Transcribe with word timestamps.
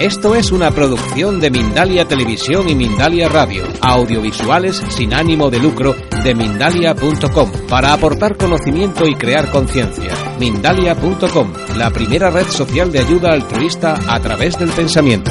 Esto 0.00 0.34
es 0.34 0.52
una 0.52 0.70
producción 0.72 1.40
de 1.40 1.50
Mindalia 1.50 2.06
Televisión 2.06 2.68
y 2.68 2.74
Mindalia 2.74 3.30
Radio, 3.30 3.64
audiovisuales 3.80 4.76
sin 4.90 5.14
ánimo 5.14 5.48
de 5.48 5.58
lucro 5.58 5.96
de 6.22 6.34
mindalia.com, 6.34 7.50
para 7.66 7.94
aportar 7.94 8.36
conocimiento 8.36 9.06
y 9.06 9.14
crear 9.14 9.50
conciencia. 9.50 10.12
Mindalia.com, 10.38 11.50
la 11.78 11.90
primera 11.90 12.30
red 12.30 12.46
social 12.46 12.92
de 12.92 12.98
ayuda 12.98 13.32
altruista 13.32 13.94
a 14.06 14.20
través 14.20 14.58
del 14.58 14.68
pensamiento. 14.68 15.30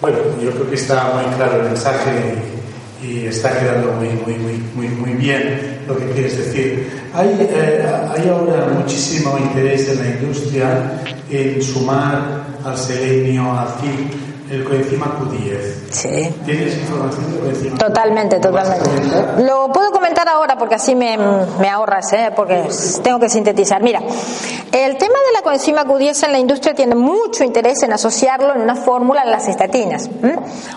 Bueno, 0.00 0.18
yo 0.40 0.52
creo 0.52 0.70
que 0.70 0.76
está 0.76 1.10
muy 1.14 1.34
claro 1.34 1.56
el 1.56 1.64
mensaje 1.64 2.63
y 3.04 3.26
está 3.26 3.58
quedando 3.58 3.92
muy, 3.92 4.08
muy, 4.08 4.34
muy, 4.34 4.62
muy, 4.74 4.88
muy 4.88 5.12
bien 5.12 5.82
lo 5.86 5.96
que 5.96 6.06
quieres 6.10 6.36
decir. 6.38 6.90
Hay, 7.12 7.36
eh, 7.40 7.84
hay 8.10 8.28
ahora 8.28 8.66
muchísimo 8.68 9.38
interés 9.38 9.88
en 9.90 9.98
la 9.98 10.08
industria 10.08 11.02
en 11.30 11.62
sumar 11.62 12.44
al 12.64 12.78
selenio, 12.78 13.52
al 13.52 13.68
zinc, 13.80 14.50
el 14.50 14.64
coenzima 14.64 15.18
Q10. 15.18 15.58
Sí. 15.90 16.34
¿Tienes 16.44 16.76
información 16.78 17.32
del 17.32 17.40
coenzima? 17.40 17.78
Totalmente, 17.78 18.40
¿Lo 18.42 18.52
vas 18.52 18.70
a 18.70 18.76
totalmente. 18.78 19.44
Lo 19.44 19.70
puedo 19.72 19.90
comentar 19.90 20.28
ahora 20.28 20.56
porque 20.56 20.76
así 20.76 20.94
me, 20.94 21.18
me 21.60 21.68
ahorras, 21.68 22.12
¿eh? 22.12 22.30
porque 22.34 22.64
tengo 23.02 23.18
que 23.18 23.28
sintetizar. 23.28 23.82
Mira, 23.82 24.00
el 24.74 24.96
tema 24.98 25.14
de 25.14 25.32
la 25.34 25.42
coenzima 25.42 25.84
Q10 25.84 26.24
en 26.26 26.32
la 26.32 26.38
industria 26.38 26.74
tiene 26.74 26.94
mucho 26.96 27.44
interés 27.44 27.82
en 27.84 27.92
asociarlo 27.92 28.54
en 28.54 28.60
una 28.62 28.74
fórmula 28.74 29.22
en 29.22 29.30
las 29.30 29.46
estatinas. 29.46 30.10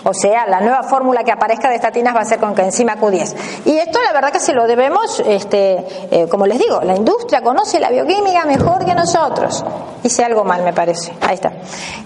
O 0.04 0.14
sea, 0.14 0.46
la 0.46 0.60
nueva 0.60 0.84
fórmula 0.84 1.24
que 1.24 1.32
aparezca 1.32 1.68
de 1.68 1.74
estatinas 1.74 2.14
va 2.14 2.20
a 2.20 2.24
ser 2.24 2.38
con 2.38 2.54
coenzima 2.54 2.96
Q10. 2.96 3.34
Y 3.64 3.76
esto 3.78 3.98
la 4.02 4.12
verdad 4.12 4.30
que 4.30 4.38
se 4.40 4.52
lo 4.52 4.66
debemos, 4.68 5.20
este, 5.26 5.84
eh, 6.12 6.28
como 6.30 6.46
les 6.46 6.58
digo, 6.60 6.80
la 6.82 6.94
industria 6.94 7.42
conoce 7.42 7.80
la 7.80 7.90
bioquímica 7.90 8.44
mejor 8.44 8.84
que 8.84 8.94
nosotros. 8.94 9.64
Hice 10.04 10.24
algo 10.24 10.44
mal, 10.44 10.62
me 10.62 10.72
parece. 10.72 11.12
Ahí 11.20 11.34
está. 11.34 11.52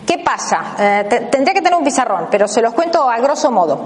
¿Qué 0.06 0.18
pasa? 0.18 0.74
Eh, 0.78 1.04
te- 1.08 1.20
tendría 1.26 1.52
que 1.52 1.60
tener 1.60 1.78
un 1.78 1.84
pizarrón, 1.84 2.28
pero 2.30 2.48
se 2.48 2.62
los 2.62 2.72
cuento 2.72 3.08
a 3.08 3.18
grosso 3.18 3.50
modo. 3.50 3.78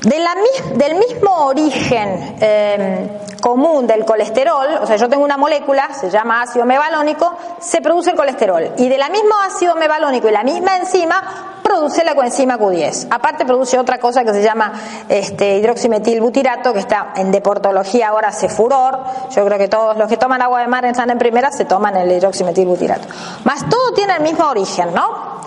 De 0.00 0.18
la 0.18 0.34
del 0.74 0.96
mismo 0.96 1.46
origen 1.46 2.36
eh, 2.40 3.20
común 3.40 3.86
del 3.86 4.04
colesterol, 4.04 4.66
o 4.80 4.86
sea, 4.86 4.96
yo 4.96 5.08
tengo 5.08 5.22
una 5.22 5.36
molécula, 5.36 5.94
se 5.94 6.10
llama 6.10 6.42
ácido 6.42 6.64
mevalónico, 6.64 7.36
se 7.60 7.80
produce 7.80 8.10
el 8.10 8.16
colesterol. 8.16 8.72
Y 8.78 8.88
de 8.88 8.98
la 8.98 9.08
misma 9.08 9.44
ácido 9.46 9.76
mevalónico 9.76 10.28
y 10.28 10.32
la 10.32 10.42
misma 10.42 10.76
enzima 10.76 11.52
produce 11.62 12.04
la 12.04 12.14
coenzima 12.14 12.58
Q10. 12.58 13.08
Aparte 13.10 13.44
produce 13.44 13.78
otra 13.78 13.98
cosa 13.98 14.24
que 14.24 14.32
se 14.32 14.42
llama 14.42 14.72
este, 15.08 15.56
hidroximetilbutirato, 15.58 16.72
que 16.72 16.80
está 16.80 17.12
en 17.16 17.30
deportología 17.32 18.08
ahora 18.08 18.28
hace 18.28 18.48
furor. 18.48 18.98
Yo 19.34 19.44
creo 19.46 19.58
que 19.58 19.68
todos 19.68 19.96
los 19.96 20.08
que 20.08 20.16
toman 20.16 20.42
agua 20.42 20.60
de 20.60 20.66
mar 20.66 20.84
están 20.84 21.10
en 21.10 21.18
primera, 21.18 21.50
se 21.50 21.64
toman 21.64 21.96
el 21.96 22.12
hidroximetilbutirato. 22.12 23.08
Más 23.44 23.68
todo 23.68 23.92
tiene 23.94 24.16
el 24.16 24.22
mismo 24.22 24.46
origen, 24.46 24.92
¿no? 24.92 25.40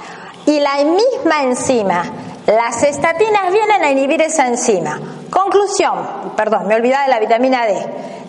Y 0.45 0.59
la 0.59 0.75
misma 0.83 1.43
enzima, 1.43 2.03
las 2.45 2.83
estatinas 2.83 3.51
vienen 3.51 3.83
a 3.83 3.91
inhibir 3.91 4.21
esa 4.21 4.47
enzima. 4.47 4.99
Conclusión, 5.29 6.33
perdón, 6.35 6.67
me 6.67 6.75
olvidaba 6.75 7.05
de 7.05 7.09
la 7.09 7.19
vitamina 7.19 7.65
D, 7.65 7.75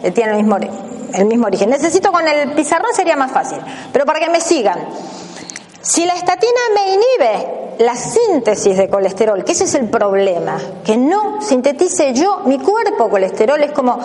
que 0.03 0.10
tiene 0.10 0.32
el 0.32 0.37
mismo, 0.38 0.56
el 1.12 1.25
mismo 1.27 1.47
origen. 1.47 1.71
Necesito 1.71 2.10
con 2.10 2.26
el 2.26 2.53
pizarrón 2.53 2.94
sería 2.94 3.16
más 3.16 3.31
fácil, 3.31 3.59
pero 3.93 4.06
para 4.06 4.21
que 4.21 4.31
me 4.31 4.41
sigan. 4.41 4.78
Si 5.82 6.05
la 6.05 6.15
estatina 6.15 6.60
me 6.75 6.94
inhibe 6.94 7.66
la 7.78 7.94
síntesis 7.94 8.76
de 8.76 8.88
colesterol, 8.88 9.44
que 9.44 9.53
ese 9.53 9.65
es 9.65 9.75
el 9.75 9.88
problema, 9.88 10.59
que 10.84 10.97
no 10.97 11.41
sintetice 11.43 12.12
yo 12.12 12.41
mi 12.47 12.59
cuerpo 12.59 13.09
colesterol, 13.09 13.62
es 13.62 13.72
como, 13.72 14.00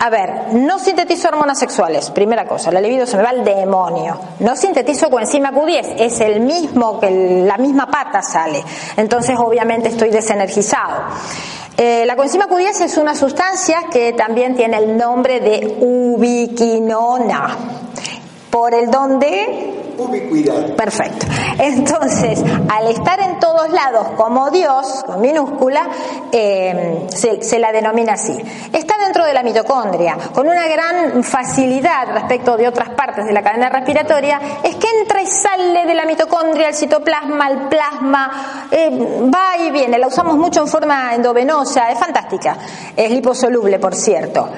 a 0.00 0.10
ver, 0.10 0.54
no 0.54 0.78
sintetizo 0.78 1.28
hormonas 1.28 1.58
sexuales, 1.58 2.10
primera 2.10 2.46
cosa, 2.46 2.70
la 2.70 2.80
libido 2.80 3.04
se 3.06 3.16
me 3.16 3.22
va 3.22 3.30
al 3.30 3.44
demonio, 3.44 4.18
no 4.40 4.54
sintetizo 4.54 5.10
coenzima 5.10 5.50
Q10, 5.50 5.94
es 5.98 6.20
el 6.20 6.40
mismo, 6.40 7.00
que 7.00 7.10
la 7.10 7.56
misma 7.58 7.86
pata 7.90 8.22
sale, 8.22 8.62
entonces 8.96 9.36
obviamente 9.38 9.88
estoy 9.88 10.10
desenergizado. 10.10 11.02
Eh, 11.76 12.04
la 12.06 12.16
coenzima 12.16 12.48
Q10 12.48 12.82
es 12.82 12.96
una 12.96 13.14
sustancia 13.14 13.84
que 13.90 14.12
también 14.12 14.56
tiene 14.56 14.78
el 14.78 14.96
nombre 14.96 15.40
de 15.40 15.78
ubiquinona, 15.80 17.56
por 18.50 18.74
el 18.74 18.90
donde 18.90 19.77
Perfecto. 20.76 21.26
Entonces, 21.58 22.42
al 22.68 22.88
estar 22.88 23.20
en 23.20 23.40
todos 23.40 23.70
lados 23.70 24.08
como 24.16 24.50
Dios, 24.50 25.04
con 25.04 25.20
minúscula, 25.20 25.88
eh, 26.30 27.06
se, 27.08 27.58
la 27.58 27.72
denomina 27.72 28.12
así. 28.12 28.36
Está 28.72 28.96
dentro 28.98 29.24
de 29.24 29.34
la 29.34 29.42
mitocondria, 29.42 30.16
con 30.32 30.46
una 30.46 30.66
gran 30.68 31.24
facilidad 31.24 32.12
respecto 32.14 32.56
de 32.56 32.68
otras 32.68 32.90
partes 32.90 33.26
de 33.26 33.32
la 33.32 33.42
cadena 33.42 33.68
respiratoria, 33.68 34.40
es 34.62 34.76
que 34.76 34.86
entra 35.00 35.20
y 35.20 35.26
sale 35.26 35.86
de 35.86 35.94
la 35.94 36.04
mitocondria 36.04 36.68
al 36.68 36.74
citoplasma, 36.74 37.46
al 37.46 37.68
plasma, 37.68 38.66
eh, 38.70 38.90
va 39.34 39.62
y 39.62 39.70
viene. 39.70 39.98
La 39.98 40.06
usamos 40.06 40.36
mucho 40.36 40.60
en 40.60 40.68
forma 40.68 41.14
endovenosa, 41.14 41.90
es 41.90 41.98
fantástica. 41.98 42.56
Es 42.96 43.10
liposoluble, 43.10 43.78
por 43.78 43.94
cierto. 43.94 44.48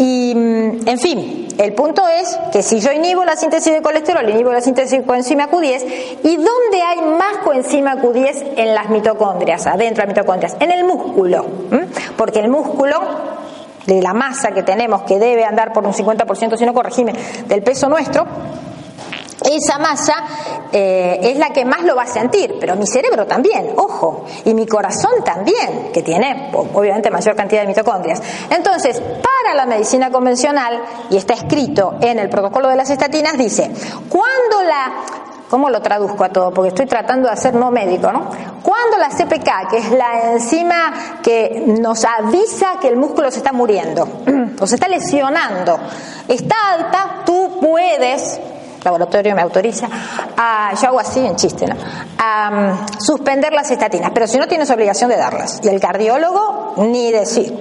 Y, 0.00 0.34
mm, 0.34 0.88
en 0.88 0.98
fin, 0.98 1.48
el 1.58 1.74
punto 1.74 2.02
es 2.08 2.38
que 2.50 2.62
si 2.62 2.80
yo 2.80 2.90
inhibo 2.90 3.22
la 3.22 3.36
síntesis 3.36 3.70
de 3.70 3.82
colesterol, 3.82 4.26
inhibo 4.30 4.50
la 4.50 4.62
síntesis 4.62 4.98
de 4.98 5.04
coenzima 5.04 5.50
Q10, 5.50 5.84
¿y 6.24 6.36
dónde 6.36 6.82
hay 6.82 7.02
más 7.02 7.44
coenzima 7.44 7.96
Q10 7.96 8.54
en 8.56 8.74
las 8.74 8.88
mitocondrias, 8.88 9.66
adentro 9.66 10.00
de 10.02 10.06
las 10.06 10.16
mitocondrias? 10.16 10.56
En 10.58 10.72
el 10.72 10.84
músculo, 10.84 11.44
porque 12.16 12.38
el 12.38 12.48
músculo 12.48 12.98
de 13.84 14.00
la 14.00 14.14
masa 14.14 14.52
que 14.52 14.62
tenemos, 14.62 15.02
que 15.02 15.18
debe 15.18 15.44
andar 15.44 15.74
por 15.74 15.84
un 15.84 15.92
50%, 15.92 16.56
si 16.56 16.64
no 16.64 16.72
corregime, 16.72 17.12
del 17.46 17.62
peso 17.62 17.90
nuestro, 17.90 18.26
esa 19.48 19.78
masa 19.78 20.14
eh, 20.72 21.18
es 21.22 21.38
la 21.38 21.50
que 21.50 21.64
más 21.64 21.82
lo 21.82 21.96
va 21.96 22.02
a 22.02 22.06
sentir, 22.06 22.56
pero 22.60 22.76
mi 22.76 22.86
cerebro 22.86 23.26
también, 23.26 23.72
ojo, 23.76 24.24
y 24.44 24.54
mi 24.54 24.66
corazón 24.66 25.24
también, 25.24 25.90
que 25.92 26.02
tiene 26.02 26.50
obviamente 26.52 27.10
mayor 27.10 27.34
cantidad 27.34 27.62
de 27.62 27.68
mitocondrias. 27.68 28.22
Entonces, 28.50 29.00
para 29.00 29.54
la 29.54 29.66
medicina 29.66 30.10
convencional, 30.10 30.80
y 31.10 31.16
está 31.16 31.34
escrito 31.34 31.96
en 32.00 32.18
el 32.18 32.28
protocolo 32.28 32.68
de 32.68 32.76
las 32.76 32.90
estatinas, 32.90 33.36
dice, 33.38 33.70
cuando 34.08 34.62
la... 34.62 34.92
¿Cómo 35.48 35.68
lo 35.68 35.82
traduzco 35.82 36.22
a 36.22 36.28
todo? 36.28 36.54
Porque 36.54 36.68
estoy 36.68 36.86
tratando 36.86 37.26
de 37.26 37.34
hacer 37.34 37.54
no 37.54 37.72
médico, 37.72 38.12
¿no? 38.12 38.30
Cuando 38.62 38.98
la 38.98 39.08
CPK, 39.08 39.68
que 39.68 39.78
es 39.78 39.90
la 39.90 40.30
enzima 40.30 41.18
que 41.24 41.64
nos 41.66 42.04
avisa 42.04 42.74
que 42.80 42.86
el 42.86 42.94
músculo 42.94 43.32
se 43.32 43.38
está 43.38 43.50
muriendo 43.52 44.06
o 44.60 44.66
se 44.68 44.76
está 44.76 44.86
lesionando, 44.86 45.76
está 46.28 46.54
alta, 46.74 47.22
tú 47.26 47.58
puedes 47.60 48.38
laboratorio 48.82 49.34
me 49.34 49.42
autoriza, 49.42 49.88
a, 50.36 50.72
yo 50.80 50.88
hago 50.88 51.00
así 51.00 51.24
en 51.24 51.36
chiste, 51.36 51.66
¿no? 51.66 51.76
a 52.18 52.50
mm, 52.50 53.00
suspender 53.00 53.52
las 53.52 53.70
estatinas, 53.70 54.10
pero 54.14 54.26
si 54.26 54.38
no 54.38 54.46
tienes 54.48 54.70
obligación 54.70 55.10
de 55.10 55.16
darlas. 55.16 55.60
Y 55.62 55.68
el 55.68 55.80
cardiólogo, 55.80 56.74
ni 56.78 57.10
decir. 57.12 57.52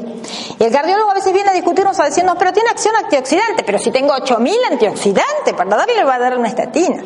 Y 0.59 0.63
el 0.63 0.71
cardiólogo 0.71 1.11
a 1.11 1.13
veces 1.15 1.31
viene 1.33 1.49
a 1.49 1.53
discutirnos 1.53 1.99
a 1.99 2.05
decirnos, 2.05 2.35
pero 2.37 2.51
tiene 2.53 2.69
acción 2.69 2.93
antioxidante, 2.95 3.63
pero 3.65 3.79
si 3.79 3.91
tengo 3.91 4.13
8000 4.13 4.53
antioxidantes, 4.71 5.53
para 5.55 5.75
darle 5.77 5.95
le 5.95 6.03
va 6.03 6.15
a 6.15 6.19
dar 6.19 6.37
una 6.37 6.47
estatina. 6.49 7.03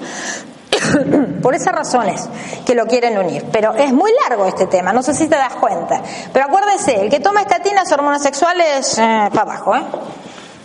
Por 1.42 1.54
esas 1.54 1.74
razones 1.74 2.28
que 2.66 2.74
lo 2.74 2.86
quieren 2.88 3.18
unir. 3.18 3.46
Pero 3.52 3.74
es 3.76 3.94
muy 3.94 4.12
largo 4.28 4.46
este 4.48 4.66
tema, 4.66 4.92
no 4.92 5.04
sé 5.04 5.14
si 5.14 5.28
te 5.28 5.36
das 5.36 5.54
cuenta. 5.56 6.02
Pero 6.34 6.46
acuérdese, 6.46 7.02
el 7.02 7.10
que 7.12 7.20
toma 7.20 7.42
estatinas, 7.42 7.92
hormonas 7.92 8.24
sexuales, 8.24 8.98
eh, 8.98 9.30
para 9.32 9.42
abajo, 9.42 9.76
¿eh? 9.76 9.84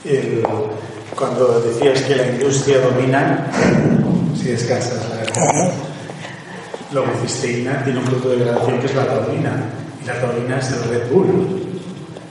El- 0.04 0.46
cuando 1.18 1.60
decías 1.60 2.02
que 2.02 2.14
la 2.14 2.28
industria 2.28 2.80
domina, 2.80 3.50
si 4.40 4.50
descansas, 4.50 5.04
la 5.10 5.16
verdad. 5.16 5.72
La 6.92 7.84
tiene 7.84 7.98
un 7.98 8.04
producto 8.04 8.30
de 8.30 8.36
degradación 8.36 8.78
que 8.78 8.86
es 8.86 8.94
la 8.94 9.06
taurina. 9.06 9.64
Y 10.02 10.06
la 10.06 10.20
taurina 10.20 10.58
es 10.58 10.70
el 10.70 10.84
Red 10.88 11.10
Bull. 11.10 11.62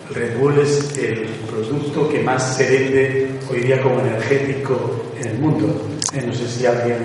El 0.09 0.15
Red 0.15 0.39
Bull 0.39 0.59
es 0.59 0.97
el 0.97 1.27
producto 1.49 2.07
que 2.09 2.23
más 2.23 2.55
se 2.55 2.69
vende 2.69 3.39
hoy 3.51 3.59
día 3.59 3.81
como 3.81 3.99
energético 3.99 5.05
en 5.19 5.27
el 5.27 5.39
mundo. 5.39 5.67
Eh, 6.13 6.23
no 6.25 6.33
sé 6.33 6.47
si 6.47 6.65
alguien 6.65 6.97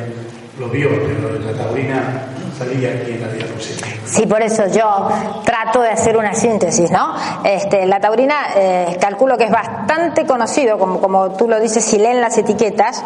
lo 0.63 0.69
vio, 0.69 0.91
pero 0.91 1.39
la 1.41 1.53
taurina 1.53 2.29
salía 2.57 2.91
aquí 2.91 3.13
en 3.13 3.21
la 3.21 3.29
diapositiva. 3.29 3.89
Sí, 4.05 4.27
por 4.27 4.43
eso 4.43 4.67
yo 4.67 5.09
trato 5.45 5.81
de 5.81 5.91
hacer 5.91 6.17
una 6.17 6.35
síntesis, 6.35 6.91
¿no? 6.91 7.15
Este, 7.45 7.87
la 7.87 7.99
taurina 7.99 8.49
eh, 8.55 8.99
calculo 9.01 9.39
que 9.39 9.45
es 9.45 9.51
bastante 9.51 10.27
conocido, 10.27 10.79
como, 10.79 11.01
como 11.01 11.33
tú 11.33 11.49
lo 11.49 11.59
dices, 11.59 11.85
si 11.85 11.99
leen 11.99 12.21
las 12.21 12.37
etiquetas, 12.39 13.03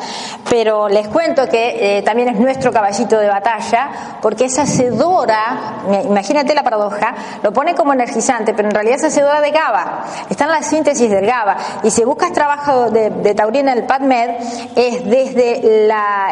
pero 0.51 0.89
les 0.89 1.09
cuento 1.09 1.49
que 1.49 1.99
eh, 1.99 2.03
también 2.03 2.29
es 2.29 2.41
nuestro 2.41 2.73
caballito 2.73 3.19
de 3.19 3.29
batalla, 3.29 4.19
porque 4.21 4.47
es 4.47 4.59
hacedora, 4.59 5.83
imagínate 6.05 6.55
la 6.55 6.65
paradoja, 6.65 7.15
lo 7.43 7.53
pone 7.53 7.75
como 7.75 7.93
energizante, 7.93 8.53
pero 8.53 8.69
en 8.69 8.75
realidad 8.75 8.97
es 8.97 9.05
hacedora 9.05 9.41
de 9.41 9.51
GABA, 9.51 10.05
está 10.29 10.45
en 10.45 10.51
la 10.51 10.63
síntesis 10.63 11.11
del 11.11 11.27
GABA, 11.27 11.57
y 11.85 11.91
si 11.91 12.05
buscas 12.05 12.33
trabajo 12.33 12.91
de, 12.91 13.35
taurina 13.35 13.73
en 13.73 13.79
el 13.79 13.85
PADMED, 13.85 14.31
es 14.75 15.05
desde 15.05 15.87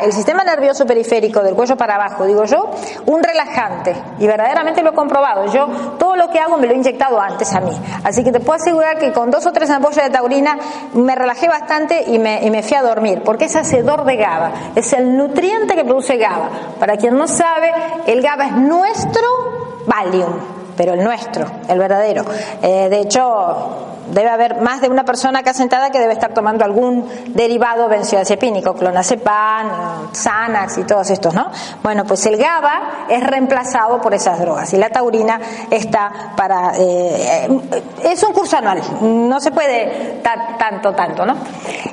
el 0.04 0.12
sistema 0.12 0.42
nervioso 0.42 0.86
periférico, 0.86 1.13
del 1.20 1.54
cuello 1.54 1.76
para 1.76 1.94
abajo, 1.94 2.24
digo 2.24 2.44
yo, 2.44 2.70
un 3.06 3.22
relajante, 3.22 3.94
y 4.18 4.26
verdaderamente 4.26 4.82
lo 4.82 4.90
he 4.90 4.94
comprobado, 4.94 5.46
yo 5.46 5.66
todo 5.98 6.16
lo 6.16 6.28
que 6.30 6.38
hago 6.38 6.56
me 6.56 6.66
lo 6.66 6.72
he 6.72 6.76
inyectado 6.76 7.20
antes 7.20 7.54
a 7.54 7.60
mí, 7.60 7.72
así 8.02 8.24
que 8.24 8.32
te 8.32 8.40
puedo 8.40 8.56
asegurar 8.56 8.98
que 8.98 9.12
con 9.12 9.30
dos 9.30 9.46
o 9.46 9.52
tres 9.52 9.70
ampollas 9.70 10.04
de 10.04 10.10
taurina 10.10 10.58
me 10.94 11.14
relajé 11.14 11.48
bastante 11.48 12.04
y 12.06 12.18
me, 12.18 12.44
y 12.44 12.50
me 12.50 12.62
fui 12.62 12.76
a 12.76 12.82
dormir, 12.82 13.22
porque 13.24 13.46
es 13.46 13.56
hacedor 13.56 14.04
de 14.04 14.16
GABA, 14.16 14.52
es 14.74 14.92
el 14.92 15.16
nutriente 15.16 15.74
que 15.74 15.84
produce 15.84 16.16
GABA. 16.16 16.50
Para 16.78 16.96
quien 16.96 17.16
no 17.16 17.26
sabe, 17.28 17.72
el 18.06 18.22
GABA 18.22 18.46
es 18.46 18.52
nuestro 18.56 19.22
Valium, 19.86 20.32
pero 20.76 20.94
el 20.94 21.04
nuestro, 21.04 21.46
el 21.68 21.78
verdadero. 21.78 22.24
Eh, 22.62 22.88
de 22.88 23.00
hecho, 23.00 23.93
debe 24.08 24.28
haber 24.28 24.60
más 24.60 24.80
de 24.80 24.88
una 24.88 25.04
persona 25.04 25.40
acá 25.40 25.54
sentada 25.54 25.90
que 25.90 25.98
debe 25.98 26.12
estar 26.12 26.32
tomando 26.34 26.64
algún 26.64 27.08
derivado 27.28 27.88
benzodiazepínico, 27.88 28.74
clonazepam, 28.74 30.12
Xanax 30.12 30.78
y 30.78 30.84
todos 30.84 31.10
estos, 31.10 31.34
¿no? 31.34 31.50
Bueno, 31.82 32.04
pues 32.04 32.24
el 32.26 32.36
GABA 32.36 33.06
es 33.08 33.22
reemplazado 33.24 34.00
por 34.00 34.14
esas 34.14 34.38
drogas 34.38 34.72
y 34.72 34.76
la 34.76 34.90
taurina 34.90 35.40
está 35.70 36.32
para... 36.36 36.72
Eh, 36.78 37.48
es 38.04 38.22
un 38.22 38.32
curso 38.32 38.56
anual, 38.56 38.80
no 39.00 39.40
se 39.40 39.50
puede 39.50 40.20
tanto, 40.22 40.92
tanto, 40.92 41.24
¿no? 41.24 41.36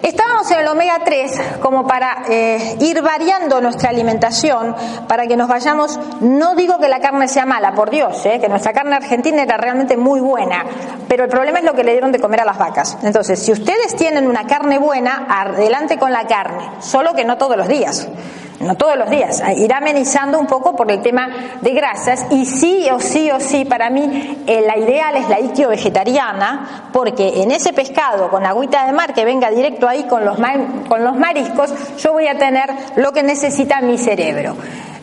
Estábamos 0.02 0.50
en 0.52 0.60
el 0.60 0.68
omega 0.68 1.00
3 1.04 1.42
como 1.62 1.86
para 1.86 2.24
eh, 2.28 2.78
ir 2.80 3.02
variando 3.02 3.62
nuestra 3.62 3.90
alimentación, 3.90 4.76
para 5.08 5.28
que 5.28 5.38
nos 5.38 5.48
vayamos, 5.48 6.00
no 6.22 6.56
digo 6.56 6.80
que 6.80 6.88
la 6.88 7.00
carne 7.00 7.28
sea 7.28 7.46
mala, 7.46 7.74
por 7.74 7.90
Dios, 7.90 8.26
eh, 8.26 8.40
que 8.40 8.50
nuestra 8.50 8.74
carne 8.74 8.96
argentina 8.96 9.44
era 9.44 9.58
realmente 9.58 9.98
muy 9.98 10.20
buena, 10.20 10.66
pero 11.08 11.24
el 11.24 11.30
problema 11.30 11.60
es 11.60 11.66
lo 11.66 11.74
que 11.74 11.84
le 11.84 12.01
de 12.10 12.20
comer 12.20 12.42
a 12.42 12.46
las 12.46 12.58
vacas. 12.58 12.98
Entonces, 13.04 13.40
si 13.40 13.52
ustedes 13.52 13.96
tienen 13.96 14.28
una 14.28 14.48
carne 14.48 14.80
buena, 14.80 15.28
adelante 15.30 16.00
con 16.00 16.12
la 16.12 16.26
carne, 16.26 16.70
solo 16.80 17.14
que 17.14 17.26
no 17.26 17.38
todos 17.38 17.58
los 17.58 17.68
días. 17.68 18.08
No 18.60 18.76
todos 18.76 18.96
los 18.96 19.10
días, 19.10 19.42
ir 19.58 19.74
amenizando 19.74 20.40
un 20.40 20.46
poco 20.46 20.76
por 20.76 20.92
el 20.92 21.02
tema 21.02 21.30
de 21.62 21.72
grasas 21.72 22.28
y 22.30 22.46
sí 22.46 22.88
o 22.94 23.00
sí 23.00 23.32
o 23.32 23.40
sí, 23.40 23.66
para 23.66 23.90
mí 23.90 24.44
eh, 24.46 24.62
la 24.68 24.78
ideal 24.78 25.16
es 25.16 25.28
la 25.30 25.40
iquio 25.40 25.70
vegetariana, 25.70 26.90
porque 26.94 27.42
en 27.42 27.50
ese 27.50 27.74
pescado 27.74 28.30
con 28.30 28.46
agüita 28.46 28.86
de 28.86 28.92
mar 28.92 29.16
que 29.16 29.26
venga 29.26 29.50
directo 29.50 29.88
ahí 29.88 30.04
con 30.04 30.24
los, 30.24 30.38
con 30.88 31.04
los 31.04 31.16
mariscos, 31.16 31.74
yo 31.98 32.14
voy 32.14 32.28
a 32.28 32.38
tener 32.38 32.70
lo 32.98 33.12
que 33.12 33.24
necesita 33.24 33.82
mi 33.82 33.98
cerebro 33.98 34.56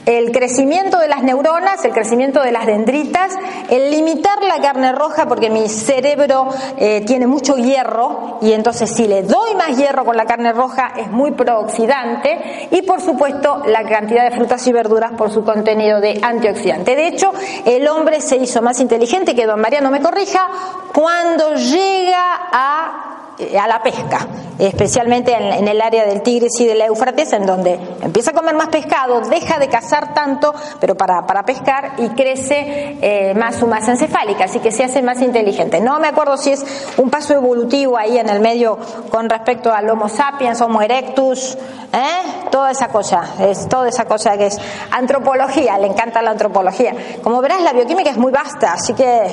el 0.09 0.33
crecimiento 0.33 0.99
de 0.99 1.07
las 1.07 1.23
neuronas, 1.23 1.85
el 1.85 1.93
crecimiento 1.93 2.43
de 2.43 2.51
las 2.51 2.65
dendritas, 2.65 3.35
el 3.69 3.91
limitar 3.91 4.43
la 4.43 4.59
carne 4.63 4.93
roja 4.93 5.27
porque 5.27 5.51
mi 5.51 5.69
cerebro 5.69 6.49
eh, 6.79 7.03
tiene 7.07 7.27
mucho 7.27 7.57
hierro 7.57 8.39
y 8.41 8.53
entonces 8.53 8.91
si 8.91 9.07
le 9.07 9.23
doy 9.23 9.55
más 9.55 9.77
hierro 9.77 10.07
con 10.07 10.17
la 10.17 10.25
carne 10.25 10.53
roja 10.55 10.95
es 10.97 11.11
muy 11.11 11.33
prooxidante 11.33 12.69
y 12.71 12.81
por 12.83 13.03
supuesto 13.03 13.63
la 13.67 13.85
cantidad 13.85 14.25
de 14.25 14.35
frutas 14.35 14.67
y 14.67 14.73
verduras 14.73 15.13
por 15.13 15.31
su 15.31 15.45
contenido 15.45 16.01
de 16.01 16.19
antioxidante. 16.23 16.97
De 16.97 17.09
hecho, 17.09 17.31
el 17.67 17.87
hombre 17.87 18.23
se 18.23 18.39
hizo 18.39 18.63
más 18.63 18.81
inteligente, 18.81 19.35
que 19.35 19.45
don 19.45 19.61
Mariano 19.61 19.91
me 19.91 20.01
corrija, 20.01 20.49
cuando 20.95 21.55
llega 21.55 22.49
a 22.51 23.18
a 23.58 23.69
la 23.69 23.82
pesca, 23.82 24.26
especialmente 24.58 25.32
en, 25.32 25.69
el 25.69 25.81
área 25.81 26.05
del 26.05 26.23
Tigris 26.23 26.61
y 26.61 26.67
del 26.67 26.81
Éufrates, 26.82 27.32
en 27.32 27.46
donde 27.46 27.79
empieza 28.02 28.32
a 28.32 28.35
comer 28.35 28.55
más 28.56 28.69
pescado, 28.69 29.20
deja 29.20 29.58
de 29.58 29.69
cazar 29.69 30.12
tanto, 30.12 30.52
pero 30.81 30.96
para, 30.96 31.25
para 31.26 31.44
pescar 31.44 31.93
y 31.99 32.08
crece 32.11 32.99
eh, 33.00 33.35
más 33.35 33.56
su 33.56 33.67
masa 33.67 33.93
encefálica, 33.93 34.44
así 34.44 34.58
que 34.58 34.73
se 34.73 34.85
hace 34.85 35.02
más 35.02 35.23
inteligente. 35.23 35.81
No 35.81 36.00
me 36.00 36.08
acuerdo 36.08 36.37
si 36.37 36.50
es 36.50 36.64
un 36.96 37.11
paso 37.11 37.35
evolutivo 37.35 37.96
ahí 37.96 38.19
en 38.19 38.29
el 38.29 38.40
medio 38.40 38.79
con 39.11 39.29
respecto 39.31 39.73
al 39.73 39.88
Homo 39.88 40.08
sapiens, 40.08 40.61
Homo 40.61 40.82
erectus, 40.82 41.56
¿eh? 41.93 42.49
toda 42.50 42.73
esa 42.73 42.88
cosa, 42.88 43.23
es 43.40 43.69
toda 43.69 43.88
esa 43.88 44.05
cosa 44.06 44.37
que 44.37 44.46
es 44.46 44.58
antropología, 44.90 45.79
le 45.79 45.87
encanta 45.87 46.23
la 46.23 46.32
antropología. 46.32 46.94
Como 47.23 47.40
verás, 47.40 47.62
la 47.62 47.73
bioquímica 47.73 48.11
es 48.11 48.17
muy 48.17 48.32
vasta, 48.32 48.73
así 48.73 48.94
que 48.94 49.26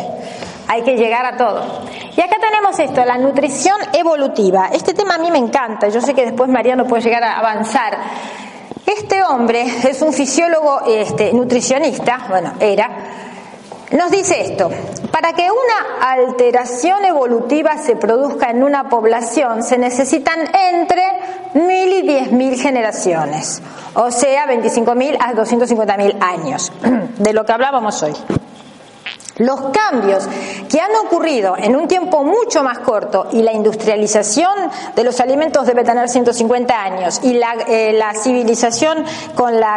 hay 0.68 0.84
que 0.84 0.96
llegar 0.96 1.26
a 1.26 1.38
todo. 1.38 1.64
Y 2.16 2.22
acá 2.22 2.38
tenemos 2.40 2.80
esto, 2.80 3.04
la 3.06 3.18
nutrición 3.18 3.78
evolutiva. 3.94 4.70
Este 4.72 4.94
tema 4.94 5.16
a 5.16 5.18
mí 5.18 5.32
me 5.32 5.38
encanta, 5.38 5.90
yo 5.90 6.02
sé 6.02 6.14
que 6.14 6.26
después 6.26 6.50
Mariano 6.50 6.86
puede 6.86 7.04
llegar 7.04 7.24
a 7.24 7.40
avanzar. 7.40 7.98
Este 8.86 9.24
hombre 9.24 9.66
es 9.84 10.02
un 10.02 10.14
fisiólogo 10.14 10.82
este, 10.88 11.34
nutricionista, 11.34 12.26
bueno, 12.30 12.54
era, 12.60 12.90
nos 13.92 14.12
dice 14.12 14.42
esto, 14.42 14.70
para 15.12 15.34
que 15.34 15.50
una 15.50 16.12
alteración 16.12 17.04
evolutiva 17.04 17.78
se 17.78 17.96
produzca 17.96 18.52
en 18.52 18.64
una 18.64 18.90
población 18.90 19.64
se 19.64 19.78
necesitan 19.78 20.40
entre 20.72 21.04
mil 21.54 21.94
y 21.94 22.02
diez 22.04 22.32
mil 22.32 22.56
generaciones, 22.60 23.62
o 23.96 24.12
sea, 24.12 24.46
25.000 24.48 25.18
a 25.20 25.34
250.000 25.34 26.18
años, 26.22 26.72
de 27.18 27.34
lo 27.34 27.44
que 27.46 27.54
hablábamos 27.54 28.04
hoy. 28.04 28.14
Los 29.38 29.60
cambios 29.72 30.28
que 30.70 30.80
han 30.80 30.96
ocurrido 31.06 31.56
en 31.58 31.76
un 31.76 31.88
tiempo 31.88 32.24
mucho 32.24 32.64
más 32.64 32.80
corto 32.80 33.28
y 33.32 33.42
la 33.42 33.52
industrialización 33.52 34.72
de 34.96 35.04
los 35.04 35.20
alimentos 35.20 35.66
debe 35.66 35.84
tener 35.84 36.08
150 36.08 36.82
años 36.82 37.20
y 37.22 37.34
la, 37.34 37.56
eh, 37.68 38.00
civilización 38.22 39.04
con 39.36 39.60
la 39.60 39.76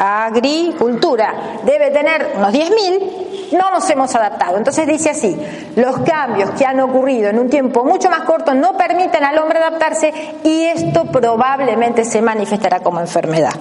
agricultura 0.00 1.60
debe 1.62 1.90
tener 1.90 2.32
unos 2.34 2.54
10.000, 2.54 3.52
no 3.52 3.70
nos 3.70 3.88
hemos 3.90 4.14
adaptado. 4.14 4.56
Entonces 4.56 4.86
dice 4.86 5.10
así, 5.10 5.36
los 5.76 5.98
cambios 6.00 6.50
que 6.52 6.64
han 6.64 6.80
ocurrido 6.80 7.28
en 7.28 7.38
un 7.38 7.50
tiempo 7.50 7.84
mucho 7.84 8.08
más 8.08 8.22
corto 8.22 8.54
no 8.54 8.76
permiten 8.78 9.22
al 9.24 9.38
hombre 9.38 9.58
adaptarse 9.58 10.12
y 10.42 10.64
esto 10.64 11.04
probablemente 11.04 12.04
se 12.04 12.22
manifestará 12.22 12.80
como 12.80 13.00
enfermedad. 13.00 13.52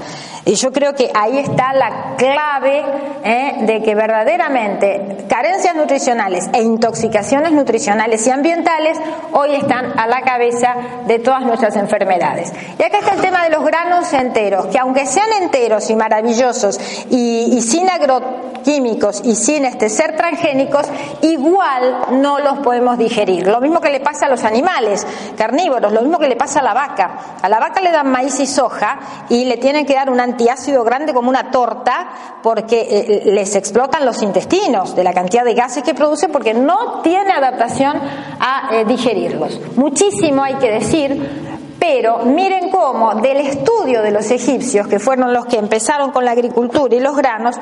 Y 0.45 0.55
yo 0.55 0.71
creo 0.71 0.95
que 0.95 1.11
ahí 1.13 1.39
está 1.39 1.73
la 1.73 2.15
clave 2.17 2.83
¿eh? 3.23 3.57
de 3.61 3.83
que 3.83 3.93
verdaderamente 3.93 5.25
carencias 5.27 5.75
nutricionales 5.75 6.49
e 6.53 6.61
intoxicaciones 6.61 7.51
nutricionales 7.51 8.25
y 8.25 8.31
ambientales 8.31 8.97
hoy 9.33 9.55
están 9.55 9.99
a 9.99 10.07
la 10.07 10.21
cabeza 10.21 10.75
de 11.05 11.19
todas 11.19 11.41
nuestras 11.41 11.75
enfermedades. 11.75 12.53
Y 12.79 12.83
acá 12.83 12.99
está 12.99 13.13
el 13.13 13.21
tema 13.21 13.43
de 13.43 13.49
los 13.49 13.65
granos 13.65 14.11
enteros, 14.13 14.67
que 14.67 14.79
aunque 14.79 15.05
sean 15.05 15.27
enteros 15.41 15.89
y 15.89 15.95
maravillosos 15.95 16.28
y, 17.09 17.61
sin 17.61 17.89
agroquímicos 17.89 19.21
y 19.23 19.35
sin 19.35 19.65
este, 19.65 19.89
ser 19.89 20.15
transgénicos, 20.15 20.85
igual 21.21 22.21
no 22.21 22.39
los 22.39 22.59
podemos 22.59 22.97
digerir. 22.97 23.47
Lo 23.47 23.61
mismo 23.61 23.79
que 23.81 23.89
le 23.89 23.99
pasa 23.99 24.27
a 24.27 24.29
los 24.29 24.43
animales 24.43 25.05
carnívoros, 25.37 25.91
lo 25.91 26.01
mismo 26.01 26.19
que 26.19 26.27
le 26.27 26.35
pasa 26.35 26.59
a 26.59 26.63
la 26.63 26.73
vaca. 26.73 27.37
A 27.41 27.49
la 27.49 27.59
vaca 27.59 27.81
le 27.81 27.91
dan 27.91 28.11
maíz 28.11 28.39
y 28.39 28.45
soja 28.45 28.99
y 29.29 29.45
le 29.45 29.57
tienen 29.57 29.85
que 29.85 29.95
dar 29.95 30.09
un 30.09 30.19
antiácido 30.19 30.83
grande 30.83 31.13
como 31.13 31.29
una 31.29 31.51
torta 31.51 32.09
porque 32.43 32.87
eh, 32.89 33.21
les 33.25 33.55
explotan 33.55 34.05
los 34.05 34.21
intestinos 34.21 34.95
de 34.95 35.03
la 35.03 35.13
cantidad 35.13 35.43
de 35.43 35.53
gases 35.53 35.83
que 35.83 35.93
produce 35.93 36.29
porque 36.29 36.53
no 36.53 37.01
tiene 37.01 37.31
adaptación 37.31 37.99
a 38.39 38.69
eh, 38.71 38.85
digerirlos. 38.85 39.59
Muchísimo 39.75 40.43
hay 40.43 40.55
que 40.55 40.71
decir 40.71 41.48
pero 41.79 42.19
miren 42.19 42.69
cómo 42.69 43.15
del 43.15 43.37
estudio 43.37 44.01
de 44.01 44.11
los 44.11 44.29
egipcios, 44.31 44.87
que 44.87 44.99
fueron 44.99 45.33
los 45.33 45.45
que 45.45 45.57
empezaron 45.57 46.11
con 46.11 46.25
la 46.25 46.31
agricultura 46.31 46.93
y 46.93 46.99
los 46.99 47.15
granos, 47.15 47.55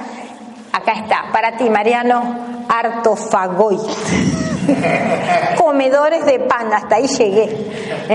acá 0.73 0.93
está, 0.93 1.25
para 1.31 1.55
ti 1.57 1.69
Mariano, 1.69 2.63
artofagoid. 2.67 3.79
Comedores 5.57 6.25
de 6.25 6.39
pan, 6.39 6.73
hasta 6.73 6.95
ahí 6.95 7.07
llegué, 7.07 7.69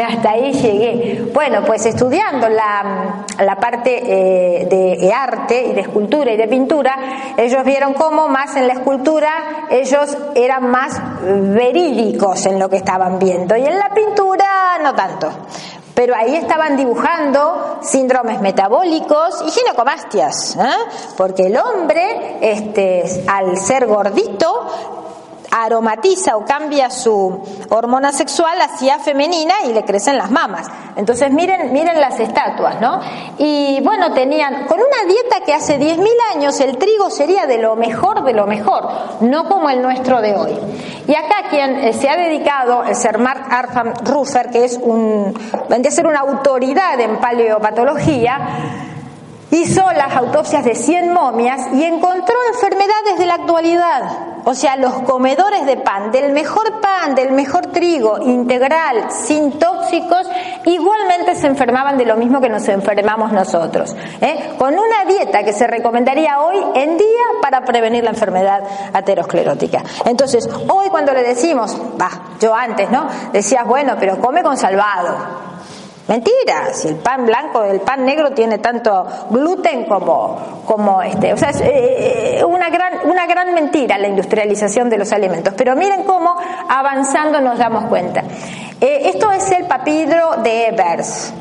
hasta 0.07 0.33
ahí 0.33 0.53
llegué. 0.53 1.31
Bueno, 1.33 1.65
pues 1.65 1.87
estudiando 1.87 2.47
la, 2.49 3.25
la 3.39 3.57
parte 3.57 4.03
eh, 4.05 4.67
de 4.67 5.13
arte 5.13 5.69
y 5.69 5.73
de 5.73 5.81
escultura 5.81 6.31
y 6.33 6.37
de 6.37 6.49
pintura, 6.49 7.35
ellos 7.39 7.65
vieron 7.65 7.95
cómo 7.95 8.29
más 8.29 8.55
en 8.57 8.67
la 8.67 8.75
escultura 8.75 9.31
ellos 9.71 10.17
eran 10.35 10.71
más 10.71 11.01
verídicos 11.23 12.45
en 12.45 12.59
lo 12.59 12.69
que 12.69 12.77
estaban 12.77 13.19
viendo 13.19 13.57
y 13.57 13.65
en 13.65 13.79
la 13.79 13.89
pintura 13.95 14.79
no 14.83 14.95
tanto. 14.95 15.31
Pero 15.95 16.15
ahí 16.15 16.35
estaban 16.37 16.77
dibujando 16.77 17.79
síndromes 17.83 18.41
metabólicos 18.41 19.45
y 19.47 19.51
ginecomastias, 19.51 20.57
¿eh? 20.57 20.75
porque 21.17 21.47
el 21.47 21.57
hombre, 21.57 22.39
este, 22.41 23.25
al 23.27 23.59
ser 23.59 23.87
gordito, 23.87 25.02
aromatiza 25.53 26.37
o 26.37 26.45
cambia 26.45 26.91
su 26.91 27.41
hormona 27.69 28.11
sexual 28.11 28.59
hacia 28.61 28.99
femenina 28.99 29.55
y 29.67 29.75
le 29.75 29.85
crecen 29.85 30.17
las 30.17 30.31
mamas. 30.31 30.67
Entonces 30.97 31.31
miren, 31.31 31.73
miren 31.73 32.01
las 32.01 32.19
estatuas, 32.19 32.81
¿no? 32.81 33.01
Y 33.39 33.81
bueno, 33.83 34.13
tenían, 34.13 34.67
con 34.67 34.79
una 34.79 35.07
dieta 35.07 35.45
que 35.45 35.53
hace 35.53 35.79
10.000 35.79 36.07
años 36.35 36.59
el 36.61 36.79
trigo 36.79 37.11
sería 37.11 37.47
de 37.47 37.59
lo 37.59 37.77
mejor 37.77 38.25
de 38.25 38.33
lo 38.33 38.47
mejor, 38.47 38.89
no 39.21 39.49
como 39.49 39.69
el 39.69 39.83
nuestro 39.83 40.21
de 40.23 40.35
hoy. 40.35 40.59
Y 41.07 41.15
acá 41.15 41.49
quien 41.51 41.77
eh, 41.79 41.93
se 41.93 42.09
ha 42.09 42.17
dedicado 42.17 42.85
es 42.85 42.99
ser 42.99 43.19
Mark 43.19 43.45
Artham 43.51 43.93
Ruffer, 44.05 44.51
que 44.51 44.65
es 44.65 44.79
un, 44.81 45.35
vendría 45.69 45.91
a 45.91 45.95
ser 45.95 46.07
una 46.07 46.21
autoridad 46.21 46.99
en 47.01 47.19
paleopatología, 47.19 48.92
hizo 49.53 49.83
las 49.93 50.17
autopsias 50.17 50.65
de 50.65 50.75
100 50.75 51.13
momias 51.13 51.61
y 51.75 51.85
encontró 51.85 52.35
enfermedades 52.55 53.19
de 53.19 53.27
la 53.27 53.35
actualidad. 53.35 54.03
O 54.45 54.55
sea, 54.55 54.77
los 54.77 54.95
comedores 55.03 55.67
de 55.67 55.77
pan, 55.77 56.11
del 56.11 56.33
mejor 56.33 56.81
pan, 56.81 57.15
del 57.15 57.31
mejor 57.33 57.67
trigo, 57.67 58.19
integral, 58.19 59.11
sin 59.11 59.59
tóxicos, 59.59 60.27
igualmente 60.65 61.37
se 61.37 61.47
enfermaban 61.47 61.97
de 61.97 62.07
lo 62.07 62.17
mismo 62.17 62.41
que 62.41 62.49
nos 62.49 62.67
enfermamos 62.69 63.31
nosotros. 63.31 63.95
¿eh? 64.21 64.55
Con 64.59 64.73
una 64.73 65.05
dieta 65.07 65.45
que 65.45 65.53
se 65.53 65.67
recomendaría 65.67 66.41
hoy 66.41 66.57
en 66.75 66.97
día 66.97 67.25
para 67.41 67.65
prevenir 67.65 68.03
la 68.03 68.11
enfermedad 68.11 68.65
aterosclerótica. 68.93 69.85
Entonces, 70.07 70.49
hoy 70.69 70.89
cuando 70.89 71.13
le 71.13 71.23
decimos, 71.23 71.77
va, 72.01 72.11
yo 72.41 72.55
antes, 72.55 72.91
¿no? 72.91 73.07
Decías, 73.33 73.65
bueno, 73.67 73.97
pero 74.01 74.19
come 74.19 74.43
con 74.43 74.57
salvado. 74.57 75.52
Mentira, 76.13 76.75
si 76.75 76.89
el 76.89 76.97
pan 76.97 77.25
blanco, 77.25 77.63
el 77.63 77.81
pan 77.81 78.05
negro 78.05 78.33
tiene 78.33 78.59
tanto 78.59 79.07
gluten 79.31 79.87
como, 79.87 80.63
como 80.67 81.01
este. 81.01 81.33
O 81.33 81.39
sea, 81.39 81.49
es 81.49 81.63
eh, 81.65 82.45
una, 82.47 82.69
gran, 82.69 83.09
una 83.09 83.27
gran 83.27 83.55
mentira 83.55 83.97
la 83.97 84.09
industrialización 84.09 84.91
de 84.91 84.99
los 84.99 85.11
alimentos. 85.11 85.55
Pero 85.57 85.75
miren 85.75 86.03
cómo 86.03 86.37
avanzando 86.69 87.41
nos 87.41 87.57
damos 87.57 87.87
cuenta. 87.87 88.25
Eh, 88.79 89.05
esto 89.07 89.33
es 89.33 89.51
el 89.53 89.65
papiro 89.65 90.37
de 90.43 90.67
Ebers. 90.67 91.33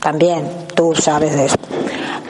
También, 0.00 0.66
tú 0.74 0.94
sabes 0.94 1.36
de 1.36 1.44
eso. 1.44 1.56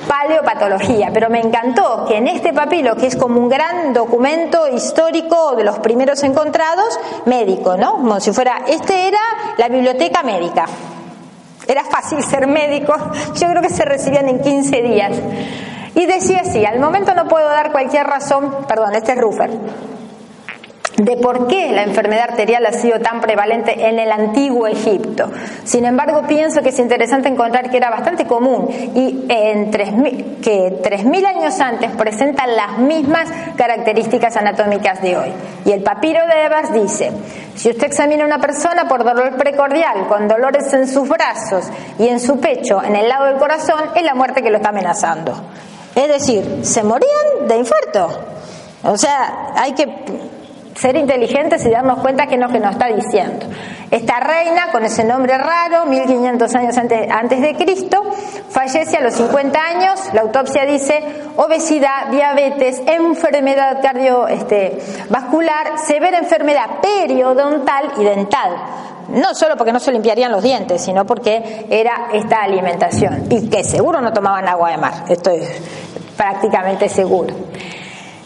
Paleopatología, 0.08 1.10
pero 1.14 1.30
me 1.30 1.38
encantó 1.38 2.04
que 2.08 2.16
en 2.16 2.26
este 2.26 2.52
papiro, 2.52 2.96
que 2.96 3.06
es 3.06 3.14
como 3.14 3.38
un 3.38 3.48
gran 3.48 3.92
documento 3.92 4.66
histórico 4.66 5.54
de 5.54 5.62
los 5.62 5.78
primeros 5.78 6.24
encontrados, 6.24 6.98
médico, 7.26 7.76
¿no? 7.76 7.92
Como 7.92 8.18
si 8.18 8.32
fuera, 8.32 8.62
este 8.66 9.06
era 9.06 9.20
la 9.56 9.68
biblioteca 9.68 10.24
médica. 10.24 10.66
Era 11.66 11.84
fácil 11.84 12.22
ser 12.22 12.46
médico, 12.46 12.94
yo 13.34 13.48
creo 13.48 13.62
que 13.62 13.70
se 13.70 13.84
recibían 13.84 14.28
en 14.28 14.40
15 14.40 14.82
días. 14.82 15.12
Y 15.94 16.06
decía 16.06 16.40
así, 16.40 16.64
al 16.64 16.78
momento 16.78 17.14
no 17.14 17.26
puedo 17.26 17.48
dar 17.48 17.72
cualquier 17.72 18.06
razón, 18.06 18.66
perdón, 18.68 18.94
este 18.94 19.12
es 19.12 19.18
Ruffer, 19.18 19.50
de 20.96 21.16
por 21.16 21.46
qué 21.46 21.72
la 21.72 21.82
enfermedad 21.82 22.30
arterial 22.30 22.64
ha 22.66 22.72
sido 22.72 23.00
tan 23.00 23.20
prevalente 23.20 23.86
en 23.86 23.98
el 23.98 24.10
antiguo 24.10 24.66
Egipto. 24.66 25.30
Sin 25.64 25.84
embargo, 25.84 26.22
pienso 26.26 26.62
que 26.62 26.70
es 26.70 26.78
interesante 26.78 27.28
encontrar 27.28 27.70
que 27.70 27.76
era 27.76 27.90
bastante 27.90 28.26
común 28.26 28.68
y 28.94 29.26
en 29.28 29.70
3000, 29.70 30.38
que 30.42 30.80
3.000 30.82 31.26
años 31.26 31.60
antes 31.60 31.90
presentan 31.92 32.56
las 32.56 32.78
mismas 32.78 33.28
características 33.56 34.36
anatómicas 34.36 35.02
de 35.02 35.16
hoy. 35.16 35.32
Y 35.64 35.72
el 35.72 35.82
papiro 35.82 36.20
de 36.26 36.44
Evas 36.44 36.72
dice, 36.72 37.12
si 37.54 37.70
usted 37.70 37.86
examina 37.86 38.24
a 38.24 38.26
una 38.26 38.38
persona 38.38 38.88
por 38.88 39.04
dolor 39.04 39.36
precordial, 39.36 40.06
con 40.08 40.28
dolores 40.28 40.72
en 40.72 40.88
sus 40.88 41.08
brazos 41.08 41.66
y 41.98 42.08
en 42.08 42.20
su 42.20 42.40
pecho, 42.40 42.82
en 42.82 42.96
el 42.96 43.08
lado 43.08 43.26
del 43.26 43.36
corazón, 43.36 43.80
es 43.94 44.02
la 44.02 44.14
muerte 44.14 44.42
que 44.42 44.50
lo 44.50 44.56
está 44.56 44.70
amenazando. 44.70 45.34
Es 45.94 46.08
decir, 46.08 46.60
se 46.62 46.82
morían 46.82 47.48
de 47.48 47.56
infarto. 47.56 48.08
O 48.84 48.96
sea, 48.96 49.52
hay 49.56 49.72
que 49.72 49.86
ser 50.76 50.96
inteligentes 50.96 51.64
y 51.64 51.70
darnos 51.70 52.00
cuenta 52.00 52.26
que 52.26 52.34
es 52.34 52.40
lo 52.40 52.48
que 52.48 52.60
nos 52.60 52.72
está 52.72 52.86
diciendo. 52.86 53.46
Esta 53.90 54.20
reina, 54.20 54.70
con 54.72 54.84
ese 54.84 55.04
nombre 55.04 55.38
raro, 55.38 55.86
1500 55.86 56.54
años 56.54 56.76
antes, 56.76 57.10
antes 57.10 57.40
de 57.40 57.54
Cristo, 57.54 58.02
fallece 58.50 58.96
a 58.96 59.00
los 59.00 59.14
50 59.14 59.58
años. 59.58 60.00
La 60.12 60.22
autopsia 60.22 60.66
dice 60.66 61.02
obesidad, 61.36 62.08
diabetes, 62.10 62.82
enfermedad 62.86 63.80
cardiovascular, 63.80 65.66
este, 65.68 65.86
severa 65.86 66.18
enfermedad 66.18 66.80
periodontal 66.82 67.92
y 67.98 68.04
dental. 68.04 68.56
No 69.08 69.34
solo 69.34 69.56
porque 69.56 69.72
no 69.72 69.78
se 69.78 69.92
limpiarían 69.92 70.32
los 70.32 70.42
dientes, 70.42 70.82
sino 70.82 71.06
porque 71.06 71.66
era 71.70 72.08
esta 72.12 72.42
alimentación. 72.42 73.26
Y 73.30 73.48
que 73.48 73.62
seguro 73.62 74.00
no 74.00 74.12
tomaban 74.12 74.48
agua 74.48 74.72
de 74.72 74.78
mar. 74.78 75.04
Esto 75.08 75.30
es 75.30 75.48
prácticamente 76.16 76.88
seguro. 76.88 77.34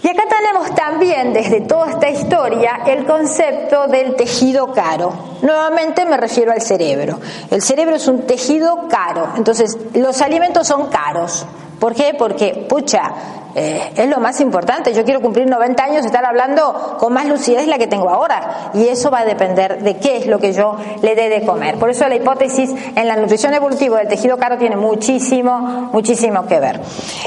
Y 0.03 0.09
acá 0.09 0.23
tenemos 0.29 0.75
también, 0.75 1.33
desde 1.33 1.61
toda 1.61 1.91
esta 1.91 2.09
historia, 2.09 2.81
el 2.87 3.05
concepto 3.05 3.87
del 3.87 4.17
tejido 4.17 4.73
caro. 4.73 5.13
Nuevamente 5.43 6.07
me 6.07 6.17
refiero 6.17 6.53
al 6.53 6.63
cerebro. 6.63 7.21
El 7.51 7.61
cerebro 7.61 7.97
es 7.97 8.09
un 8.09 8.23
tejido 8.27 8.89
caro, 8.89 9.29
entonces 9.37 9.77
los 9.95 10.23
alimentos 10.23 10.67
son 10.67 10.89
caros. 10.89 11.45
¿Por 11.79 11.95
qué? 11.95 12.15
Porque, 12.19 12.67
pucha, 12.69 13.13
eh, 13.55 13.93
es 13.97 14.09
lo 14.09 14.19
más 14.19 14.41
importante. 14.41 14.93
Yo 14.93 15.05
quiero 15.05 15.21
cumplir 15.21 15.47
90 15.49 15.83
años 15.83 16.03
y 16.05 16.07
estar 16.07 16.25
hablando 16.25 16.97
con 16.99 17.13
más 17.13 17.27
lucidez 17.27 17.67
la 17.67 17.79
que 17.79 17.87
tengo 17.87 18.09
ahora. 18.09 18.71
Y 18.75 18.89
eso 18.89 19.11
va 19.11 19.21
a 19.21 19.25
depender 19.25 19.83
de 19.83 19.97
qué 19.99 20.19
es 20.19 20.27
lo 20.27 20.39
que 20.39 20.53
yo 20.53 20.77
le 21.03 21.15
dé 21.15 21.29
de 21.29 21.45
comer. 21.45 21.77
Por 21.77 21.91
eso 21.91 22.07
la 22.09 22.17
hipótesis 22.17 22.71
en 22.95 23.09
la 23.09 23.17
nutrición 23.17 23.55
evolutiva 23.55 23.99
del 23.99 24.09
tejido 24.09 24.37
caro 24.37 24.59
tiene 24.59 24.77
muchísimo, 24.77 25.91
muchísimo 25.93 26.47
que 26.47 26.61
ver. 26.61 26.81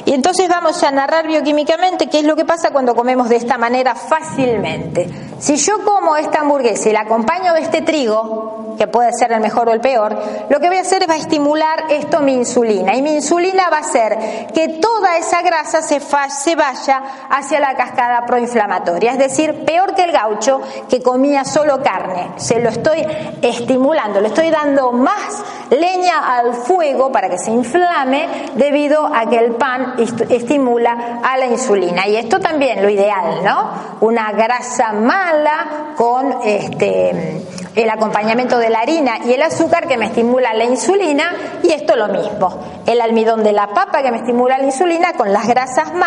Y 0.05 0.13
entonces 0.13 0.47
vamos 0.47 0.81
a 0.83 0.91
narrar 0.91 1.27
bioquímicamente 1.27 2.07
qué 2.07 2.19
es 2.19 2.25
lo 2.25 2.35
que 2.35 2.45
pasa 2.45 2.71
cuando 2.71 2.95
comemos 2.95 3.29
de 3.29 3.37
esta 3.37 3.57
manera 3.57 3.95
fácilmente. 3.95 5.09
Si 5.39 5.55
yo 5.57 5.83
como 5.83 6.15
esta 6.15 6.41
hamburguesa 6.41 6.89
y 6.89 6.93
la 6.93 7.01
acompaño 7.01 7.53
de 7.53 7.61
este 7.61 7.81
trigo, 7.81 8.63
que 8.77 8.87
puede 8.87 9.11
ser 9.13 9.31
el 9.31 9.39
mejor 9.39 9.69
o 9.69 9.73
el 9.73 9.81
peor, 9.81 10.17
lo 10.49 10.59
que 10.59 10.67
voy 10.67 10.77
a 10.77 10.81
hacer 10.81 11.03
es 11.03 11.09
va 11.09 11.13
a 11.13 11.17
estimular 11.17 11.85
esto 11.89 12.21
mi 12.21 12.33
insulina. 12.33 12.95
Y 12.95 13.01
mi 13.01 13.13
insulina 13.13 13.69
va 13.69 13.77
a 13.77 13.81
hacer 13.81 14.47
que 14.53 14.67
toda 14.69 15.17
esa 15.17 15.41
grasa 15.41 15.81
se 15.81 15.99
se 16.29 16.55
vaya 16.55 17.01
hacia 17.29 17.59
la 17.59 17.75
cascada 17.75 18.25
proinflamatoria. 18.25 19.11
Es 19.11 19.17
decir, 19.17 19.65
peor 19.65 19.95
que 19.95 20.03
el 20.03 20.11
gaucho 20.11 20.61
que 20.89 21.01
comía 21.01 21.43
solo 21.43 21.81
carne. 21.81 22.31
Se 22.37 22.59
lo 22.59 22.69
estoy 22.69 23.05
estimulando, 23.41 24.21
le 24.21 24.27
estoy 24.27 24.49
dando 24.49 24.91
más 24.91 25.43
leña 25.69 26.37
al 26.37 26.53
fuego 26.53 27.11
para 27.11 27.29
que 27.29 27.37
se 27.37 27.51
inflame 27.51 28.27
debido 28.55 29.05
a 29.05 29.29
que 29.29 29.37
el 29.37 29.55
pan 29.55 29.95
estimula 30.29 31.19
a 31.23 31.37
la 31.37 31.47
insulina. 31.47 32.07
Y 32.07 32.15
esto 32.15 32.39
también 32.39 32.81
lo 32.81 32.89
ideal, 32.89 33.43
¿no? 33.43 33.71
Una 34.01 34.31
grasa 34.31 34.93
mala 34.93 35.93
con 35.95 36.39
este 36.43 37.43
el 37.75 37.89
acompañamiento 37.89 38.59
de 38.59 38.69
la 38.69 38.79
harina 38.79 39.17
y 39.25 39.33
el 39.33 39.41
azúcar 39.41 39.87
que 39.87 39.97
me 39.97 40.05
estimula 40.05 40.53
la 40.53 40.65
insulina 40.65 41.33
y 41.63 41.71
esto 41.71 41.95
lo 41.95 42.07
mismo. 42.07 42.83
El 42.85 43.01
almidón 43.01 43.43
de 43.43 43.51
la 43.51 43.67
papa 43.67 44.03
que 44.03 44.11
me 44.11 44.17
estimula 44.17 44.57
la 44.57 44.65
insulina 44.65 45.13
con 45.13 45.33
las 45.33 45.47
grasas 45.47 45.93
malas 45.93 46.02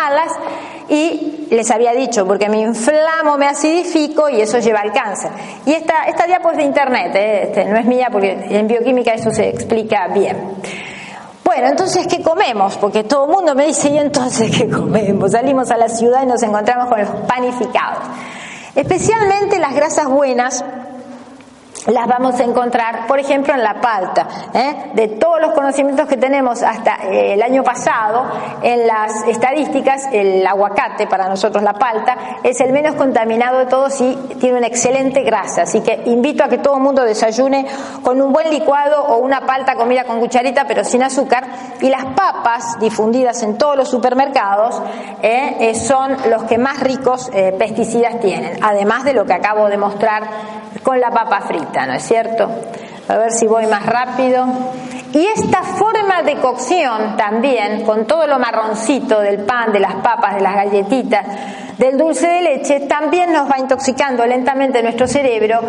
y 0.89 1.47
les 1.49 1.69
había 1.71 1.93
dicho, 1.93 2.25
porque 2.25 2.49
me 2.49 2.59
inflamo, 2.59 3.37
me 3.37 3.47
acidifico 3.47 4.29
y 4.29 4.41
eso 4.41 4.59
lleva 4.59 4.79
al 4.81 4.93
cáncer. 4.93 5.31
Y 5.65 5.73
esta, 5.73 6.03
esta 6.05 6.25
diapo 6.25 6.51
de 6.51 6.63
internet, 6.63 7.15
¿eh? 7.15 7.43
este, 7.43 7.65
no 7.65 7.77
es 7.77 7.85
mía 7.85 8.09
porque 8.11 8.31
en 8.31 8.67
bioquímica 8.67 9.13
eso 9.13 9.31
se 9.31 9.49
explica 9.49 10.07
bien. 10.07 10.55
Bueno, 11.43 11.67
entonces, 11.67 12.07
¿qué 12.07 12.21
comemos? 12.21 12.77
Porque 12.77 13.03
todo 13.03 13.25
el 13.25 13.31
mundo 13.31 13.55
me 13.55 13.67
dice, 13.67 13.89
¿y 13.89 13.97
entonces 13.97 14.51
qué 14.55 14.69
comemos? 14.69 15.31
Salimos 15.31 15.71
a 15.71 15.77
la 15.77 15.87
ciudad 15.89 16.23
y 16.23 16.25
nos 16.25 16.43
encontramos 16.43 16.87
con 16.87 16.99
los 16.99 17.09
panificados. 17.27 18.03
Especialmente 18.75 19.57
las 19.57 19.73
grasas 19.73 20.07
buenas 20.07 20.63
las 21.87 22.07
vamos 22.07 22.39
a 22.39 22.43
encontrar, 22.43 23.07
por 23.07 23.19
ejemplo, 23.19 23.53
en 23.53 23.63
la 23.63 23.75
palta. 23.75 24.27
¿eh? 24.53 24.91
De 24.93 25.07
todos 25.07 25.39
los 25.39 25.53
conocimientos 25.53 26.07
que 26.07 26.17
tenemos 26.17 26.61
hasta 26.61 26.97
eh, 27.05 27.33
el 27.33 27.41
año 27.41 27.63
pasado, 27.63 28.25
en 28.61 28.85
las 28.85 29.23
estadísticas, 29.27 30.07
el 30.11 30.45
aguacate, 30.45 31.07
para 31.07 31.29
nosotros 31.29 31.63
la 31.63 31.73
palta, 31.73 32.17
es 32.43 32.59
el 32.59 32.73
menos 32.73 32.95
contaminado 32.95 33.59
de 33.59 33.65
todos 33.67 33.99
y 34.01 34.15
tiene 34.39 34.57
una 34.57 34.67
excelente 34.67 35.23
grasa. 35.23 35.61
Así 35.61 35.81
que 35.81 36.01
invito 36.05 36.43
a 36.43 36.49
que 36.49 36.57
todo 36.57 36.75
el 36.75 36.83
mundo 36.83 37.03
desayune 37.03 37.65
con 38.03 38.21
un 38.21 38.33
buen 38.33 38.49
licuado 38.49 39.03
o 39.05 39.17
una 39.17 39.45
palta 39.45 39.75
comida 39.75 40.03
con 40.03 40.19
cucharita, 40.19 40.65
pero 40.67 40.83
sin 40.83 41.03
azúcar. 41.03 41.45
Y 41.79 41.89
las 41.89 42.05
papas, 42.05 42.79
difundidas 42.79 43.43
en 43.43 43.57
todos 43.57 43.77
los 43.77 43.89
supermercados, 43.89 44.81
¿eh? 45.21 45.73
son 45.75 46.17
los 46.29 46.43
que 46.43 46.57
más 46.57 46.81
ricos 46.81 47.29
pesticidas 47.57 48.19
tienen, 48.19 48.59
además 48.61 49.03
de 49.03 49.13
lo 49.13 49.25
que 49.25 49.33
acabo 49.33 49.69
de 49.69 49.77
mostrar 49.77 50.23
con 50.87 51.01
la 51.01 51.11
papa 51.11 51.41
frita, 51.41 51.85
¿no 51.85 51.95
es 51.95 52.03
cierto? 52.03 52.49
A 53.09 53.17
ver 53.17 53.33
si 53.33 53.45
voy 53.45 53.65
más 53.67 53.85
rápido. 53.85 54.47
Y 55.11 55.25
esta 55.25 55.61
forma 55.61 56.23
de 56.23 56.37
cocción 56.37 57.17
también, 57.17 57.83
con 57.83 58.07
todo 58.07 58.25
lo 58.25 58.39
marroncito 58.39 59.19
del 59.19 59.39
pan, 59.39 59.73
de 59.73 59.81
las 59.81 59.95
papas, 59.95 60.35
de 60.35 60.41
las 60.41 60.55
galletitas, 60.55 61.25
del 61.77 61.97
dulce 61.97 62.25
de 62.25 62.41
leche, 62.41 62.79
también 62.87 63.33
nos 63.33 63.51
va 63.51 63.59
intoxicando 63.59 64.25
lentamente 64.25 64.81
nuestro 64.81 65.07
cerebro 65.07 65.59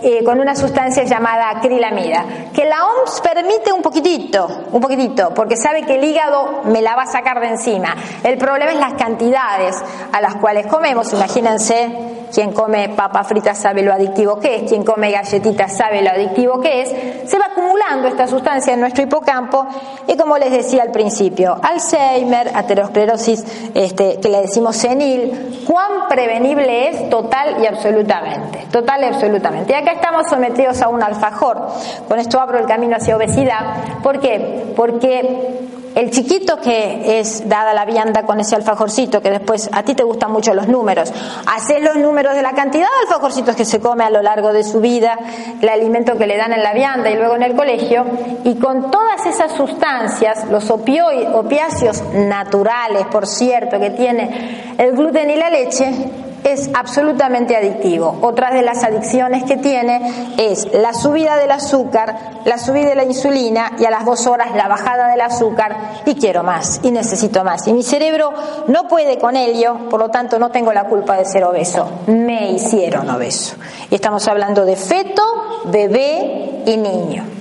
eh, 0.00 0.22
con 0.22 0.38
una 0.38 0.54
sustancia 0.54 1.02
llamada 1.02 1.50
acrilamida, 1.50 2.24
que 2.54 2.64
la 2.64 2.86
OMS 2.86 3.20
permite 3.20 3.72
un 3.72 3.82
poquitito, 3.82 4.46
un 4.70 4.80
poquitito, 4.80 5.34
porque 5.34 5.56
sabe 5.56 5.82
que 5.82 5.96
el 5.96 6.04
hígado 6.04 6.62
me 6.66 6.82
la 6.82 6.94
va 6.94 7.02
a 7.02 7.06
sacar 7.06 7.40
de 7.40 7.48
encima. 7.48 7.96
El 8.22 8.38
problema 8.38 8.70
es 8.70 8.78
las 8.78 8.94
cantidades 8.94 9.74
a 10.12 10.20
las 10.20 10.36
cuales 10.36 10.68
comemos, 10.68 11.12
imagínense 11.12 12.17
quien 12.32 12.52
come 12.52 12.90
papa 12.90 13.24
frita 13.24 13.54
sabe 13.54 13.82
lo 13.82 13.92
adictivo 13.92 14.38
que 14.38 14.56
es, 14.56 14.62
quien 14.68 14.84
come 14.84 15.10
galletitas 15.10 15.76
sabe 15.76 16.02
lo 16.02 16.10
adictivo 16.10 16.60
que 16.60 16.82
es, 16.82 17.30
se 17.30 17.38
va 17.38 17.46
acumulando 17.46 18.08
esta 18.08 18.26
sustancia 18.26 18.74
en 18.74 18.80
nuestro 18.80 19.02
hipocampo 19.02 19.66
y 20.06 20.16
como 20.16 20.38
les 20.38 20.50
decía 20.50 20.82
al 20.82 20.90
principio, 20.90 21.58
Alzheimer, 21.62 22.50
aterosclerosis 22.54 23.44
este, 23.74 24.18
que 24.20 24.28
le 24.28 24.42
decimos 24.42 24.76
senil, 24.76 25.64
cuán 25.66 26.08
prevenible 26.08 26.88
es 26.88 27.10
total 27.10 27.62
y 27.62 27.66
absolutamente, 27.66 28.66
total 28.70 29.02
y 29.02 29.06
absolutamente. 29.06 29.72
Y 29.72 29.76
acá 29.76 29.92
estamos 29.92 30.26
sometidos 30.28 30.80
a 30.82 30.88
un 30.88 31.02
alfajor, 31.02 31.68
con 32.08 32.18
esto 32.18 32.40
abro 32.40 32.58
el 32.58 32.66
camino 32.66 32.96
hacia 32.96 33.16
obesidad, 33.16 34.00
¿por 34.02 34.20
qué? 34.20 34.72
Porque 34.76 35.68
el 35.98 36.12
chiquito 36.12 36.60
que 36.60 37.18
es 37.18 37.48
dada 37.48 37.74
la 37.74 37.84
vianda 37.84 38.22
con 38.22 38.38
ese 38.38 38.54
alfajorcito, 38.54 39.20
que 39.20 39.30
después 39.30 39.68
a 39.72 39.82
ti 39.82 39.96
te 39.96 40.04
gustan 40.04 40.30
mucho 40.30 40.54
los 40.54 40.68
números, 40.68 41.12
haces 41.44 41.82
los 41.82 41.96
números 41.96 42.36
de 42.36 42.42
la 42.42 42.52
cantidad 42.52 42.86
de 42.86 43.08
alfajorcitos 43.08 43.56
que 43.56 43.64
se 43.64 43.80
come 43.80 44.04
a 44.04 44.10
lo 44.10 44.22
largo 44.22 44.52
de 44.52 44.62
su 44.62 44.80
vida, 44.80 45.18
el 45.60 45.68
alimento 45.68 46.16
que 46.16 46.28
le 46.28 46.36
dan 46.36 46.52
en 46.52 46.62
la 46.62 46.72
vianda 46.72 47.10
y 47.10 47.16
luego 47.16 47.34
en 47.34 47.42
el 47.42 47.56
colegio, 47.56 48.04
y 48.44 48.54
con 48.60 48.92
todas 48.92 49.26
esas 49.26 49.50
sustancias, 49.52 50.44
los 50.48 50.70
opiáceos 50.70 52.00
naturales, 52.14 53.06
por 53.10 53.26
cierto, 53.26 53.80
que 53.80 53.90
tiene 53.90 54.76
el 54.78 54.92
gluten 54.92 55.28
y 55.30 55.34
la 55.34 55.50
leche, 55.50 55.92
es 56.44 56.70
absolutamente 56.74 57.56
adictivo. 57.56 58.18
Otra 58.22 58.50
de 58.50 58.62
las 58.62 58.84
adicciones 58.84 59.44
que 59.44 59.56
tiene 59.56 60.34
es 60.36 60.72
la 60.72 60.94
subida 60.94 61.36
del 61.36 61.50
azúcar, 61.50 62.40
la 62.44 62.58
subida 62.58 62.88
de 62.88 62.94
la 62.94 63.04
insulina 63.04 63.72
y 63.78 63.84
a 63.84 63.90
las 63.90 64.04
dos 64.04 64.26
horas 64.26 64.54
la 64.54 64.68
bajada 64.68 65.08
del 65.08 65.20
azúcar 65.20 65.76
y 66.06 66.14
quiero 66.14 66.42
más 66.42 66.80
y 66.82 66.90
necesito 66.90 67.44
más. 67.44 67.66
Y 67.66 67.72
mi 67.72 67.82
cerebro 67.82 68.32
no 68.66 68.88
puede 68.88 69.18
con 69.18 69.36
ello, 69.36 69.88
por 69.90 70.00
lo 70.00 70.10
tanto 70.10 70.38
no 70.38 70.50
tengo 70.50 70.72
la 70.72 70.84
culpa 70.84 71.16
de 71.16 71.24
ser 71.24 71.44
obeso. 71.44 71.88
Me 72.06 72.52
hicieron 72.52 73.08
obeso. 73.10 73.56
Y 73.90 73.96
estamos 73.96 74.26
hablando 74.28 74.64
de 74.64 74.76
feto, 74.76 75.22
bebé 75.66 76.62
y 76.66 76.76
niño. 76.76 77.37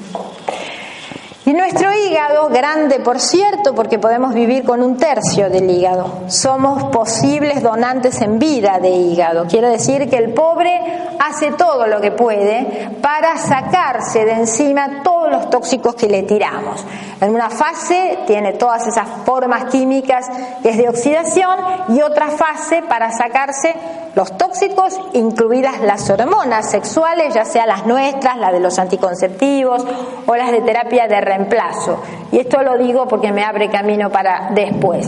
Y 1.47 1.53
nuestro 1.53 1.89
hígado, 1.93 2.49
grande 2.49 2.99
por 2.99 3.21
cierto, 3.21 3.73
porque 3.73 3.97
podemos 3.97 4.33
vivir 4.33 4.65
con 4.65 4.83
un 4.83 4.97
tercio 4.97 5.49
del 5.49 5.69
hígado. 5.69 6.23
Somos 6.27 6.83
posibles 6.93 7.63
donantes 7.63 8.19
en 8.19 8.37
vida 8.37 8.79
de 8.81 8.89
hígado. 8.89 9.45
Quiere 9.47 9.69
decir 9.69 10.09
que 10.09 10.17
el 10.17 10.33
pobre 10.33 10.77
hace 11.25 11.53
todo 11.53 11.87
lo 11.87 12.01
que 12.01 12.11
puede 12.11 12.89
para 13.01 13.37
sacarse 13.37 14.25
de 14.25 14.33
encima 14.33 15.03
todos 15.03 15.31
los 15.31 15.49
tóxicos 15.49 15.95
que 15.95 16.07
le 16.07 16.23
tiramos. 16.23 16.85
En 17.21 17.33
una 17.33 17.49
fase 17.49 18.19
tiene 18.27 18.51
todas 18.51 18.85
esas 18.85 19.07
formas 19.25 19.71
químicas 19.71 20.29
que 20.61 20.71
es 20.71 20.77
de 20.77 20.89
oxidación 20.89 21.57
y 21.87 22.01
otra 22.01 22.27
fase 22.27 22.83
para 22.89 23.09
sacarse 23.13 23.73
los 24.17 24.35
tóxicos, 24.35 24.99
incluidas 25.13 25.79
las 25.81 26.09
hormonas 26.09 26.71
sexuales, 26.71 27.35
ya 27.35 27.45
sea 27.45 27.67
las 27.67 27.85
nuestras, 27.85 28.35
las 28.37 28.51
de 28.51 28.59
los 28.59 28.79
anticonceptivos 28.79 29.85
o 30.25 30.35
las 30.35 30.51
de 30.51 30.61
terapia 30.61 31.07
de 31.07 31.21
reemplazo. 31.21 32.01
Y 32.31 32.39
esto 32.39 32.63
lo 32.63 32.79
digo 32.79 33.07
porque 33.07 33.31
me 33.31 33.43
abre 33.43 33.69
camino 33.69 34.09
para 34.09 34.49
después 34.55 35.07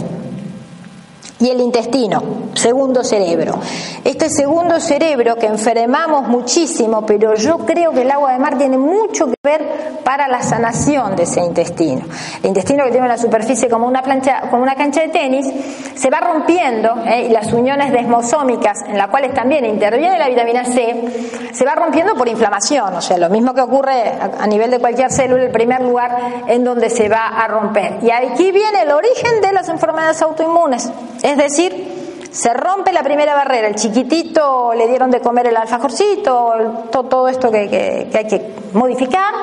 y 1.40 1.50
el 1.50 1.62
intestino, 1.62 2.22
segundo 2.54 3.04
cerebro. 3.04 3.60
Este 4.04 4.30
segundo 4.30 4.80
cerebro 4.80 5.38
que 5.38 5.48
enfermamos 5.48 6.28
muchísimo, 6.28 7.06
pero 7.06 7.34
yo 7.36 7.60
creo 7.60 7.92
que 7.92 8.02
el 8.02 8.12
agua 8.12 8.34
de 8.34 8.40
mar 8.40 8.58
tiene 8.58 8.78
mucho 8.78 9.28
que 9.28 9.36
ver 9.42 9.99
para 10.10 10.28
la 10.28 10.42
sanación 10.42 11.16
de 11.16 11.22
ese 11.22 11.40
intestino. 11.40 12.02
El 12.42 12.48
intestino 12.48 12.84
que 12.84 12.90
tiene 12.90 13.06
una 13.06 13.20
superficie 13.20 13.70
como 13.70 13.86
una 13.86 14.02
plancha, 14.02 14.42
como 14.50 14.64
una 14.64 14.74
cancha 14.74 15.02
de 15.02 15.10
tenis, 15.10 15.46
se 15.94 16.10
va 16.10 16.20
rompiendo 16.20 17.04
¿eh? 17.06 17.28
y 17.28 17.30
las 17.30 17.54
uniones 17.54 17.92
desmosómicas, 17.92 18.82
en 18.88 18.98
las 18.98 19.10
cuales 19.10 19.36
también 19.36 19.66
interviene 19.66 20.18
la 20.18 20.28
vitamina 20.28 20.66
C, 20.66 21.52
se 21.52 21.64
va 21.64 21.76
rompiendo 21.76 22.16
por 22.16 22.28
inflamación, 22.28 22.92
o 22.96 23.02
sea, 23.02 23.20
lo 23.20 23.30
mismo 23.30 23.54
que 23.54 23.62
ocurre 23.62 24.14
a 24.20 24.48
nivel 24.48 24.72
de 24.72 24.80
cualquier 24.80 25.12
célula, 25.12 25.44
el 25.44 25.52
primer 25.52 25.82
lugar 25.82 26.18
en 26.48 26.64
donde 26.64 26.90
se 26.90 27.08
va 27.08 27.28
a 27.28 27.48
romper. 27.48 28.00
Y 28.02 28.10
aquí 28.10 28.52
viene 28.52 28.82
el 28.82 28.92
origen 28.92 29.42
de 29.42 29.54
las 29.54 29.70
enfermedades 29.70 30.20
autoinmunes. 30.24 30.92
Es 31.22 31.38
decir, 31.38 32.00
se 32.32 32.54
rompe 32.54 32.92
la 32.94 33.02
primera 33.02 33.34
barrera, 33.34 33.68
el 33.68 33.76
chiquitito 33.76 34.74
le 34.76 34.88
dieron 34.88 35.10
de 35.10 35.20
comer 35.20 35.48
el 35.48 35.58
alfajorcito, 35.58 36.88
todo, 36.92 37.28
esto 37.28 37.52
que, 37.52 38.08
hay 38.14 38.28
que 38.28 38.54
modificar, 38.74 39.34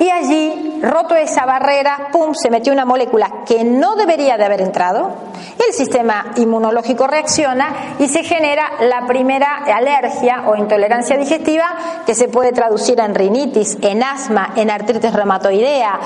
y 0.00 0.10
allí, 0.10 0.80
roto 0.82 1.14
esa 1.14 1.44
barrera, 1.44 2.08
¡pum!, 2.10 2.32
se 2.34 2.50
metió 2.50 2.72
una 2.72 2.86
molécula 2.86 3.44
que 3.46 3.64
no 3.64 3.96
debería 3.96 4.38
de 4.38 4.44
haber 4.46 4.62
entrado, 4.62 5.10
el 5.66 5.74
sistema 5.74 6.32
inmunológico 6.36 7.06
reacciona 7.06 7.96
y 7.98 8.08
se 8.08 8.24
genera 8.24 8.64
la 8.80 9.06
primera 9.06 9.56
alergia 9.56 10.44
o 10.46 10.56
intolerancia 10.56 11.18
digestiva 11.18 11.66
que 12.06 12.14
se 12.14 12.28
puede 12.28 12.52
traducir 12.52 12.98
en 12.98 13.14
rinitis, 13.14 13.76
en 13.82 14.02
asma, 14.02 14.54
en 14.56 14.70
artritis 14.70 15.12
reumatoidea, 15.12 16.00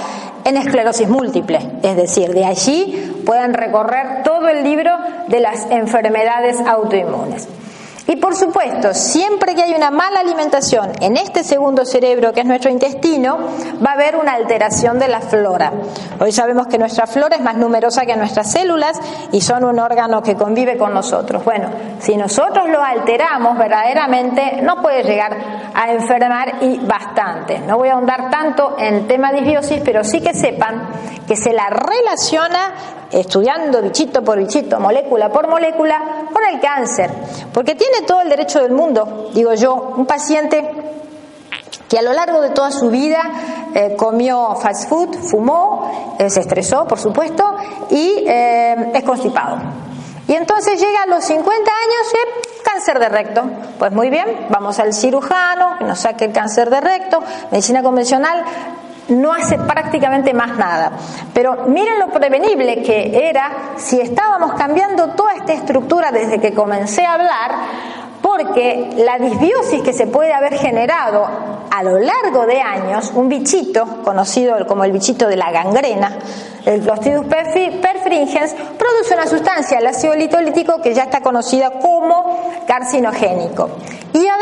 en 0.44 0.56
esclerosis 0.56 1.08
múltiple. 1.08 1.60
Es 1.84 1.96
decir, 1.96 2.34
de 2.34 2.44
allí 2.44 3.22
pueden 3.24 3.54
recorrer 3.54 4.24
todo 4.24 4.48
el 4.48 4.64
libro 4.64 4.90
de 5.28 5.38
las 5.38 5.70
enfermedades 5.70 6.60
autoinmunes. 6.60 7.46
Y 8.06 8.16
por 8.16 8.36
supuesto, 8.36 8.92
siempre 8.92 9.54
que 9.54 9.62
hay 9.62 9.74
una 9.74 9.90
mala 9.90 10.20
alimentación 10.20 10.92
en 11.00 11.16
este 11.16 11.42
segundo 11.42 11.86
cerebro, 11.86 12.32
que 12.32 12.40
es 12.40 12.46
nuestro 12.46 12.70
intestino, 12.70 13.38
va 13.84 13.92
a 13.92 13.94
haber 13.94 14.16
una 14.16 14.34
alteración 14.34 14.98
de 14.98 15.08
la 15.08 15.20
flora. 15.20 15.72
Hoy 16.20 16.30
sabemos 16.30 16.66
que 16.66 16.76
nuestra 16.76 17.06
flora 17.06 17.36
es 17.36 17.42
más 17.42 17.56
numerosa 17.56 18.04
que 18.04 18.14
nuestras 18.14 18.52
células 18.52 19.00
y 19.32 19.40
son 19.40 19.64
un 19.64 19.78
órgano 19.78 20.22
que 20.22 20.34
convive 20.34 20.76
con 20.76 20.92
nosotros. 20.92 21.42
Bueno, 21.44 21.68
si 22.00 22.16
nosotros 22.16 22.68
lo 22.68 22.82
alteramos 22.82 23.56
verdaderamente, 23.56 24.60
no 24.62 24.82
puede 24.82 25.02
llegar 25.02 25.36
a 25.72 25.90
enfermar 25.90 26.56
y 26.60 26.78
bastante. 26.80 27.60
No 27.60 27.78
voy 27.78 27.88
a 27.88 27.94
ahondar 27.94 28.30
tanto 28.30 28.76
en 28.78 28.94
el 28.94 29.06
tema 29.06 29.32
disbiosis, 29.32 29.80
pero 29.82 30.04
sí 30.04 30.20
que 30.20 30.34
sepan 30.34 30.88
que 31.26 31.36
se 31.36 31.52
la 31.52 31.68
relaciona 31.68 32.74
estudiando 33.10 33.80
bichito 33.82 34.22
por 34.22 34.38
bichito, 34.38 34.80
molécula 34.80 35.30
por 35.30 35.48
molécula, 35.48 36.26
con 36.32 36.44
el 36.44 36.60
cáncer. 36.60 37.10
Porque 37.52 37.74
tiene 37.74 38.02
todo 38.06 38.20
el 38.20 38.28
derecho 38.28 38.60
del 38.60 38.72
mundo, 38.72 39.30
digo 39.32 39.54
yo, 39.54 39.74
un 39.96 40.06
paciente 40.06 40.68
que 41.88 41.98
a 41.98 42.02
lo 42.02 42.12
largo 42.12 42.40
de 42.40 42.50
toda 42.50 42.70
su 42.70 42.90
vida 42.90 43.20
eh, 43.74 43.94
comió 43.96 44.54
fast 44.56 44.88
food, 44.88 45.14
fumó, 45.14 46.16
eh, 46.18 46.30
se 46.30 46.40
estresó, 46.40 46.86
por 46.86 46.98
supuesto, 46.98 47.56
y 47.90 48.24
eh, 48.26 48.92
es 48.94 49.04
constipado. 49.04 49.58
Y 50.26 50.32
entonces 50.32 50.80
llega 50.80 51.02
a 51.02 51.06
los 51.06 51.24
50 51.24 51.52
años 51.52 52.12
y 52.12 52.62
cáncer 52.62 52.98
de 52.98 53.08
recto. 53.10 53.42
Pues 53.78 53.92
muy 53.92 54.08
bien, 54.08 54.46
vamos 54.48 54.78
al 54.78 54.94
cirujano 54.94 55.76
que 55.78 55.84
nos 55.84 55.98
saque 55.98 56.24
el 56.24 56.32
cáncer 56.32 56.70
de 56.70 56.80
recto, 56.80 57.22
medicina 57.50 57.82
convencional 57.82 58.42
no 59.08 59.32
hace 59.32 59.58
prácticamente 59.58 60.32
más 60.34 60.56
nada. 60.56 60.92
Pero 61.32 61.66
miren 61.66 61.98
lo 61.98 62.08
prevenible 62.08 62.82
que 62.82 63.28
era 63.28 63.74
si 63.76 64.00
estábamos 64.00 64.54
cambiando 64.54 65.10
toda 65.10 65.34
esta 65.34 65.52
estructura 65.52 66.10
desde 66.10 66.40
que 66.40 66.52
comencé 66.54 67.04
a 67.04 67.14
hablar, 67.14 67.52
porque 68.22 68.90
la 68.96 69.18
disbiosis 69.18 69.82
que 69.82 69.92
se 69.92 70.06
puede 70.06 70.32
haber 70.32 70.54
generado 70.54 71.26
a 71.70 71.82
lo 71.82 71.98
largo 71.98 72.46
de 72.46 72.60
años, 72.60 73.12
un 73.14 73.28
bichito 73.28 73.84
conocido 74.02 74.66
como 74.66 74.84
el 74.84 74.92
bichito 74.92 75.28
de 75.28 75.36
la 75.36 75.50
gangrena, 75.50 76.16
el 76.64 76.80
Clostridium 76.80 77.26
perfringens, 77.26 78.54
produce 78.78 79.12
una 79.12 79.26
sustancia, 79.26 79.78
el 79.78 79.86
ácido 79.86 80.14
litolítico, 80.14 80.80
que 80.80 80.94
ya 80.94 81.02
está 81.02 81.20
conocida 81.20 81.70
como 81.72 82.40
carcinogénico. 82.66 83.68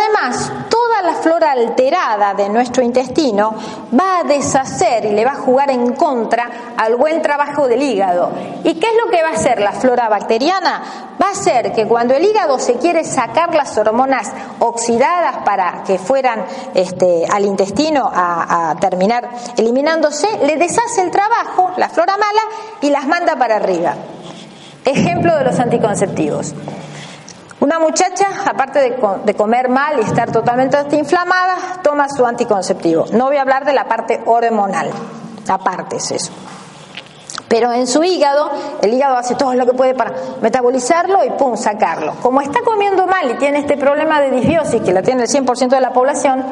Además, 0.02 0.50
toda 0.68 1.02
la 1.02 1.14
flora 1.14 1.52
alterada 1.52 2.34
de 2.34 2.48
nuestro 2.48 2.82
intestino 2.82 3.54
va 3.98 4.18
a 4.18 4.24
deshacer 4.24 5.04
y 5.04 5.12
le 5.12 5.24
va 5.24 5.32
a 5.32 5.36
jugar 5.36 5.70
en 5.70 5.94
contra 5.94 6.50
al 6.76 6.96
buen 6.96 7.22
trabajo 7.22 7.68
del 7.68 7.82
hígado. 7.82 8.32
¿Y 8.64 8.74
qué 8.74 8.86
es 8.86 8.92
lo 9.04 9.10
que 9.10 9.22
va 9.22 9.28
a 9.28 9.32
hacer 9.32 9.60
la 9.60 9.72
flora 9.72 10.08
bacteriana? 10.08 10.82
Va 11.22 11.30
a 11.30 11.34
ser 11.34 11.72
que 11.72 11.86
cuando 11.86 12.14
el 12.14 12.24
hígado 12.24 12.58
se 12.58 12.74
quiere 12.74 13.04
sacar 13.04 13.54
las 13.54 13.76
hormonas 13.78 14.32
oxidadas 14.58 15.38
para 15.44 15.84
que 15.84 15.98
fueran 15.98 16.44
este, 16.74 17.24
al 17.30 17.44
intestino 17.44 18.10
a 18.12 18.74
terminar 18.80 19.28
eliminándose, 19.56 20.26
le 20.44 20.56
deshace 20.56 21.02
el 21.02 21.10
trabajo, 21.10 21.70
la 21.76 21.88
flora 21.88 22.16
mala, 22.16 22.42
y 22.80 22.90
las 22.90 23.06
manda 23.06 23.36
para 23.36 23.56
arriba. 23.56 23.94
Ejemplo 24.84 25.36
de 25.36 25.44
los 25.44 25.60
anticonceptivos. 25.60 26.54
Una 27.62 27.78
muchacha, 27.78 28.26
aparte 28.44 28.80
de, 29.24 29.34
comer 29.36 29.68
mal 29.68 29.96
y 30.00 30.02
estar 30.02 30.32
totalmente 30.32 30.96
inflamada, 30.96 31.54
toma 31.84 32.08
su 32.08 32.26
anticonceptivo. 32.26 33.04
No 33.12 33.26
voy 33.26 33.36
a 33.36 33.42
hablar 33.42 33.64
de 33.64 33.72
la 33.72 33.84
parte 33.84 34.20
hormonal, 34.26 34.90
aparte 35.46 35.98
es 35.98 36.10
eso. 36.10 36.32
Pero 37.46 37.72
en 37.72 37.86
su 37.86 38.02
hígado, 38.02 38.50
el 38.80 38.92
hígado 38.92 39.16
hace 39.16 39.36
todo 39.36 39.54
lo 39.54 39.64
que 39.64 39.74
puede 39.74 39.94
para 39.94 40.12
metabolizarlo 40.40 41.24
y 41.24 41.30
pum, 41.30 41.56
sacarlo. 41.56 42.14
Como 42.20 42.40
está 42.40 42.62
comiendo 42.64 43.06
mal 43.06 43.30
y 43.30 43.34
tiene 43.34 43.60
este 43.60 43.76
problema 43.76 44.20
de 44.20 44.32
disbiosis, 44.32 44.82
que 44.82 44.92
lo 44.92 45.04
tiene 45.04 45.22
el 45.22 45.28
100% 45.28 45.68
de 45.68 45.80
la 45.80 45.92
población, 45.92 46.44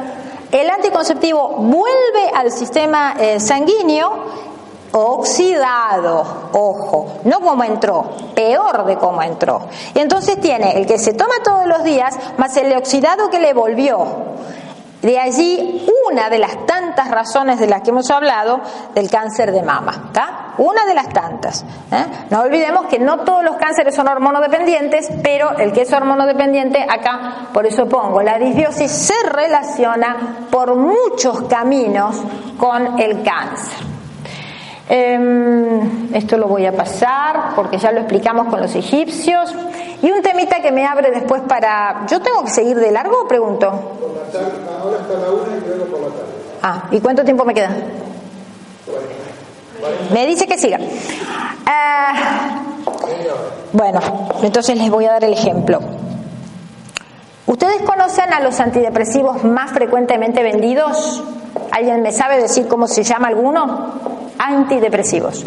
el 0.53 0.71
anticonceptivo 0.71 1.57
vuelve 1.57 2.31
al 2.37 2.53
sistema 2.53 3.17
eh, 3.19 3.41
sanguíneo 3.41 4.50
oxidado, 4.93 6.51
ojo, 6.53 7.21
no 7.25 7.41
como 7.41 7.65
entró, 7.65 8.11
peor 8.35 8.85
de 8.87 8.97
cómo 8.97 9.23
entró. 9.23 9.63
Y 9.95 10.01
entonces 10.01 10.41
tiene 10.41 10.79
el 10.79 10.87
que 10.87 10.99
se 10.99 11.15
toma 11.15 11.35
todos 11.45 11.67
los 11.67 11.85
días 11.85 12.17
más 12.39 12.57
el 12.57 12.77
oxidado 12.77 13.31
que 13.31 13.41
le 13.41 13.53
volvió. 13.53 14.31
De 15.03 15.19
allí 15.19 15.89
una 16.11 16.29
de 16.29 16.39
las 16.39 16.67
tantas 16.67 17.11
razones 17.11 17.59
de 17.59 17.67
las 17.67 17.81
que 17.81 17.89
hemos 17.89 18.11
hablado 18.11 18.61
del 18.95 19.09
cáncer 19.11 19.51
de 19.51 19.63
mama, 19.63 20.09
¿está? 20.09 20.55
Una 20.59 20.85
de 20.85 20.93
las 20.93 21.09
tantas. 21.09 21.65
¿eh? 21.91 22.05
No 22.29 22.43
olvidemos 22.43 22.85
que 22.85 22.99
no 22.99 23.21
todos 23.21 23.43
los 23.43 23.57
cánceres 23.57 23.95
son 23.95 24.09
hormonodependientes, 24.09 25.11
pero 25.23 25.57
el 25.57 25.73
que 25.73 25.83
es 25.83 25.93
hormonodependiente, 25.93 26.83
acá 26.83 27.49
por 27.55 27.65
eso 27.65 27.89
pongo, 27.89 28.23
la 28.23 28.39
disbiosis 28.39 28.91
se 28.91 29.15
relaciona 29.31 30.49
por 30.51 30.75
muchos 30.75 31.43
caminos 31.45 32.17
con 32.59 33.01
el 33.01 33.23
cáncer. 33.23 33.90
Em, 34.93 36.13
esto 36.13 36.37
lo 36.37 36.49
voy 36.49 36.67
a 36.67 36.73
pasar 36.73 37.55
porque 37.55 37.79
ya 37.79 37.93
lo 37.93 38.01
explicamos 38.01 38.49
con 38.49 38.61
los 38.61 38.75
egipcios. 38.75 39.55
Y 40.03 40.11
un 40.11 40.21
temita 40.21 40.61
que 40.61 40.73
me 40.73 40.85
abre 40.85 41.13
después 41.13 41.43
para... 41.43 42.07
¿Yo 42.09 42.21
tengo 42.21 42.43
que 42.43 42.51
seguir 42.51 42.77
de 42.77 42.91
largo 42.91 43.23
o 43.23 43.29
pregunto? 43.29 43.69
Ahora 43.69 44.97
está 45.01 45.15
la 45.15 45.31
una 45.31 45.57
y 45.57 45.61
luego 45.61 45.85
por 45.85 46.01
la 46.01 46.09
tarde. 46.09 46.33
Ah, 46.61 46.89
¿y 46.91 46.99
cuánto 46.99 47.25
tiempo 47.25 47.45
me 47.45 47.55
queda? 47.55 47.71
Me 50.13 50.27
dice 50.27 50.49
que 50.49 50.59
siga. 50.59 50.79
Ah, 51.67 52.63
bueno, 53.73 54.01
entonces 54.43 54.77
les 54.77 54.91
voy 54.91 55.05
a 55.05 55.13
dar 55.13 55.25
el 55.25 55.33
ejemplo. 55.33 55.81
¿Ustedes 57.47 57.83
conocen 57.83 58.33
a 58.33 58.41
los 58.41 58.59
antidepresivos 58.59 59.45
más 59.45 59.71
frecuentemente 59.71 60.43
vendidos? 60.43 61.23
¿Alguien 61.71 62.03
me 62.03 62.11
sabe 62.11 62.43
decir 62.43 62.67
cómo 62.67 62.89
se 62.89 63.05
llama 63.05 63.29
alguno? 63.29 64.20
Antidepresivos. 64.41 65.45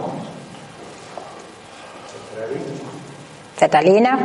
Cetalina, 3.57 4.19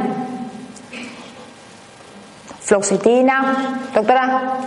floxitina, 2.60 3.80
doctora. 3.94 4.58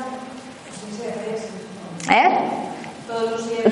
¿Eh? 2.09 2.61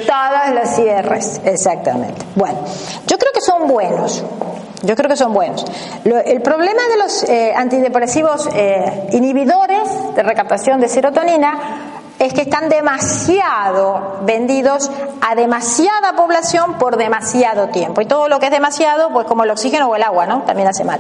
Todas 0.06 0.54
las 0.54 0.76
cierres, 0.76 1.42
exactamente. 1.44 2.24
Bueno, 2.36 2.60
yo 3.08 3.18
creo 3.18 3.32
que 3.34 3.42
son 3.42 3.68
buenos. 3.68 4.24
Yo 4.84 4.96
creo 4.96 5.10
que 5.10 5.16
son 5.16 5.34
buenos. 5.34 5.66
el 6.06 6.42
problema 6.42 6.82
de 6.90 6.98
los 6.98 7.24
eh, 7.24 7.54
antidepresivos 7.56 8.48
eh, 8.54 9.10
inhibidores 9.12 10.16
de 10.16 10.24
recaptación 10.24 10.80
de 10.80 10.88
serotonina 10.88 11.99
es 12.20 12.34
que 12.34 12.42
están 12.42 12.68
demasiado 12.68 14.18
vendidos 14.22 14.92
a 15.22 15.36
demasiada 15.36 16.14
población 16.14 16.78
por 16.78 16.98
demasiado 16.98 17.70
tiempo. 17.70 18.02
Y 18.02 18.06
todo 18.06 18.28
lo 18.28 18.40
que 18.40 18.48
es 18.48 18.52
demasiado, 18.52 19.10
pues 19.12 19.26
como 19.26 19.46
el 19.46 19.52
oxígeno 19.52 19.88
o 19.88 19.96
el 19.96 20.04
agua, 20.04 20.26
¿no? 20.26 20.42
También 20.42 20.68
hace 20.68 20.84
mal. 20.84 21.00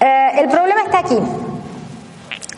Eh, 0.00 0.30
el 0.38 0.48
problema 0.48 0.82
está 0.82 0.98
aquí. 0.98 1.18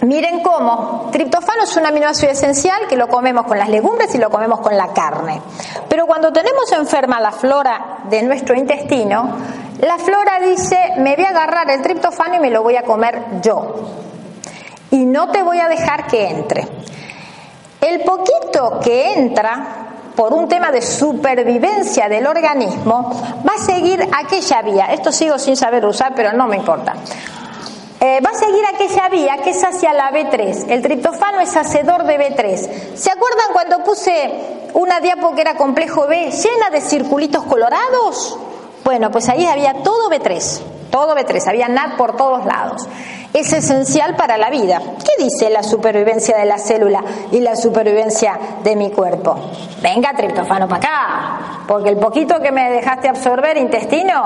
Miren 0.03 0.41
cómo 0.43 1.09
triptofano 1.11 1.65
es 1.65 1.77
un 1.77 1.85
aminoácido 1.87 2.31
esencial 2.31 2.87
que 2.89 2.97
lo 2.97 3.09
comemos 3.09 3.47
con 3.47 3.59
las 3.59 3.69
legumbres 3.69 4.15
y 4.15 4.19
lo 4.19 4.31
comemos 4.31 4.61
con 4.61 4.77
la 4.77 4.93
carne. 4.93 5.43
Pero 5.89 6.07
cuando 6.07 6.33
tenemos 6.33 6.71
enferma 6.73 7.19
la 7.19 7.33
flora 7.33 7.99
de 8.05 8.23
nuestro 8.23 8.55
intestino, 8.55 9.37
la 9.81 9.99
flora 9.99 10.39
dice, 10.41 10.79
me 10.99 11.17
voy 11.17 11.25
a 11.25 11.31
agarrar 11.31 11.71
el 11.71 11.83
triptofano 11.83 12.37
y 12.37 12.39
me 12.39 12.51
lo 12.51 12.63
voy 12.63 12.77
a 12.77 12.83
comer 12.83 13.41
yo. 13.43 13.75
Y 14.93 15.07
no 15.07 15.31
te 15.31 15.43
voy 15.43 15.59
a 15.59 15.69
dejar 15.69 16.07
que 16.07 16.29
entre. 16.29 16.69
El 17.81 18.01
poquito 18.03 18.81
que 18.83 19.15
entra 19.15 19.87
por 20.17 20.33
un 20.33 20.49
tema 20.49 20.73
de 20.73 20.81
supervivencia 20.81 22.09
del 22.09 22.27
organismo 22.27 23.11
va 23.47 23.55
a 23.55 23.65
seguir 23.65 24.09
aquella 24.13 24.63
vía. 24.63 24.87
Esto 24.93 25.13
sigo 25.13 25.39
sin 25.39 25.57
saber 25.57 25.85
usar, 25.85 26.15
pero 26.17 26.33
no 26.33 26.49
me 26.49 26.57
importa. 26.57 26.95
Eh, 28.01 28.21
va 28.25 28.31
a 28.31 28.35
seguir 28.35 28.63
aquella 28.67 29.09
vía 29.09 29.39
que 29.39 29.51
es 29.51 29.63
hacia 29.63 29.93
la 29.93 30.11
B3. 30.11 30.71
El 30.71 30.83
triptofano 30.83 31.41
es 31.41 31.55
hacedor 31.57 32.05
de 32.05 32.19
B3. 32.19 32.95
¿Se 32.95 33.11
acuerdan 33.11 33.53
cuando 33.53 33.85
puse 33.85 34.69
una 34.75 35.01
diapo 35.01 35.35
que 35.35 35.43
era 35.43 35.55
complejo 35.55 36.07
B 36.07 36.31
llena 36.31 36.71
de 36.71 36.81
circulitos 36.81 37.45
colorados? 37.45 38.39
Bueno, 38.85 39.11
pues 39.11 39.29
ahí 39.29 39.45
había 39.47 39.83
todo 39.83 40.11
B3, 40.11 40.61
todo 40.91 41.17
B3, 41.17 41.49
había 41.49 41.69
NAD 41.69 41.97
por 41.97 42.17
todos 42.17 42.45
lados 42.45 42.87
es 43.39 43.53
esencial 43.53 44.17
para 44.17 44.39
la 44.39 44.49
vida. 44.49 44.81
¿Qué 44.81 45.23
dice 45.23 45.51
la 45.51 45.63
supervivencia 45.63 46.39
de 46.39 46.47
la 46.47 46.59
célula 46.59 47.05
y 47.31 47.41
la 47.41 47.55
supervivencia 47.55 48.39
de 48.65 48.77
mi 48.77 48.91
cuerpo? 48.91 49.39
Venga, 49.83 50.15
triptofano 50.15 50.67
para 50.67 50.79
acá, 50.79 51.41
porque 51.69 51.91
el 51.91 51.99
poquito 51.99 52.41
que 52.41 52.51
me 52.51 52.71
dejaste 52.71 53.09
absorber, 53.09 53.59
intestino, 53.59 54.23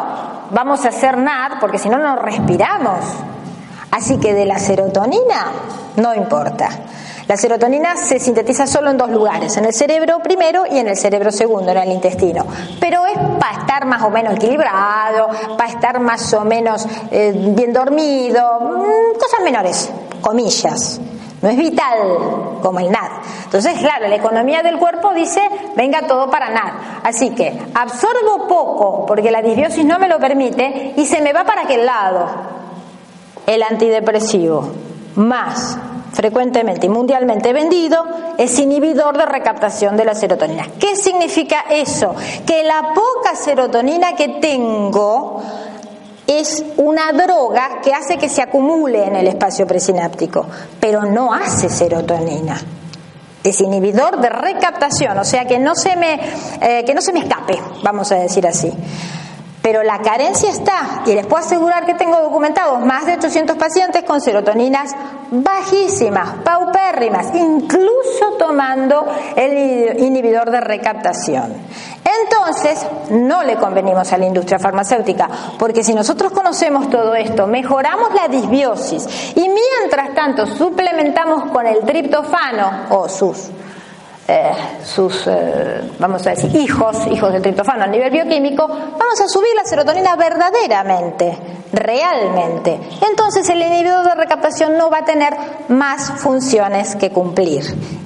vamos 0.51 0.85
a 0.85 0.89
hacer 0.91 1.19
nada, 1.19 1.59
porque 1.61 1.79
si 1.79 1.89
no, 1.89 1.99
no 1.99 2.17
respiramos. 2.17 3.01
Así 3.91 4.19
que 4.19 4.33
de 4.33 4.47
la 4.47 4.59
serotonina 4.59 5.47
no 5.97 6.15
importa. 6.15 6.69
La 7.31 7.37
serotonina 7.37 7.97
se 7.97 8.19
sintetiza 8.19 8.67
solo 8.67 8.91
en 8.91 8.97
dos 8.97 9.09
lugares, 9.09 9.57
en 9.57 9.65
el 9.65 9.73
cerebro 9.73 10.19
primero 10.19 10.65
y 10.69 10.79
en 10.79 10.89
el 10.89 10.97
cerebro 10.97 11.31
segundo, 11.31 11.71
en 11.71 11.79
el 11.79 11.93
intestino. 11.93 12.45
Pero 12.81 13.07
es 13.07 13.17
para 13.39 13.61
estar 13.61 13.87
más 13.87 14.03
o 14.03 14.11
menos 14.11 14.35
equilibrado, 14.35 15.29
para 15.57 15.71
estar 15.71 16.01
más 16.01 16.35
o 16.35 16.45
menos 16.45 16.85
eh, 17.09 17.33
bien 17.33 17.73
dormido, 17.73 18.59
mm, 18.59 19.17
cosas 19.17 19.43
menores, 19.45 19.93
comillas. 20.21 21.01
No 21.41 21.49
es 21.49 21.57
vital 21.57 21.99
como 22.65 22.81
el 22.81 22.91
NAD. 22.91 23.11
Entonces, 23.45 23.79
claro, 23.79 24.09
la 24.09 24.17
economía 24.17 24.65
del 24.65 24.77
cuerpo 24.77 25.15
dice, 25.15 25.41
venga 25.77 26.09
todo 26.09 26.29
para 26.33 26.51
NAD. 26.51 26.73
Así 27.05 27.31
que 27.31 27.57
absorbo 27.73 28.49
poco 28.49 29.07
porque 29.07 29.31
la 29.31 29.41
disbiosis 29.41 29.85
no 29.85 30.01
me 30.01 30.09
lo 30.09 30.19
permite 30.19 30.95
y 30.97 31.07
se 31.07 31.21
me 31.21 31.33
va 31.33 31.45
para 31.45 31.63
aquel 31.63 31.87
lado. 31.87 32.27
El 33.47 33.63
antidepresivo 33.63 34.69
más 35.15 35.79
frecuentemente 36.13 36.87
y 36.87 36.89
mundialmente 36.89 37.53
vendido, 37.53 38.05
es 38.39 38.59
inhibidor 38.59 39.17
de 39.17 39.27
recaptación 39.27 39.97
de 39.97 40.05
la 40.05 40.15
serotonina. 40.15 40.67
¿Qué 40.79 40.97
significa 40.97 41.65
eso? 41.71 42.15
Que 42.47 42.63
la 42.63 42.93
poca 42.95 43.37
serotonina 43.37 44.15
que 44.15 44.29
tengo 44.41 45.43
es 46.27 46.65
una 46.77 47.13
droga 47.13 47.81
que 47.83 47.93
hace 47.93 48.17
que 48.17 48.29
se 48.29 48.43
acumule 48.43 49.05
en 49.05 49.17
el 49.17 49.27
espacio 49.27 49.67
presináptico, 49.67 50.47
pero 50.79 51.05
no 51.05 51.33
hace 51.35 51.69
serotonina. 51.69 52.61
Es 53.43 53.61
inhibidor 53.61 54.21
de 54.21 54.29
recaptación, 54.29 55.19
o 55.19 55.25
sea 55.25 55.47
que 55.47 55.59
no 55.59 55.75
se 55.75 55.97
me, 55.97 56.21
eh, 56.61 56.85
que 56.85 56.95
no 56.95 57.01
se 57.01 57.13
me 57.13 57.21
escape, 57.21 57.59
vamos 57.83 58.13
a 58.13 58.17
decir 58.17 58.47
así. 58.47 58.73
Pero 59.63 59.83
la 59.83 59.99
carencia 59.99 60.49
está, 60.49 61.03
y 61.05 61.15
les 61.15 61.27
puedo 61.27 61.45
asegurar 61.45 61.85
que 61.85 61.95
tengo 61.95 62.19
documentados 62.21 62.85
más 62.85 63.05
de 63.05 63.15
800 63.15 63.57
pacientes 63.57 64.05
con 64.05 64.21
serotoninas 64.21 64.95
bajísimas, 65.31 66.37
paupérrimas, 66.43 67.35
incluso 67.35 68.33
tomando 68.39 69.07
el 69.37 70.01
inhibidor 70.01 70.51
de 70.51 70.61
recaptación. 70.61 71.53
Entonces, 72.23 72.87
no 73.11 73.43
le 73.45 73.57
convenimos 73.57 74.13
a 74.13 74.19
la 74.19 74.27
industria 74.27 74.59
farmacéutica, 74.59 75.29
porque 75.59 75.85
si 75.85 75.95
nosotros 75.95 76.33
conocemos 76.33 76.89
todo 76.89 77.15
esto, 77.15 77.47
mejoramos 77.47 78.15
la 78.15 78.29
disbiosis 78.29 79.07
y 79.37 79.49
mientras 79.49 80.15
tanto 80.15 80.47
suplementamos 80.47 81.51
con 81.53 81.67
el 81.67 81.81
triptofano 81.81 82.87
o 82.91 83.09
sus 83.09 83.51
eh, 84.33 84.53
sus, 84.85 85.27
eh, 85.27 85.81
vamos 85.99 86.25
a 86.25 86.31
decir, 86.31 86.55
hijos, 86.55 87.05
hijos 87.09 87.33
del 87.33 87.43
triptofano 87.43 87.83
a 87.83 87.87
nivel 87.89 88.13
bioquímico, 88.13 88.65
vamos 88.69 89.21
a 89.21 89.27
subir 89.27 89.51
la 89.57 89.65
serotonina 89.65 90.15
verdaderamente, 90.15 91.37
realmente. 91.73 92.79
Entonces 93.11 93.49
el 93.49 93.61
inhibidor 93.61 94.05
de 94.05 94.15
recaptación 94.15 94.79
no 94.79 94.89
va 94.89 94.99
a 94.99 95.05
tener 95.05 95.37
más 95.67 96.13
funciones 96.21 96.95
que 96.95 97.11
cumplir. 97.11 97.65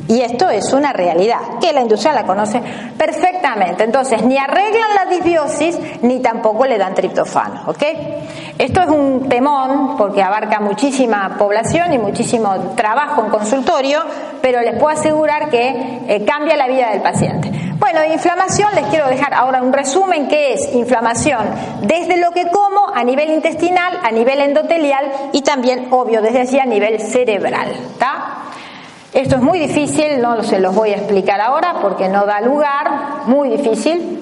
Y 0.09 0.21
esto 0.21 0.49
es 0.49 0.73
una 0.73 0.93
realidad, 0.95 1.59
que 1.61 1.73
la 1.73 1.83
industria 1.83 2.15
la 2.15 2.25
conoce 2.25 2.63
perfectamente. 2.97 3.85
Entonces, 3.85 4.23
ni 4.23 4.37
arreglan 4.37 4.95
la 4.95 5.07
disbiosis, 5.11 5.79
ni 6.03 6.21
tampoco 6.21 6.67
le 6.67 6.77
dan 6.77 6.95
triptofano, 6.95 7.63
¿ok? 7.67 7.83
Esto 8.57 8.83
es 8.83 8.89
un 8.89 9.29
temón, 9.29 9.97
porque 9.97 10.23
abarca 10.23 10.61
muchísima 10.61 11.37
población 11.37 11.93
y 11.93 11.99
muchísimo 11.99 12.75
trabajo 12.77 13.25
en 13.25 13.31
consultorio, 13.31 14.01
pero 14.41 14.61
les 14.61 14.75
puedo 14.79 14.91
asegurar 14.91 15.51
que 15.51 16.03
eh, 16.07 16.25
cambia 16.25 16.57
la 16.57 16.69
vida 16.69 16.91
del 16.91 17.03
paciente. 17.03 17.51
Bueno, 17.79 18.05
inflamación, 18.05 18.69
les 18.77 18.87
quiero 18.87 19.09
dejar 19.09 19.35
ahora 19.35 19.61
un 19.61 19.73
resumen 19.73 20.29
que 20.29 20.55
es 20.55 20.73
inflamación 20.73 21.45
desde 21.83 22.17
lo 22.19 22.31
que 22.31 22.47
como 22.47 22.95
a 22.95 23.03
nivel 23.03 23.31
intestinal, 23.31 23.99
a 24.03 24.13
nivel 24.13 24.41
endotelial 24.41 25.11
y 25.33 25.43
también, 25.43 25.89
obvio, 25.91 26.23
desde 26.23 26.43
allí 26.43 26.59
a 26.61 26.65
nivel 26.65 27.01
cerebral. 27.01 27.73
¿está? 27.73 28.37
Esto 29.13 29.37
es 29.37 29.43
muy 29.43 29.59
difícil, 29.59 30.21
no 30.21 30.45
se 30.45 30.61
los 30.61 30.75
voy 30.75 30.91
a 30.91 30.97
explicar 30.97 31.41
ahora 31.41 31.79
porque 31.83 32.09
no 32.09 32.25
da 32.25 32.41
lugar, 32.41 33.27
muy 33.27 33.49
difícil. 33.49 34.14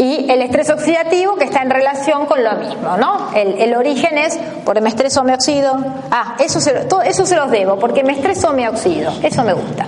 Y 0.00 0.30
el 0.30 0.40
estrés 0.40 0.70
oxidativo 0.70 1.36
que 1.36 1.44
está 1.44 1.60
en 1.60 1.68
relación 1.68 2.24
con 2.24 2.42
lo 2.42 2.52
mismo, 2.54 2.96
¿no? 2.96 3.32
El, 3.34 3.74
origen 3.74 4.16
es 4.16 4.38
porque 4.64 4.80
me 4.80 4.88
estreso 4.88 5.22
me 5.24 5.34
oxido. 5.34 5.76
Ah, 6.10 6.36
eso 6.38 6.58
se, 6.58 6.72
todo, 6.86 7.02
eso 7.02 7.26
se 7.26 7.36
los 7.36 7.50
debo, 7.50 7.78
porque 7.78 8.02
me 8.02 8.14
estreso 8.14 8.54
me 8.54 8.66
oxido. 8.66 9.12
Eso 9.22 9.44
me 9.44 9.52
gusta. 9.52 9.86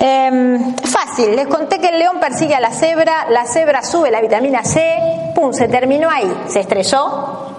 Em, 0.00 0.74
fácil, 0.78 1.36
les 1.36 1.46
conté 1.46 1.78
que 1.78 1.90
el 1.90 2.00
león 2.00 2.18
persigue 2.18 2.56
a 2.56 2.60
la 2.60 2.72
cebra, 2.72 3.26
la 3.30 3.46
cebra 3.46 3.84
sube 3.84 4.10
la 4.10 4.20
vitamina 4.20 4.64
C, 4.64 4.98
pum, 5.32 5.52
se 5.52 5.68
terminó 5.68 6.10
ahí, 6.10 6.32
se 6.48 6.58
estrelló 6.58 7.52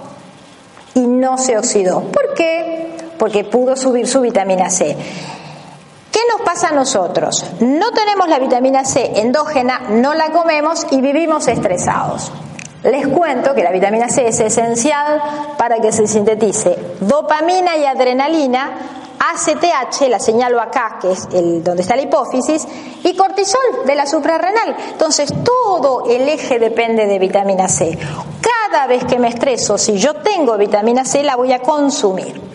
y 0.93 1.07
no 1.07 1.37
se 1.37 1.57
oxidó. 1.57 2.01
¿Por 2.01 2.33
qué? 2.33 2.97
Porque 3.17 3.45
pudo 3.45 3.77
subir 3.77 4.09
su 4.09 4.19
vitamina 4.19 4.69
C. 4.69 4.97
¿Qué 6.13 6.19
nos 6.31 6.41
pasa 6.41 6.69
a 6.69 6.73
nosotros? 6.73 7.43
No 7.59 7.91
tenemos 7.91 8.29
la 8.29 8.37
vitamina 8.37 8.85
C 8.85 9.19
endógena, 9.19 9.79
no 9.89 10.13
la 10.13 10.31
comemos 10.31 10.85
y 10.91 11.01
vivimos 11.01 11.47
estresados. 11.47 12.31
Les 12.83 13.07
cuento 13.07 13.55
que 13.55 13.63
la 13.63 13.71
vitamina 13.71 14.07
C 14.09 14.27
es 14.27 14.39
esencial 14.39 15.23
para 15.57 15.79
que 15.79 15.91
se 15.91 16.05
sintetice 16.05 16.77
dopamina 16.99 17.77
y 17.77 17.85
adrenalina, 17.85 18.73
ACTH, 19.17 20.07
la 20.07 20.19
señalo 20.19 20.61
acá, 20.61 20.99
que 21.01 21.13
es 21.13 21.27
el, 21.33 21.63
donde 21.63 21.81
está 21.81 21.95
la 21.95 22.03
hipófisis, 22.03 22.67
y 23.03 23.15
cortisol 23.15 23.61
de 23.83 23.95
la 23.95 24.05
suprarrenal. 24.05 24.75
Entonces, 24.91 25.33
todo 25.43 26.05
el 26.07 26.29
eje 26.29 26.59
depende 26.59 27.07
de 27.07 27.17
vitamina 27.17 27.67
C. 27.67 27.97
Cada 28.39 28.85
vez 28.85 29.03
que 29.05 29.17
me 29.17 29.29
estreso, 29.29 29.79
si 29.79 29.97
yo 29.97 30.13
tengo 30.15 30.57
vitamina 30.57 31.05
C, 31.05 31.23
la 31.23 31.35
voy 31.37 31.53
a 31.53 31.59
consumir. 31.59 32.52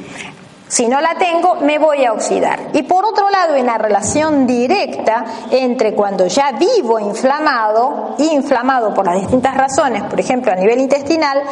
Si 0.68 0.86
no 0.86 1.00
la 1.00 1.14
tengo, 1.14 1.56
me 1.56 1.78
voy 1.78 2.04
a 2.04 2.12
oxidar. 2.12 2.60
Y 2.74 2.82
por 2.82 3.04
otro 3.06 3.30
lado, 3.30 3.54
en 3.54 3.66
la 3.66 3.78
relación 3.78 4.46
directa 4.46 5.24
entre 5.50 5.94
cuando 5.94 6.26
ya 6.26 6.52
vivo 6.52 7.00
inflamado, 7.00 8.14
inflamado 8.18 8.92
por 8.92 9.06
las 9.06 9.18
distintas 9.18 9.56
razones, 9.56 10.02
por 10.04 10.20
ejemplo 10.20 10.52
a 10.52 10.56
nivel 10.56 10.78
intestinal, 10.80 11.42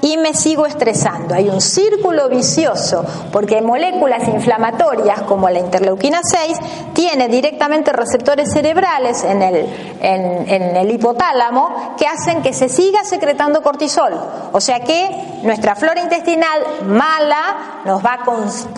y 0.00 0.16
me 0.16 0.34
sigo 0.34 0.66
estresando. 0.66 1.34
Hay 1.34 1.48
un 1.48 1.60
círculo 1.60 2.28
vicioso, 2.28 3.04
porque 3.32 3.62
moléculas 3.62 4.28
inflamatorias 4.28 5.22
como 5.22 5.48
la 5.48 5.60
interleuquina 5.60 6.20
6 6.22 6.58
tiene 6.92 7.28
directamente 7.28 7.92
receptores 7.92 8.52
cerebrales 8.52 9.22
en 9.24 9.40
el, 9.40 9.66
en 10.00 10.76
el 10.76 10.90
hipotálamo 10.90 11.94
que 11.96 12.06
hacen 12.06 12.42
que 12.42 12.52
se 12.52 12.68
siga 12.68 13.04
secretando 13.04 13.62
cortisol. 13.62 14.12
O 14.52 14.60
sea 14.60 14.80
que 14.80 15.40
nuestra 15.42 15.74
flora 15.74 16.02
intestinal 16.02 16.60
mala 16.86 17.82
nos 17.84 18.04
va 18.04 18.14
a 18.14 18.24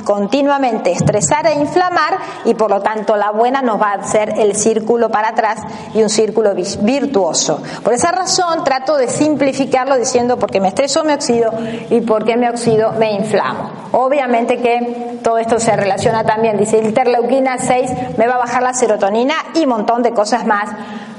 continuamente 0.05 0.92
estresar 0.92 1.46
e 1.46 1.55
inflamar 1.55 2.18
y 2.44 2.55
por 2.55 2.70
lo 2.70 2.81
tanto 2.81 3.16
la 3.16 3.31
buena 3.31 3.62
nos 3.62 3.81
va 3.81 3.92
a 3.92 3.94
hacer 3.94 4.35
el 4.38 4.55
círculo 4.57 5.11
para 5.11 5.29
atrás 5.29 5.61
y 5.94 6.03
un 6.03 6.09
círculo 6.09 6.55
virtuoso. 6.55 7.62
Por 7.83 7.92
esa 7.92 8.12
razón 8.12 8.64
trato 8.64 8.96
de 8.96 9.09
simplificarlo 9.09 9.96
diciendo 9.96 10.38
porque 10.38 10.61
me 10.61 10.68
estreso 10.68 11.05
me 11.05 11.14
oxido 11.14 11.53
y 11.90 12.01
porque 12.03 12.37
me 12.37 12.49
oxido 12.49 12.92
me 12.92 13.12
inflamo. 13.12 13.70
Obviamente 13.92 14.59
que 14.59 15.18
todo 15.22 15.38
esto 15.38 15.59
se 15.59 15.75
relaciona 15.77 16.25
también, 16.25 16.57
dice 16.57 16.79
interleuquina 16.79 17.59
6 17.59 17.90
me 18.16 18.27
va 18.27 18.35
a 18.35 18.38
bajar 18.38 18.62
la 18.62 18.75
serotonina 18.75 19.35
y 19.55 19.64
un 19.64 19.70
montón 19.70 20.03
de 20.03 20.12
cosas 20.12 20.46
más 20.46 20.70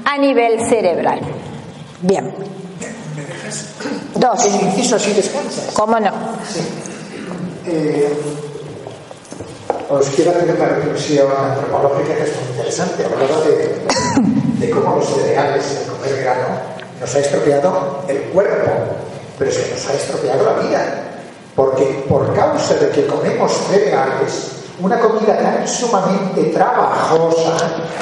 a 0.04 0.18
nivel 0.18 0.64
cerebral. 0.66 1.20
Bien. 2.00 2.32
Dos. 4.14 4.46
inciso 4.46 4.98
descansas. 4.98 5.70
¿Cómo 5.74 5.98
no? 6.00 6.10
Sí. 6.48 6.60
Eh, 7.66 8.47
os 9.88 10.06
quiero 10.10 10.32
hacer 10.32 10.54
una 10.54 10.66
reflexión 10.66 11.28
antropológica 11.32 12.14
que 12.14 12.22
es 12.24 12.36
muy 12.36 12.50
interesante. 12.50 13.04
Hablaba 13.04 13.40
de, 13.40 14.66
de 14.66 14.70
cómo 14.70 14.96
los 14.96 15.06
cereales, 15.06 15.64
el 15.80 15.92
comer 15.92 16.22
grano, 16.22 16.46
nos 17.00 17.14
ha 17.14 17.18
estropeado 17.18 18.04
el 18.08 18.18
cuerpo, 18.24 18.70
pero 19.38 19.50
es 19.50 19.56
que 19.56 19.74
nos 19.74 19.88
ha 19.88 19.94
estropeado 19.94 20.44
la 20.44 20.62
vida. 20.62 21.04
Porque 21.54 22.04
por 22.08 22.34
causa 22.34 22.74
de 22.74 22.90
que 22.90 23.06
comemos 23.06 23.52
cereales, 23.70 24.52
una 24.80 24.98
comida 25.00 25.38
tan 25.38 25.66
sumamente 25.66 26.44
trabajosa, 26.44 27.56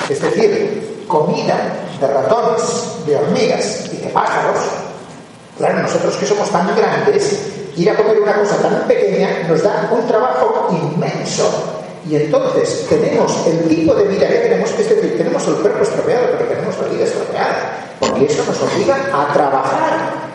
es 0.09 0.21
decir, 0.21 1.05
comida 1.07 1.57
de 2.01 2.07
ratones, 2.07 2.63
de 3.07 3.17
hormigas 3.17 3.85
y 3.93 3.97
de 3.99 4.09
pájaros, 4.09 4.59
claro, 5.57 5.83
nosotros 5.83 6.17
que 6.17 6.27
somos 6.27 6.51
tan 6.51 6.77
grandes, 6.77 7.41
ir 7.77 7.91
a 7.91 7.97
comer 7.97 8.21
una 8.21 8.35
cosa 8.35 8.57
tan 8.57 8.87
pequeña 8.89 9.29
nos 9.49 9.63
da 9.63 9.89
un 9.93 10.07
trabajo 10.07 10.69
inmenso. 10.71 11.83
Y 12.09 12.17
entonces 12.17 12.87
tenemos 12.89 13.47
el 13.47 13.69
tipo 13.69 13.95
de 13.95 14.05
vida 14.05 14.29
que 14.29 14.37
tenemos, 14.37 14.71
es 14.71 14.89
decir, 14.89 15.19
tenemos 15.19 15.47
el 15.49 15.55
cuerpo 15.57 15.83
estropeado, 15.83 16.27
pero 16.39 16.49
tenemos 16.49 16.79
la 16.79 16.89
vida 16.89 17.05
estropeada, 17.05 17.79
porque 17.99 18.27
eso 18.27 18.45
nos 18.47 18.63
obliga 18.63 18.97
a 19.13 19.33
trabajar. 19.33 20.27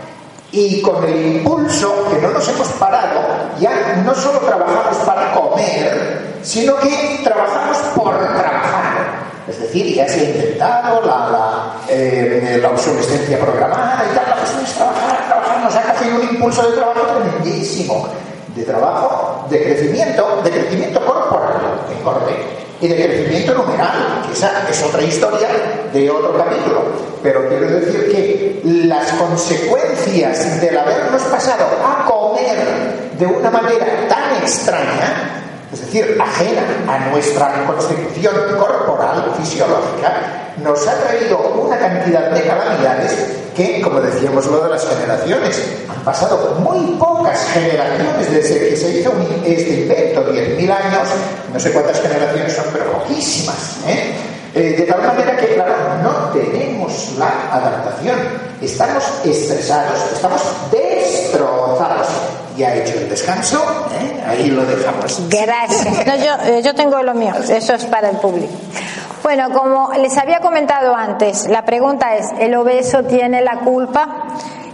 Y 0.51 0.81
con 0.81 1.01
el 1.05 1.37
impulso 1.37 2.09
que 2.11 2.21
no 2.21 2.31
nos 2.31 2.45
hemos 2.49 2.67
parado, 2.73 3.21
ya 3.59 4.03
no 4.05 4.13
solo 4.13 4.39
trabajamos 4.39 4.97
para 5.05 5.33
comer, 5.33 6.39
sino 6.43 6.75
que 6.75 7.21
trabajamos 7.23 7.77
por 7.95 8.17
trabajar. 8.19 9.21
Es 9.47 9.59
decir, 9.61 9.95
ya 9.95 10.07
se 10.09 10.19
ha 10.19 10.23
intentado 10.23 11.01
la, 11.05 11.29
la, 11.29 11.73
eh, 11.87 12.59
la 12.61 12.69
obsolescencia 12.69 13.39
programada 13.39 14.05
y 14.11 14.15
tal, 14.15 14.29
la 14.29 14.35
cuestión 14.35 14.63
es 14.65 14.73
cogido 16.01 16.15
un 16.17 16.35
impulso 16.35 16.69
de 16.69 16.77
trabajo 16.77 17.01
tremendísimo 17.01 18.07
de 18.55 18.63
trabajo, 18.63 19.47
de 19.49 19.63
crecimiento, 19.63 20.41
de 20.43 20.51
crecimiento 20.51 21.05
corporal, 21.05 21.51
y 22.81 22.87
de 22.87 22.95
crecimiento 22.95 23.53
numeral, 23.53 24.23
que 24.25 24.33
esa 24.33 24.67
es 24.69 24.83
otra 24.83 25.03
historia 25.03 25.47
de 25.93 26.09
otro 26.09 26.35
capítulo. 26.35 26.81
Pero 27.21 27.47
quiero 27.47 27.67
decir 27.67 28.11
que 28.11 28.61
las 28.63 29.11
consecuencias 29.13 30.59
del 30.59 30.77
habernos 30.77 31.21
pasado 31.23 31.65
a 31.85 32.05
comer 32.05 33.11
de 33.19 33.25
una 33.25 33.51
manera 33.51 33.85
tan 34.09 34.41
extraña, 34.41 35.50
es 35.73 35.79
decir, 35.79 36.17
ajena 36.19 36.63
a 36.87 37.09
nuestra 37.09 37.65
constitución 37.65 38.33
corporal, 38.59 39.33
fisiológica, 39.39 40.53
nos 40.61 40.85
ha 40.85 40.95
traído 40.95 41.39
una 41.39 41.77
cantidad 41.77 42.29
de 42.29 42.41
calamidades 42.41 43.15
que, 43.55 43.81
como 43.81 44.01
decíamos 44.01 44.45
lo 44.47 44.63
de 44.65 44.69
las 44.69 44.85
generaciones, 44.85 45.61
han 45.89 46.03
pasado 46.03 46.55
muy 46.59 46.95
pocas 46.95 47.39
generaciones 47.53 48.31
desde 48.31 48.69
que 48.69 48.75
se 48.75 48.99
hizo 48.99 49.13
este 49.45 49.81
invento, 49.81 50.33
10.000 50.33 50.59
años, 50.71 51.07
no 51.53 51.59
sé 51.59 51.71
cuántas 51.71 52.01
generaciones 52.01 52.53
son, 52.53 52.65
pero 52.73 52.91
poquísimas. 52.91 53.77
¿eh? 53.87 54.13
Eh, 54.53 54.75
de 54.77 54.83
tal 54.83 55.01
manera 55.03 55.37
que, 55.37 55.53
claro, 55.53 55.73
no 56.03 56.29
tenemos 56.31 57.13
la 57.17 57.31
adaptación, 57.49 58.17
estamos 58.61 59.03
estresados, 59.23 59.99
estamos 60.13 60.41
destrozados 60.69 62.07
ya 62.57 62.75
hecho 62.75 62.93
el 62.97 63.09
descanso, 63.09 63.63
¿eh? 63.99 64.23
ahí 64.25 64.49
lo 64.49 64.65
dejamos. 64.65 65.21
Gracias. 65.29 66.07
No, 66.07 66.15
yo, 66.15 66.33
eh, 66.45 66.61
yo 66.63 66.75
tengo 66.75 67.01
lo 67.01 67.13
mío, 67.13 67.33
eso 67.49 67.73
es 67.73 67.85
para 67.85 68.09
el 68.09 68.17
público. 68.17 68.53
Bueno, 69.23 69.51
como 69.51 69.91
les 69.93 70.17
había 70.17 70.39
comentado 70.39 70.95
antes, 70.95 71.47
la 71.47 71.63
pregunta 71.63 72.15
es, 72.15 72.27
¿el 72.39 72.55
obeso 72.55 73.03
tiene 73.03 73.41
la 73.41 73.59
culpa? 73.59 74.07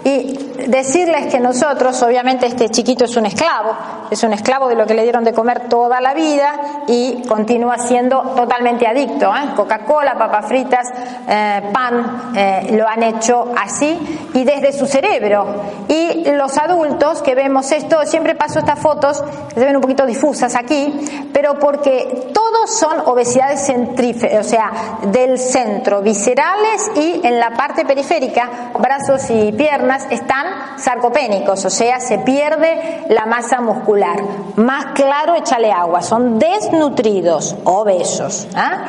Y 0.07 0.47
decirles 0.67 1.25
que 1.29 1.41
nosotros, 1.41 2.01
obviamente 2.01 2.45
este 2.45 2.69
chiquito 2.69 3.03
es 3.03 3.17
un 3.17 3.25
esclavo, 3.25 3.75
es 4.09 4.23
un 4.23 4.31
esclavo 4.31 4.69
de 4.69 4.75
lo 4.75 4.85
que 4.85 4.93
le 4.93 5.03
dieron 5.03 5.25
de 5.25 5.33
comer 5.33 5.67
toda 5.67 5.99
la 5.99 6.13
vida 6.13 6.83
y 6.87 7.23
continúa 7.27 7.77
siendo 7.77 8.21
totalmente 8.21 8.87
adicto. 8.87 9.25
¿eh? 9.35 9.49
Coca-Cola, 9.53 10.17
papas 10.17 10.45
fritas, 10.45 10.87
eh, 11.27 11.61
pan, 11.73 12.31
eh, 12.37 12.69
lo 12.71 12.87
han 12.87 13.03
hecho 13.03 13.51
así 13.61 14.29
y 14.33 14.45
desde 14.45 14.71
su 14.71 14.85
cerebro. 14.85 15.45
Y 15.89 16.23
los 16.31 16.57
adultos 16.57 17.21
que 17.21 17.35
vemos 17.35 17.69
esto, 17.73 18.05
siempre 18.05 18.33
paso 18.35 18.59
estas 18.59 18.79
fotos, 18.79 19.21
se 19.53 19.59
ven 19.59 19.75
un 19.75 19.81
poquito 19.81 20.05
difusas 20.05 20.55
aquí, 20.55 21.27
pero 21.33 21.59
porque 21.59 22.31
todos 22.33 22.79
son 22.79 23.01
obesidades 23.07 23.65
centrífugas, 23.65 24.45
o 24.45 24.49
sea, 24.49 24.71
del 25.11 25.37
centro, 25.37 26.01
viscerales 26.01 26.91
y 26.95 27.19
en 27.27 27.39
la 27.41 27.51
parte 27.51 27.83
periférica, 27.83 28.71
brazos 28.79 29.29
y 29.29 29.51
piernas 29.51 29.96
están 30.09 30.77
sarcopénicos, 30.77 31.65
o 31.65 31.69
sea, 31.69 31.99
se 31.99 32.19
pierde 32.19 33.05
la 33.09 33.25
masa 33.25 33.61
muscular. 33.61 34.19
Más 34.55 34.87
claro, 34.93 35.35
échale 35.35 35.71
agua, 35.71 36.01
son 36.01 36.39
desnutridos, 36.39 37.55
obesos. 37.63 38.47
¿ah? 38.55 38.85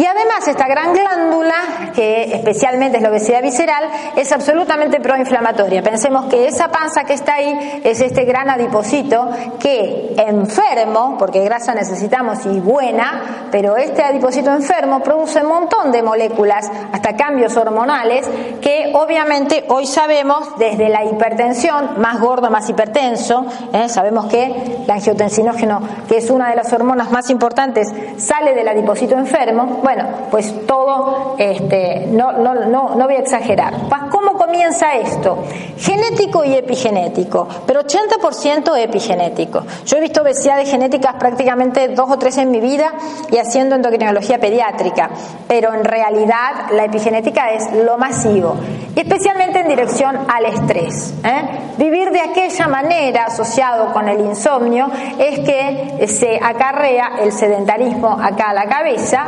Y 0.00 0.06
además 0.06 0.48
esta 0.48 0.66
gran 0.66 0.94
glándula, 0.94 1.90
que 1.94 2.34
especialmente 2.34 2.96
es 2.96 3.02
la 3.02 3.10
obesidad 3.10 3.42
visceral, 3.42 3.84
es 4.16 4.32
absolutamente 4.32 4.98
proinflamatoria. 4.98 5.82
Pensemos 5.82 6.24
que 6.24 6.48
esa 6.48 6.68
panza 6.70 7.04
que 7.04 7.12
está 7.12 7.34
ahí 7.34 7.82
es 7.84 8.00
este 8.00 8.24
gran 8.24 8.48
adipocito 8.48 9.28
que 9.58 10.14
enfermo, 10.16 11.16
porque 11.18 11.44
grasa 11.44 11.74
necesitamos 11.74 12.46
y 12.46 12.60
buena, 12.60 13.48
pero 13.50 13.76
este 13.76 14.02
adipocito 14.02 14.50
enfermo 14.50 15.02
produce 15.02 15.42
un 15.42 15.48
montón 15.48 15.92
de 15.92 16.02
moléculas, 16.02 16.70
hasta 16.92 17.14
cambios 17.14 17.54
hormonales, 17.58 18.26
que 18.62 18.92
obviamente 18.94 19.66
hoy 19.68 19.86
sabemos 19.86 20.48
desde 20.58 20.88
la 20.88 21.04
hipertensión, 21.04 22.00
más 22.00 22.20
gordo, 22.20 22.48
más 22.48 22.70
hipertenso, 22.70 23.44
¿eh? 23.74 23.90
sabemos 23.90 24.24
que 24.28 24.44
el 24.46 24.90
angiotensinógeno, 24.90 25.82
que 26.08 26.16
es 26.16 26.30
una 26.30 26.48
de 26.48 26.56
las 26.56 26.72
hormonas 26.72 27.10
más 27.10 27.28
importantes, 27.28 27.92
sale 28.16 28.54
del 28.54 28.66
adipocito 28.66 29.14
enfermo. 29.14 29.82
Pues 30.30 30.66
todo, 30.66 31.36
este, 31.38 32.06
no, 32.10 32.32
no, 32.32 32.54
no, 32.54 32.94
no 32.94 33.04
voy 33.04 33.16
a 33.16 33.20
exagerar. 33.20 33.74
¿Cómo 34.10 34.34
comienza 34.34 34.94
esto? 34.94 35.44
Genético 35.78 36.44
y 36.44 36.54
epigenético, 36.54 37.48
pero 37.66 37.82
80% 37.82 38.76
epigenético. 38.82 39.64
Yo 39.86 39.96
he 39.96 40.00
visto 40.00 40.22
obesidades 40.22 40.70
genéticas 40.70 41.14
prácticamente 41.14 41.88
dos 41.88 42.10
o 42.10 42.18
tres 42.18 42.36
en 42.38 42.50
mi 42.50 42.60
vida 42.60 42.92
y 43.30 43.38
haciendo 43.38 43.76
endocrinología 43.76 44.38
pediátrica, 44.38 45.10
pero 45.48 45.72
en 45.72 45.84
realidad 45.84 46.70
la 46.72 46.84
epigenética 46.84 47.50
es 47.50 47.72
lo 47.72 47.98
masivo, 47.98 48.56
especialmente 48.94 49.60
en 49.60 49.68
dirección 49.68 50.16
al 50.28 50.46
estrés. 50.46 51.14
¿eh? 51.24 51.76
Vivir 51.78 52.10
de 52.10 52.20
aquella 52.20 52.68
manera 52.68 53.24
asociado 53.24 53.92
con 53.92 54.08
el 54.08 54.20
insomnio 54.20 54.88
es 55.18 55.40
que 55.40 56.06
se 56.06 56.38
acarrea 56.42 57.12
el 57.22 57.32
sedentarismo 57.32 58.18
acá 58.20 58.50
a 58.50 58.54
la 58.54 58.66
cabeza, 58.66 59.24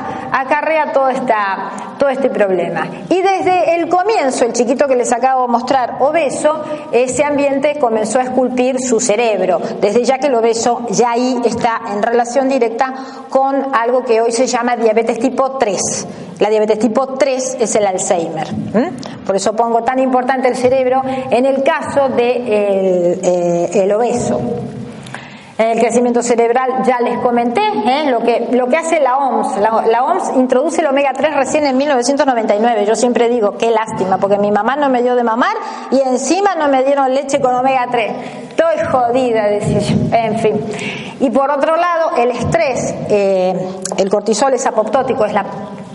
acarrea 0.53 0.93
todo, 0.93 1.09
esta, 1.09 1.71
todo 1.99 2.11
este 2.11 2.29
problema. 2.29 2.87
Y 3.09 3.23
desde 3.23 3.77
el 3.77 3.88
comienzo, 3.88 4.45
el 4.45 4.53
chiquito 4.53 4.87
que 4.87 4.97
les 4.97 5.12
acabo 5.12 5.43
de 5.43 5.49
mostrar, 5.49 5.97
obeso, 6.01 6.62
ese 6.93 7.25
ambiente 7.25 7.79
comenzó 7.79 8.19
a 8.19 8.23
esculpir 8.23 8.79
su 8.81 9.01
cerebro, 9.01 9.61
desde 9.81 10.05
ya 10.05 10.19
que 10.19 10.27
el 10.27 10.35
obeso 10.35 10.87
ya 10.91 11.12
ahí 11.12 11.41
está 11.45 11.81
en 11.93 12.03
relación 12.03 12.49
directa 12.49 12.93
con 13.31 13.75
algo 13.75 14.05
que 14.05 14.21
hoy 14.21 14.33
se 14.33 14.47
llama 14.47 14.77
diabetes 14.77 15.19
tipo 15.19 15.53
3. 15.53 16.07
La 16.38 16.51
diabetes 16.51 16.79
tipo 16.79 17.07
3 17.15 17.57
es 17.61 17.75
el 17.75 17.87
Alzheimer. 17.87 18.49
Por 19.25 19.37
eso 19.37 19.55
pongo 19.55 19.83
tan 19.83 19.99
importante 20.01 20.49
el 20.49 20.57
cerebro 20.57 21.03
en 21.31 21.47
el 21.47 21.62
caso 21.62 22.09
del 22.09 22.17
de 22.17 23.21
eh, 23.23 23.85
el 23.85 23.93
obeso. 23.93 24.41
El 25.59 25.79
crecimiento 25.79 26.23
cerebral 26.23 26.83
ya 26.85 26.99
les 27.01 27.19
comenté 27.19 27.61
¿eh? 27.61 28.11
lo, 28.11 28.21
que, 28.21 28.49
lo 28.53 28.69
que 28.69 28.77
hace 28.79 29.01
la 29.01 29.19
OMS. 29.19 29.59
La, 29.59 30.05
OMS 30.05 30.37
introduce 30.37 30.81
el 30.81 30.87
omega 30.87 31.12
3 31.12 31.37
recién 31.37 31.67
en 31.67 31.77
1999. 31.77 32.87
Yo 32.87 32.95
siempre 32.95 33.29
digo, 33.29 33.59
qué 33.59 33.71
lástima, 33.71 34.17
porque 34.17 34.38
mi 34.38 34.51
mamá 34.51 34.77
no 34.77 34.88
me 34.88 35.03
dio 35.03 35.15
de 35.15 35.25
mamar 35.25 35.55
y 35.91 36.01
encima 36.01 36.55
no 36.55 36.69
me 36.69 36.83
dieron 36.85 37.12
leche 37.15 37.41
con 37.41 37.55
omega 37.55 37.87
3. 37.91 38.12
Estoy 38.49 38.87
jodida, 38.91 39.47
decía 39.47 39.81
yo. 39.81 40.17
En 40.17 40.38
fin. 40.38 40.61
Y 41.21 41.31
por 41.31 41.51
otro 41.51 41.77
lado, 41.77 42.17
el 42.17 42.31
estrés, 42.31 42.95
eh, 43.11 43.55
el 43.99 44.09
cortisol 44.09 44.55
es 44.55 44.67
apoptótico, 44.67 45.27
es 45.27 45.35
la 45.35 45.45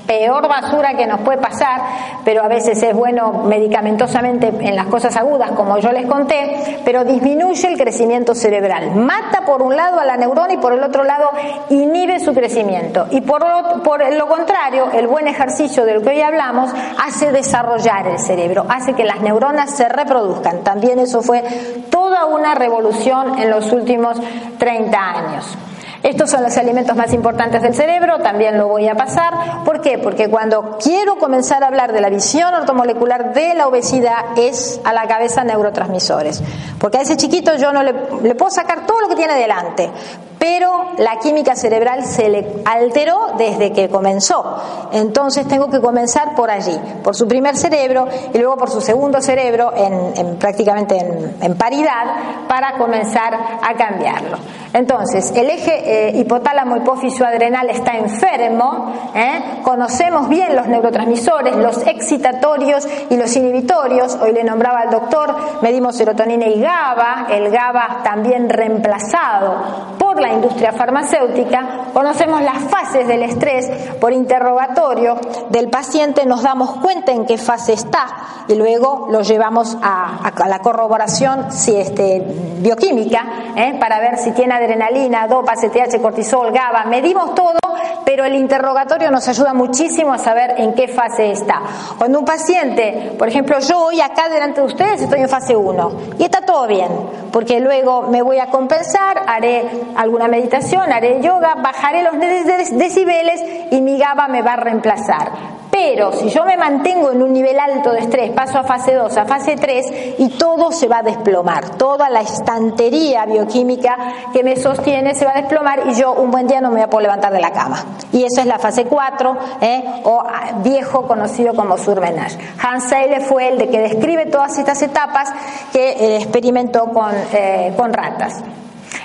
peor 0.08 0.48
basura 0.48 0.96
que 0.96 1.06
nos 1.06 1.20
puede 1.22 1.38
pasar, 1.38 1.82
pero 2.24 2.44
a 2.44 2.48
veces 2.48 2.82
es 2.82 2.96
bueno 2.96 3.44
medicamentosamente 3.46 4.48
en 4.48 4.76
las 4.76 4.88
cosas 4.88 5.16
agudas, 5.18 5.52
como 5.52 5.78
yo 5.78 5.92
les 5.92 6.08
conté, 6.08 6.80
pero 6.84 7.04
disminuye 7.04 7.68
el 7.68 7.78
crecimiento 7.78 8.34
cerebral. 8.34 8.96
Mata 8.96 9.46
por 9.46 9.62
un 9.62 9.76
lado 9.76 10.00
a 10.00 10.06
la 10.06 10.18
neurona 10.18 10.54
y 10.54 10.58
por 10.58 10.74
el 10.74 10.84
otro 10.84 11.04
lado 11.04 11.30
inhibe 11.70 12.20
su 12.20 12.34
crecimiento. 12.34 13.08
Y 13.12 13.22
por 13.22 13.42
lo, 13.42 13.84
por 13.84 14.02
lo 14.14 14.28
contrario, 14.28 14.90
el 14.94 15.08
buen 15.08 15.28
ejercicio 15.28 15.86
del 15.86 16.02
que 16.02 16.10
hoy 16.10 16.22
hablamos 16.22 16.72
hace 17.04 17.32
desarrollar 17.32 18.08
el 18.08 18.20
cerebro, 18.20 18.66
hace 18.70 18.94
que 18.94 19.04
las 19.04 19.22
neuronas 19.22 19.76
se 19.76 19.90
reproduzcan. 19.90 20.64
También 20.64 21.00
eso 21.00 21.22
fue 21.22 21.44
toda 21.90 22.26
una 22.26 22.56
revolución 22.56 23.40
en 23.40 23.50
los 23.50 23.72
últimos 23.72 24.18
30 24.58 24.98
años. 24.98 25.58
Estos 26.04 26.30
son 26.30 26.44
los 26.44 26.58
alimentos 26.58 26.96
más 26.96 27.14
importantes 27.14 27.62
del 27.62 27.74
cerebro, 27.74 28.20
también 28.20 28.58
lo 28.58 28.68
voy 28.68 28.88
a 28.88 28.96
pasar. 28.96 29.64
¿Por 29.66 29.82
qué? 29.82 29.98
Porque 29.98 30.30
cuando 30.30 30.78
quiero 30.82 31.18
comenzar 31.18 31.64
a 31.64 31.68
hablar 31.68 31.94
de 31.94 32.02
la 32.02 32.10
visión 32.10 32.54
ortomolecular 32.54 33.34
de 33.34 33.56
la 33.56 33.68
obesidad 33.68 34.38
es 34.38 34.80
a 34.84 34.94
la 34.94 35.08
cabeza 35.08 35.44
neurotransmisores. 35.44 36.44
Porque 36.80 36.98
a 36.98 37.02
ese 37.02 37.18
chiquito 37.18 37.56
yo 37.56 37.72
no 37.72 37.84
le, 37.84 37.94
puedo 38.36 38.52
sacar 38.52 38.86
todo 38.86 39.02
lo 39.02 39.10
que 39.10 39.16
tiene 39.16 39.34
delante, 39.36 39.90
pero 40.38 40.92
la 40.98 41.18
química 41.18 41.56
cerebral 41.56 42.06
se 42.06 42.30
le 42.30 42.62
alteró 42.66 43.34
desde 43.38 43.74
que 43.74 43.90
comenzó. 43.90 44.58
Entonces 44.92 45.48
tengo 45.48 45.70
que 45.70 45.82
comenzar 45.82 46.36
por 46.36 46.52
allí, 46.52 46.78
por 47.04 47.16
su 47.16 47.28
primer 47.28 47.58
cerebro 47.58 48.08
y 48.34 48.38
luego 48.38 48.58
por 48.58 48.70
su 48.70 48.82
segundo 48.82 49.22
cerebro, 49.22 49.74
en, 49.76 50.38
prácticamente 50.38 50.98
en, 50.98 51.56
paridad, 51.56 52.48
para 52.48 52.78
comenzar 52.78 53.34
a 53.34 53.74
cambiarlo. 53.76 54.38
Entonces, 54.74 55.32
el 55.36 55.50
eje 55.50 56.10
eh, 56.10 56.18
hipotálamo 56.18 56.78
hipófiso 56.78 57.26
adrenal 57.26 57.70
está 57.70 57.98
enfermo, 57.98 58.94
¿eh? 59.16 59.62
conocemos 59.64 60.28
bien 60.30 60.56
los 60.56 60.68
neurotransmisores, 60.68 61.56
los 61.56 61.86
excitatorios 61.88 62.88
y 63.10 63.18
los 63.18 63.36
inhibitorios, 63.36 64.16
hoy 64.22 64.34
le 64.34 64.44
nombraba 64.44 64.82
al 64.82 64.90
doctor, 64.90 65.36
medimos 65.62 65.96
serotonina 65.96 66.48
y 66.48 66.62
GABA, 66.62 67.28
el 67.32 67.50
GABA 67.50 68.02
también 68.04 68.50
reemplazado 68.50 69.96
por 69.98 70.20
la 70.20 70.34
industria 70.34 70.74
farmacéutica, 70.74 71.90
conocemos 71.94 72.42
las 72.42 72.60
fases 72.64 73.08
del 73.08 73.24
estrés 73.24 73.68
por 74.00 74.14
interrogatorio 74.14 75.16
del 75.50 75.70
paciente, 75.70 76.26
nos 76.26 76.44
damos 76.44 76.72
cuenta 76.78 77.12
en 77.12 77.26
qué 77.26 77.38
fase 77.38 77.74
está 77.74 78.06
y 78.48 78.56
luego 78.56 79.08
lo 79.12 79.22
llevamos 79.22 79.78
a, 79.82 80.32
la 80.48 80.60
corroboración 80.60 81.52
si 81.52 81.76
este, 81.76 82.24
bioquímica 82.60 83.26
¿eh? 83.56 83.78
para 83.80 84.00
ver 84.00 84.18
si 84.18 84.32
tiene 84.32 84.57
adrenalina, 84.58 85.28
dopa, 85.28 85.54
CTH, 85.56 86.02
cortisol, 86.02 86.52
GABA, 86.52 86.86
medimos 86.86 87.34
todo, 87.34 87.60
pero 88.06 88.26
el 88.26 88.36
interrogatorio 88.36 89.12
nos 89.12 89.28
ayuda 89.28 89.54
muchísimo 89.54 90.14
a 90.14 90.18
saber 90.18 90.56
en 90.58 90.74
qué 90.74 90.88
fase 90.88 91.32
está. 91.32 91.62
Cuando 91.98 92.20
un 92.20 92.26
paciente, 92.26 93.14
por 93.18 93.28
ejemplo, 93.28 93.60
yo 93.60 93.86
hoy 93.86 94.02
acá 94.02 94.30
delante 94.30 94.62
de 94.62 94.68
ustedes 94.68 95.02
estoy 95.02 95.22
en 95.22 95.30
fase 95.30 95.56
1 95.56 95.92
y 96.20 96.24
está 96.24 96.42
todo 96.42 96.68
bien, 96.68 96.90
porque 97.32 97.60
luego 97.60 98.04
me 98.04 98.22
voy 98.22 98.40
a 98.40 98.48
compensar, 98.48 99.24
haré 99.28 99.66
alguna 99.96 100.28
meditación, 100.28 100.92
haré 100.92 101.22
yoga, 101.22 101.56
bajaré 101.56 102.04
los 102.04 102.14
decibeles 102.20 103.42
y 103.72 103.82
mi 103.82 103.98
GABA 103.98 104.28
me 104.28 104.42
va 104.42 104.54
a 104.54 104.58
reemplazar. 104.58 105.57
Pero 105.80 106.12
si 106.12 106.30
yo 106.30 106.44
me 106.44 106.58
mantengo 106.58 107.12
en 107.12 107.22
un 107.22 107.32
nivel 107.32 107.60
alto 107.60 107.92
de 107.92 108.00
estrés, 108.00 108.32
paso 108.32 108.58
a 108.58 108.64
fase 108.64 108.96
2, 108.96 109.16
a 109.16 109.26
fase 109.26 109.56
3 109.56 110.16
y 110.18 110.30
todo 110.30 110.72
se 110.72 110.88
va 110.88 111.00
a 111.00 111.04
desplomar. 111.04 111.78
Toda 111.78 112.10
la 112.10 112.22
estantería 112.22 113.28
bioquímica 113.28 113.96
que 114.34 114.44
me 114.44 114.56
sostiene 114.56 115.14
se 115.14 115.24
va 115.24 115.34
a 115.36 115.42
desplomar 115.42 115.84
y 115.86 115.94
yo 115.94 116.14
un 116.14 116.32
buen 116.32 116.48
día 116.48 116.62
no 116.62 116.70
me 116.70 116.78
voy 116.78 116.84
a 116.84 116.90
poder 116.90 117.04
levantar 117.04 117.32
de 117.32 117.40
la 117.40 117.52
cama. 117.52 117.86
Y 118.12 118.24
esa 118.24 118.42
es 118.42 118.48
la 118.48 118.58
fase 118.58 118.86
4 118.86 119.38
¿eh? 119.62 120.02
o 120.04 120.20
ah, 120.20 120.54
viejo 120.64 121.06
conocido 121.06 121.54
como 121.54 121.78
surmenage. 121.78 122.40
Hans 122.60 122.86
Seyle 122.86 123.20
fue 123.20 123.50
el 123.50 123.60
de 123.60 123.70
que 123.70 123.80
describe 123.80 124.26
todas 124.26 124.58
estas 124.58 124.82
etapas 124.82 125.32
que 125.72 125.90
eh, 125.90 126.18
experimentó 126.18 126.86
con, 126.86 127.14
eh, 127.34 127.74
con 127.78 127.94
ratas. 127.94 128.44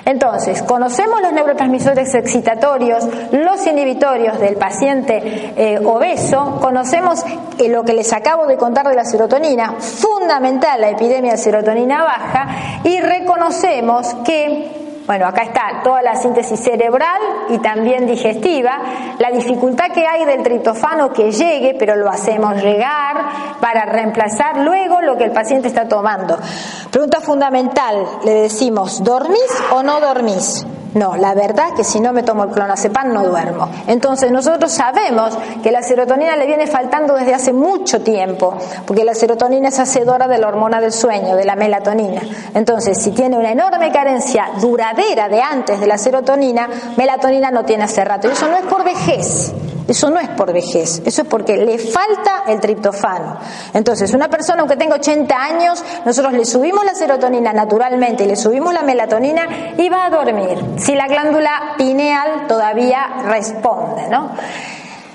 Entonces, 0.05 0.63
conocemos 0.63 1.21
los 1.23 1.33
neurotransmisores 1.33 2.15
excitatorios, 2.15 3.07
los 3.33 3.67
inhibitorios 3.67 4.39
del 4.41 4.57
paciente 4.57 5.53
eh, 5.57 5.79
obeso, 5.85 6.59
conocemos 6.61 7.25
eh, 7.59 7.69
lo 7.69 7.85
que 7.85 7.93
les 7.93 8.13
acabo 8.13 8.47
de 8.47 8.57
contar 8.57 8.89
de 8.89 8.95
la 8.95 9.05
serotonina, 9.05 9.75
fundamental 9.79 10.81
la 10.81 10.91
epidemia 10.91 11.33
de 11.33 11.39
serotonina 11.39 12.03
baja, 12.03 12.49
y 12.85 13.01
reconocemos 13.01 14.15
que 14.25 14.83
bueno, 15.07 15.27
acá 15.27 15.43
está 15.43 15.81
toda 15.83 16.03
la 16.03 16.15
síntesis 16.17 16.61
cerebral 16.61 17.21
y 17.51 17.59
también 17.59 18.07
digestiva, 18.07 18.79
la 19.19 19.31
dificultad 19.31 19.91
que 19.93 20.07
hay 20.07 20.25
del 20.25 20.43
triptofano 20.43 21.13
que 21.13 21.33
llegue, 21.33 21.75
pero 21.79 21.97
lo 21.97 22.09
hacemos 22.09 22.63
llegar 22.63 23.17
para 23.61 23.85
reemplazar 23.85 24.59
luego 24.59 25.01
lo 25.01 25.17
que 25.17 25.25
el 25.25 25.33
paciente 25.33 25.69
está 25.69 25.89
tomando. 25.89 26.39
Pregunta 26.91 27.21
fundamental, 27.21 28.07
le 28.25 28.35
decimos, 28.35 29.03
¿dormís 29.03 29.63
o 29.73 29.83
no 29.83 30.01
dormís? 30.01 30.67
No, 30.95 31.17
la 31.17 31.35
verdad 31.35 31.75
que 31.75 31.85
si 31.85 32.01
no 32.01 32.13
me 32.13 32.23
tomo 32.23 32.45
el 32.45 32.51
clonazepam 32.51 33.13
no 33.13 33.25
duermo. 33.25 33.69
Entonces 33.87 34.31
nosotros 34.31 34.73
sabemos 34.73 35.39
que 35.63 35.71
la 35.71 35.83
serotonina 35.83 36.37
le 36.37 36.47
viene 36.47 36.67
faltando 36.67 37.15
desde 37.15 37.35
hace 37.35 37.53
mucho 37.53 38.03
tiempo, 38.03 38.55
porque 38.87 39.05
la 39.05 39.15
serotonina 39.15 39.69
es 39.69 39.79
hacedora 39.79 40.29
de 40.29 40.39
la 40.39 40.49
hormona 40.49 40.81
del 40.81 40.93
sueño, 40.93 41.35
de 41.37 41.45
la 41.45 41.57
melatonina. 41.57 42.21
Entonces, 42.55 43.03
si 43.03 43.13
tiene 43.13 43.37
una 43.37 43.53
enorme 43.53 43.91
carencia 43.91 44.51
duradera 44.61 45.29
de 45.29 45.41
antes 45.41 45.81
de 45.81 45.87
la 45.87 45.97
serotonina, 45.97 46.69
melatonina 46.97 47.51
no 47.51 47.65
tiene 47.65 47.85
hace 47.85 48.05
rato. 48.05 48.29
Y 48.29 48.33
eso 48.33 48.49
no 48.49 48.57
es 48.57 48.65
por 48.65 48.85
vejez. 48.85 49.53
Eso 49.89 50.11
no 50.11 50.21
es 50.21 50.29
por 50.31 50.53
vejez, 50.53 51.03
eso 51.05 51.23
es 51.23 51.29
porque 51.29 51.57
le 51.57 51.79
falta 51.79 52.45
el 52.47 52.61
triptofano. 52.61 53.39
Entonces, 53.75 54.13
una 54.15 54.29
persona 54.29 54.61
aunque 54.61 54.77
tenga 54.77 54.97
80 54.97 55.35
años, 55.35 55.85
nosotros 56.05 56.33
le 56.33 56.45
subimos 56.45 56.85
la 56.85 56.95
serotonina 56.95 57.53
naturalmente 57.53 58.25
y 58.25 58.27
le 58.29 58.37
subimos 58.37 58.73
la 58.73 58.83
melatonina 58.83 59.75
y 59.77 59.89
va 59.89 60.07
a 60.07 60.11
dormir. 60.11 60.59
Si 60.77 60.95
la 60.95 61.07
glándula 61.07 61.75
pineal 61.77 62.47
todavía 62.47 63.23
responde, 63.27 64.09
¿no? 64.09 64.31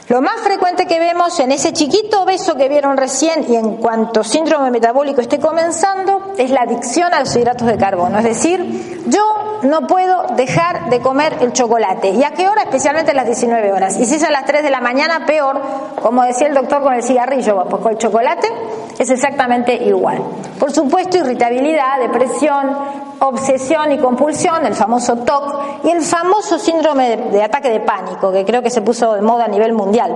Lo 0.09 0.21
más 0.21 0.39
frecuente 0.41 0.85
que 0.85 0.99
vemos 0.99 1.37
en 1.41 1.51
ese 1.51 1.73
chiquito 1.73 2.23
obeso 2.23 2.55
que 2.55 2.69
vieron 2.69 2.95
recién 2.95 3.45
y 3.49 3.57
en 3.57 3.75
cuanto 3.75 4.23
síndrome 4.23 4.71
metabólico 4.71 5.19
esté 5.19 5.37
comenzando 5.37 6.33
es 6.37 6.49
la 6.49 6.61
adicción 6.61 7.13
a 7.13 7.19
los 7.19 7.35
hidratos 7.35 7.67
de 7.67 7.77
carbono, 7.77 8.17
es 8.19 8.23
decir, 8.23 9.03
yo 9.07 9.59
no 9.63 9.85
puedo 9.85 10.27
dejar 10.37 10.89
de 10.89 11.01
comer 11.01 11.37
el 11.41 11.51
chocolate. 11.51 12.11
¿Y 12.11 12.23
a 12.23 12.31
qué 12.31 12.47
hora? 12.47 12.63
Especialmente 12.63 13.11
a 13.11 13.15
las 13.15 13.25
19 13.25 13.73
horas. 13.73 13.97
Y 13.99 14.05
si 14.05 14.15
es 14.15 14.23
a 14.23 14.31
las 14.31 14.45
3 14.45 14.63
de 14.63 14.69
la 14.69 14.79
mañana, 14.79 15.25
peor, 15.25 15.59
como 16.01 16.23
decía 16.23 16.47
el 16.47 16.53
doctor 16.53 16.83
con 16.83 16.93
el 16.93 17.03
cigarrillo, 17.03 17.65
pues 17.69 17.81
con 17.81 17.91
el 17.91 17.97
chocolate 17.97 18.47
es 18.97 19.09
exactamente 19.09 19.73
igual. 19.75 20.19
Por 20.59 20.71
supuesto, 20.71 21.17
irritabilidad, 21.17 21.99
depresión, 21.99 22.75
obsesión 23.19 23.91
y 23.91 23.97
compulsión, 23.97 24.65
el 24.65 24.73
famoso 24.73 25.17
TOC, 25.17 25.85
y 25.85 25.89
el 25.91 26.01
famoso 26.01 26.57
síndrome 26.57 27.17
de, 27.31 27.43
ataque 27.43 27.69
de 27.69 27.79
pánico, 27.79 28.31
que 28.31 28.45
creo 28.45 28.61
que 28.61 28.69
se 28.69 28.81
puso 28.81 29.13
de 29.13 29.21
moda 29.21 29.45
a 29.45 29.47
nivel 29.47 29.73
mundial. 29.73 30.15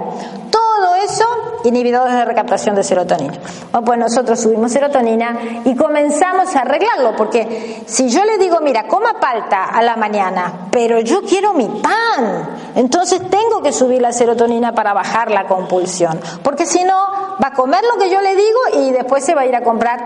Eso 0.95 1.25
inhibidores 1.63 2.13
de 2.13 2.25
recaptación 2.25 2.75
de 2.75 2.83
serotonina. 2.83 3.33
Bueno, 3.71 3.85
pues 3.85 3.99
nosotros 3.99 4.39
subimos 4.39 4.71
serotonina 4.71 5.61
y 5.65 5.75
comenzamos 5.75 6.55
a 6.55 6.61
arreglarlo, 6.61 7.15
porque 7.15 7.83
si 7.85 8.09
yo 8.09 8.23
le 8.25 8.37
digo, 8.37 8.59
mira, 8.61 8.87
coma 8.87 9.19
palta 9.19 9.65
a 9.65 9.81
la 9.81 9.95
mañana, 9.95 10.67
pero 10.71 10.99
yo 10.99 11.21
quiero 11.21 11.53
mi 11.53 11.67
pan, 11.67 12.49
entonces 12.75 13.21
tengo 13.29 13.61
que 13.61 13.71
subir 13.71 14.01
la 14.01 14.11
serotonina 14.11 14.73
para 14.73 14.93
bajar 14.93 15.31
la 15.31 15.47
compulsión, 15.47 16.19
porque 16.43 16.65
si 16.65 16.83
no, 16.83 16.97
va 17.41 17.49
a 17.49 17.53
comer 17.53 17.81
lo 17.93 17.99
que 17.99 18.09
yo 18.09 18.21
le 18.21 18.35
digo 18.35 18.59
y 18.85 18.91
después 18.91 19.23
se 19.23 19.35
va 19.35 19.41
a 19.41 19.45
ir 19.45 19.55
a 19.55 19.63
comprar 19.63 20.05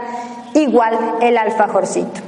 igual 0.53 0.97
el 1.21 1.37
alfajorcito. 1.37 2.24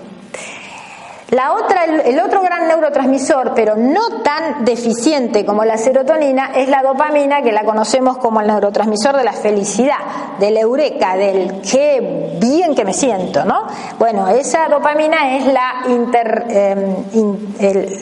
La 1.32 1.52
otra, 1.54 1.84
el, 1.84 2.20
otro 2.22 2.42
gran 2.42 2.70
neurotransmisor, 2.70 3.54
pero 3.54 3.76
no 3.76 4.22
tan 4.24 4.64
deficiente 4.64 5.46
como 5.46 5.66
la 5.66 5.78
serotonina, 5.78 6.52
es 6.56 6.70
la 6.70 6.82
dopamina, 6.82 7.42
que 7.42 7.52
la 7.52 7.66
conocemos 7.66 8.18
como 8.18 8.40
el 8.40 8.48
neurotransmisor 8.48 9.18
de 9.18 9.26
la 9.26 9.34
felicidad, 9.34 9.98
del 10.40 10.56
eureka, 10.56 11.18
del 11.18 11.62
qué 11.62 12.38
bien 12.40 12.74
que 12.76 12.86
me 12.86 12.94
siento, 12.94 13.44
¿no? 13.44 13.68
Bueno, 14.00 14.30
esa 14.30 14.70
dopamina 14.70 15.36
es 15.36 15.46
la, 15.48 15.84
em, 16.48 17.36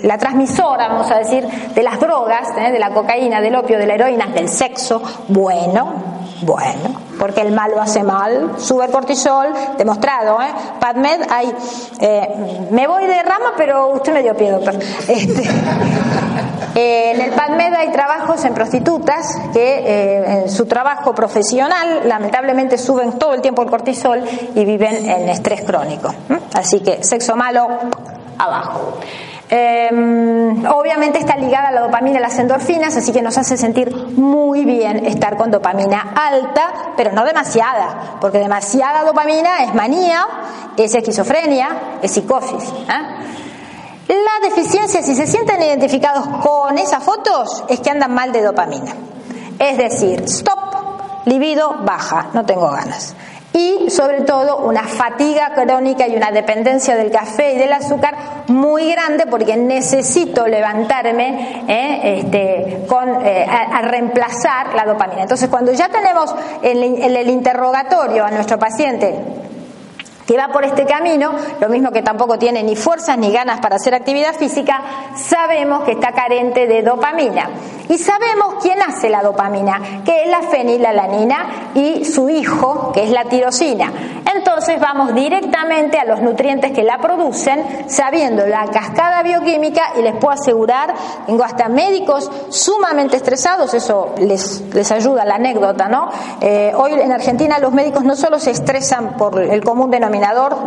la 0.03 0.17
transmisora, 0.19 0.87
vamos 0.87 1.09
a 1.09 1.17
decir, 1.17 1.47
de 1.47 1.81
las 1.81 1.99
drogas, 1.99 2.49
¿eh? 2.59 2.71
de 2.71 2.77
la 2.77 2.91
cocaína, 2.91 3.41
del 3.41 3.55
opio, 3.55 3.79
de 3.79 3.87
la 3.87 3.95
heroína, 3.95 4.27
del 4.27 4.49
sexo, 4.49 5.01
bueno, 5.29 6.14
bueno, 6.41 7.01
porque 7.19 7.41
el 7.41 7.51
mal 7.51 7.71
lo 7.71 7.81
hace 7.81 8.03
mal, 8.03 8.55
sube 8.57 8.85
el 8.85 8.91
cortisol, 8.91 9.53
demostrado, 9.77 10.41
¿eh? 10.41 10.53
PadMed 10.79 11.21
hay, 11.29 11.53
eh, 11.99 12.67
me 12.71 12.87
voy 12.87 13.05
de 13.05 13.23
rama, 13.23 13.53
pero 13.55 13.89
usted 13.93 14.13
me 14.13 14.21
dio 14.21 14.35
pie, 14.35 14.51
doctor. 14.51 14.75
Este, 15.07 15.43
eh, 16.75 17.11
en 17.11 17.21
el 17.21 17.31
PadMed 17.31 17.73
hay 17.73 17.91
trabajos 17.91 18.43
en 18.43 18.53
prostitutas 18.53 19.33
que 19.53 19.79
eh, 19.79 20.41
en 20.41 20.49
su 20.49 20.65
trabajo 20.65 21.15
profesional 21.15 22.01
lamentablemente 22.05 22.77
suben 22.77 23.13
todo 23.13 23.33
el 23.33 23.41
tiempo 23.41 23.61
el 23.61 23.69
cortisol 23.69 24.21
y 24.53 24.65
viven 24.65 25.09
en 25.09 25.29
estrés 25.29 25.61
crónico. 25.61 26.13
Así 26.53 26.81
que 26.81 27.01
sexo 27.01 27.37
malo, 27.37 27.67
abajo. 28.37 28.99
Em, 29.47 30.65
obviamente 30.65 31.19
está 31.19 31.35
ligada 31.35 31.69
la 31.69 31.81
dopamina 31.81 32.17
a 32.17 32.21
las 32.21 32.39
endorfinas, 32.39 32.97
así 32.97 33.11
que 33.11 33.21
nos 33.21 33.37
hace 33.37 33.57
sentir 33.57 33.95
muy 33.95 34.65
bien 34.65 35.05
estar 35.05 35.37
con 35.37 35.51
dopamina 35.51 36.13
alta, 36.15 36.93
pero 36.97 37.11
no 37.11 37.23
demasiada, 37.23 38.17
porque 38.19 38.39
demasiada 38.39 39.03
dopamina 39.03 39.63
es 39.63 39.73
manía, 39.75 40.25
es 40.75 40.95
esquizofrenia, 40.95 41.99
es 42.01 42.11
psicosis. 42.11 42.63
¿eh? 42.63 44.07
La 44.07 44.49
deficiencia, 44.49 45.03
si 45.03 45.15
se 45.15 45.27
sienten 45.27 45.61
identificados 45.61 46.27
con 46.43 46.77
esas 46.79 47.03
fotos, 47.03 47.65
es 47.69 47.79
que 47.79 47.91
andan 47.91 48.13
mal 48.13 48.31
de 48.31 48.41
dopamina. 48.41 48.93
Es 49.59 49.77
decir, 49.77 50.23
stop, 50.23 50.59
libido 51.25 51.75
baja, 51.83 52.29
no 52.33 52.45
tengo 52.45 52.71
ganas 52.71 53.15
y 53.55 53.89
sobre 53.89 54.21
todo 54.21 54.57
una 54.57 54.83
fatiga 54.83 55.53
crónica 55.55 56.07
y 56.07 56.15
una 56.17 56.29
dependencia 56.31 56.95
del 56.95 57.09
café 57.09 57.53
y 57.53 57.57
del 57.57 57.71
azúcar 57.71 58.15
muy 58.47 58.91
grande 58.91 59.25
porque 59.27 59.55
necesito 59.55 60.45
levantarme 60.45 61.63
eh, 61.67 62.19
este, 62.19 62.85
con, 62.87 63.25
eh, 63.25 63.45
a, 63.49 63.81
reemplazar 63.81 64.75
la 64.75 64.83
dopamina. 64.83 65.21
Entonces 65.21 65.47
cuando 65.47 65.71
ya 65.71 65.87
tenemos 65.87 66.35
en 66.61 67.15
el 67.15 67.29
interrogatorio 67.29 68.25
a 68.25 68.31
nuestro 68.31 68.59
paciente 68.59 69.44
que 70.25 70.37
va 70.37 70.47
por 70.49 70.63
este 70.63 70.85
camino, 70.85 71.33
lo 71.59 71.69
mismo 71.69 71.91
que 71.91 72.01
tampoco 72.01 72.37
tiene 72.39 72.63
ni 72.63 72.75
fuerzas 72.75 73.17
ni 73.17 73.31
ganas 73.31 73.59
para 73.59 73.75
hacer 73.75 73.93
actividad 73.93 74.33
física, 74.35 74.81
sabemos 75.15 75.83
que 75.83 75.91
está 75.91 76.11
carente 76.11 76.67
de 76.67 76.81
dopamina. 76.81 77.49
Y 77.87 77.99
sabemos 77.99 78.55
quién 78.61 78.81
hace 78.81 79.09
la 79.09 79.21
dopamina, 79.21 80.01
que 80.03 80.23
es 80.23 80.29
la 80.29 80.41
fenilalanina 80.41 81.71
y 81.75 82.03
su 82.05 82.29
hijo, 82.29 82.91
que 82.93 83.03
es 83.03 83.11
la 83.11 83.25
tirosina. 83.25 83.91
Entonces 84.35 84.79
vamos 84.79 85.13
directamente 85.13 85.99
a 85.99 86.05
los 86.05 86.19
nutrientes 86.21 86.71
que 86.71 86.83
la 86.83 86.97
producen, 86.97 87.87
sabiendo 87.87 88.47
la 88.47 88.65
cascada 88.67 89.21
bioquímica 89.21 89.93
y 89.97 90.01
les 90.01 90.15
puedo 90.15 90.31
asegurar, 90.31 90.95
tengo 91.27 91.43
hasta 91.43 91.69
médicos 91.69 92.31
sumamente 92.49 93.17
estresados, 93.17 93.73
eso 93.73 94.15
les, 94.17 94.61
les 94.73 94.91
ayuda 94.91 95.23
la 95.23 95.35
anécdota, 95.35 95.87
¿no? 95.87 96.09
Eh, 96.41 96.73
hoy 96.75 96.93
en 96.93 97.11
Argentina 97.11 97.59
los 97.59 97.71
médicos 97.71 98.03
no 98.03 98.15
solo 98.15 98.39
se 98.39 98.51
estresan 98.51 99.15
por 99.15 99.39
el 99.39 99.63
común 99.63 99.91
denominador, 99.91 100.14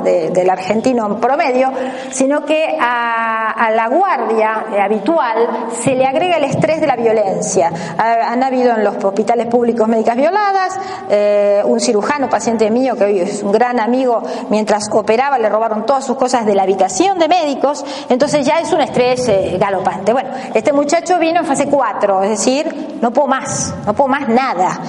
del 0.03 0.51
argentino 0.51 1.07
en 1.07 1.21
promedio, 1.21 1.71
sino 2.11 2.45
que 2.45 2.77
a, 2.81 3.71
la 3.75 3.89
guardia 3.89 4.65
habitual 4.83 5.69
se 5.83 5.95
le 5.95 6.07
agrega 6.07 6.37
el 6.37 6.45
estrés 6.45 6.81
de 6.81 6.87
la 6.87 6.97
violencia. 6.97 7.71
han 7.99 8.43
habido 8.43 8.75
en 8.75 8.85
los 8.85 9.03
hospitales 9.05 9.47
públicos 9.47 9.87
médicas 9.89 10.17
violadas, 10.17 10.79
eh, 11.09 11.63
un 11.65 11.81
cirujano, 11.81 12.29
paciente 12.29 12.71
mío, 12.71 12.97
que 12.97 13.05
hoy 13.05 13.21
es 13.21 13.43
un 13.43 13.53
gran 13.53 13.81
amigo, 13.81 14.23
mientras 14.51 14.89
operaba 14.93 15.39
le 15.39 15.49
robaron 15.49 15.87
todas 15.87 16.05
sus 16.05 16.17
cosas 16.17 16.47
de 16.47 16.55
la 16.55 16.63
habitación 16.63 17.19
de 17.19 17.29
médicos, 17.29 17.85
entonces 18.09 18.47
ya 18.47 18.61
es 18.61 18.73
un 18.73 18.81
estrés 18.81 19.29
eh, 19.29 19.57
galopante. 19.59 20.13
Bueno, 20.13 20.31
este 20.55 20.73
muchacho 20.73 21.19
vino 21.19 21.41
en 21.41 21.47
fase 21.47 21.67
4, 21.69 22.23
es 22.25 22.31
decir, 22.31 22.99
no 23.01 23.11
puedo 23.11 23.29
más, 23.29 23.75
no 23.87 23.95
puedo 23.95 24.09
más 24.09 24.29
nada. 24.29 24.81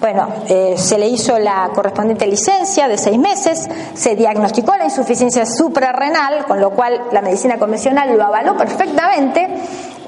Bueno, 0.00 0.28
eh, 0.48 0.74
se 0.76 0.98
le 0.98 1.08
hizo 1.08 1.38
la 1.38 1.70
correspondiente 1.74 2.26
licencia 2.26 2.86
de 2.86 2.98
seis 2.98 3.18
meses, 3.18 3.68
se 3.94 4.14
diagnosticó 4.14 4.76
la 4.76 4.84
insuficiencia 4.84 5.46
suprarrenal, 5.46 6.44
con 6.46 6.60
lo 6.60 6.70
cual 6.70 7.00
la 7.12 7.22
medicina 7.22 7.58
convencional 7.58 8.16
lo 8.16 8.22
avaló 8.22 8.56
perfectamente 8.56 9.48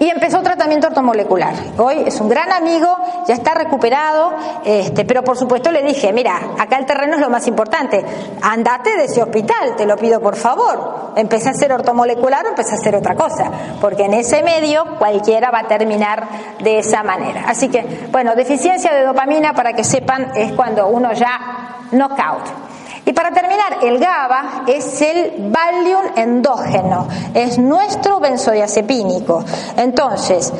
y 0.00 0.08
empezó 0.08 0.42
tratamiento 0.42 0.88
ortomolecular. 0.88 1.54
Hoy 1.78 2.04
es 2.06 2.20
un 2.20 2.28
gran 2.28 2.52
amigo, 2.52 2.96
ya 3.26 3.34
está 3.34 3.54
recuperado, 3.54 4.32
este, 4.64 5.04
pero 5.04 5.22
por 5.22 5.36
supuesto 5.36 5.70
le 5.70 5.82
dije, 5.82 6.12
mira, 6.12 6.40
acá 6.58 6.78
el 6.78 6.86
terreno 6.86 7.14
es 7.14 7.20
lo 7.20 7.30
más 7.30 7.46
importante, 7.46 8.04
andate 8.42 8.96
de 8.96 9.04
ese 9.04 9.22
hospital, 9.22 9.76
te 9.76 9.86
lo 9.86 9.96
pido 9.96 10.20
por 10.20 10.36
favor. 10.36 11.08
Empecé 11.16 11.48
a 11.48 11.52
hacer 11.52 11.72
ortomolecular 11.72 12.46
o 12.46 12.50
empecé 12.50 12.72
a 12.72 12.78
hacer 12.78 12.94
otra 12.94 13.14
cosa, 13.14 13.50
porque 13.80 14.04
en 14.04 14.14
ese 14.14 14.42
medio 14.42 14.84
cualquiera 14.98 15.50
va 15.50 15.60
a 15.60 15.68
terminar 15.68 16.28
de 16.60 16.78
esa 16.78 17.02
manera. 17.02 17.44
Así 17.46 17.68
que, 17.68 18.08
bueno, 18.10 18.36
deficiencia 18.36 18.92
de 18.92 19.04
dopamina, 19.04 19.52
para 19.52 19.72
que 19.72 19.84
sepan, 19.84 20.32
es 20.36 20.52
cuando 20.52 20.86
uno 20.88 21.12
ya 21.12 21.78
knockout. 21.90 22.67
Y 23.08 23.14
para 23.14 23.30
terminar, 23.30 23.78
el 23.82 23.98
GABA 23.98 24.64
es 24.66 25.00
el 25.00 25.50
Valium 25.50 26.02
endógeno, 26.14 27.08
es 27.32 27.58
nuestro 27.58 28.20
benzodiazepínico. 28.20 29.42
Entonces, 29.78 30.52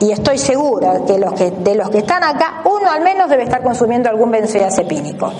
y 0.00 0.10
estoy 0.10 0.36
segura 0.36 1.02
que, 1.06 1.16
los 1.16 1.32
que 1.34 1.52
de 1.52 1.76
los 1.76 1.88
que 1.90 1.98
están 1.98 2.24
acá, 2.24 2.62
uno 2.64 2.90
al 2.90 3.02
menos 3.02 3.30
debe 3.30 3.44
estar 3.44 3.62
consumiendo 3.62 4.08
algún 4.08 4.32
benzodiazepínico. 4.32 5.32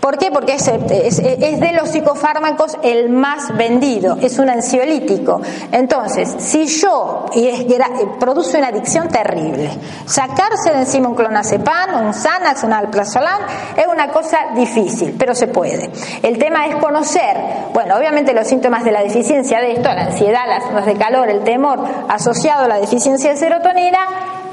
¿Por 0.00 0.16
qué? 0.16 0.30
Porque 0.30 0.54
es, 0.54 0.66
de 0.66 1.72
los 1.72 1.90
psicofármacos 1.90 2.78
el 2.82 3.10
más 3.10 3.56
vendido, 3.56 4.16
es 4.20 4.38
un 4.38 4.48
ansiolítico. 4.48 5.40
Entonces, 5.72 6.36
si 6.38 6.66
yo, 6.66 7.26
y 7.34 7.48
es, 7.48 7.66
produce 8.20 8.58
una 8.58 8.68
adicción 8.68 9.08
terrible, 9.08 9.70
sacarse 10.06 10.70
de 10.70 10.80
encima 10.80 11.08
un 11.08 11.14
clonazepam, 11.14 12.06
un 12.06 12.14
Xanax, 12.14 12.62
un 12.62 12.72
alprazolam, 12.72 13.42
es 13.76 13.86
una 13.86 14.10
cosa 14.10 14.38
difícil, 14.54 15.16
pero 15.18 15.34
se 15.34 15.48
puede. 15.48 15.90
El 16.22 16.38
tema 16.38 16.66
es 16.66 16.76
conocer, 16.76 17.36
bueno, 17.74 17.96
obviamente 17.96 18.32
los 18.32 18.46
síntomas 18.46 18.84
de 18.84 18.92
la 18.92 19.02
deficiencia 19.02 19.60
de 19.60 19.72
esto, 19.72 19.92
la 19.92 20.04
ansiedad, 20.04 20.46
las 20.46 20.64
ondas 20.64 20.86
de 20.86 20.94
calor, 20.94 21.28
el 21.28 21.42
temor 21.42 21.80
asociado 22.08 22.64
a 22.64 22.68
la 22.68 22.78
deficiencia 22.78 23.30
de 23.30 23.36
serotonina, 23.36 23.98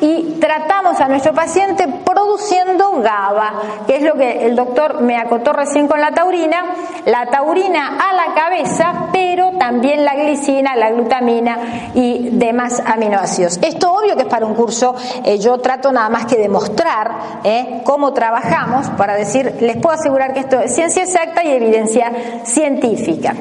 y 0.01 0.37
tratamos 0.39 0.99
a 0.99 1.07
nuestro 1.07 1.33
paciente 1.33 1.87
produciendo 2.05 3.01
GABA, 3.01 3.53
que 3.87 3.97
es 3.97 4.03
lo 4.03 4.13
que 4.13 4.45
el 4.45 4.55
doctor 4.55 5.01
me 5.01 5.17
acotó 5.17 5.53
recién 5.53 5.87
con 5.87 5.99
la 5.99 6.11
taurina, 6.11 6.65
la 7.05 7.25
taurina 7.27 7.97
a 7.97 8.13
la 8.13 8.33
cabeza, 8.33 9.09
pero 9.11 9.51
también 9.57 10.05
la 10.05 10.15
glicina, 10.15 10.75
la 10.75 10.91
glutamina 10.91 11.91
y 11.93 12.29
demás 12.31 12.81
aminoácidos. 12.85 13.59
Esto 13.61 13.93
obvio 13.93 14.15
que 14.15 14.23
es 14.23 14.27
para 14.27 14.45
un 14.45 14.55
curso, 14.55 14.95
eh, 15.23 15.39
yo 15.39 15.57
trato 15.59 15.91
nada 15.91 16.09
más 16.09 16.25
que 16.25 16.37
demostrar 16.37 17.41
eh, 17.43 17.81
cómo 17.83 18.13
trabajamos 18.13 18.89
para 18.91 19.15
decir, 19.15 19.55
les 19.61 19.77
puedo 19.77 19.95
asegurar 19.95 20.33
que 20.33 20.41
esto 20.41 20.59
es 20.59 20.73
ciencia 20.73 21.03
exacta 21.03 21.43
y 21.43 21.51
evidencia 21.51 22.11
científica. 22.43 23.33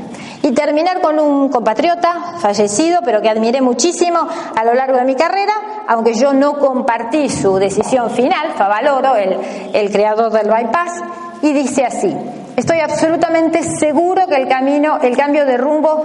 Y 0.44 0.52
terminar 0.52 1.00
con 1.00 1.18
un 1.18 1.48
compatriota 1.48 2.34
fallecido, 2.38 3.00
pero 3.02 3.22
que 3.22 3.30
admiré 3.30 3.62
muchísimo 3.62 4.28
a 4.54 4.62
lo 4.62 4.74
largo 4.74 4.98
de 4.98 5.04
mi 5.06 5.14
carrera, 5.14 5.54
aunque 5.88 6.12
yo 6.12 6.34
no 6.34 6.58
compartí 6.58 7.30
su 7.30 7.56
decisión 7.56 8.10
final, 8.10 8.52
Favaloro, 8.54 9.16
el, 9.16 9.38
el 9.72 9.90
creador 9.90 10.30
del 10.30 10.50
bypass, 10.50 11.02
y 11.40 11.54
dice 11.54 11.86
así, 11.86 12.14
estoy 12.56 12.80
absolutamente 12.80 13.62
seguro 13.62 14.26
que 14.26 14.36
el 14.36 14.46
camino, 14.46 14.98
el 15.00 15.16
cambio 15.16 15.46
de 15.46 15.56
rumbo 15.56 16.04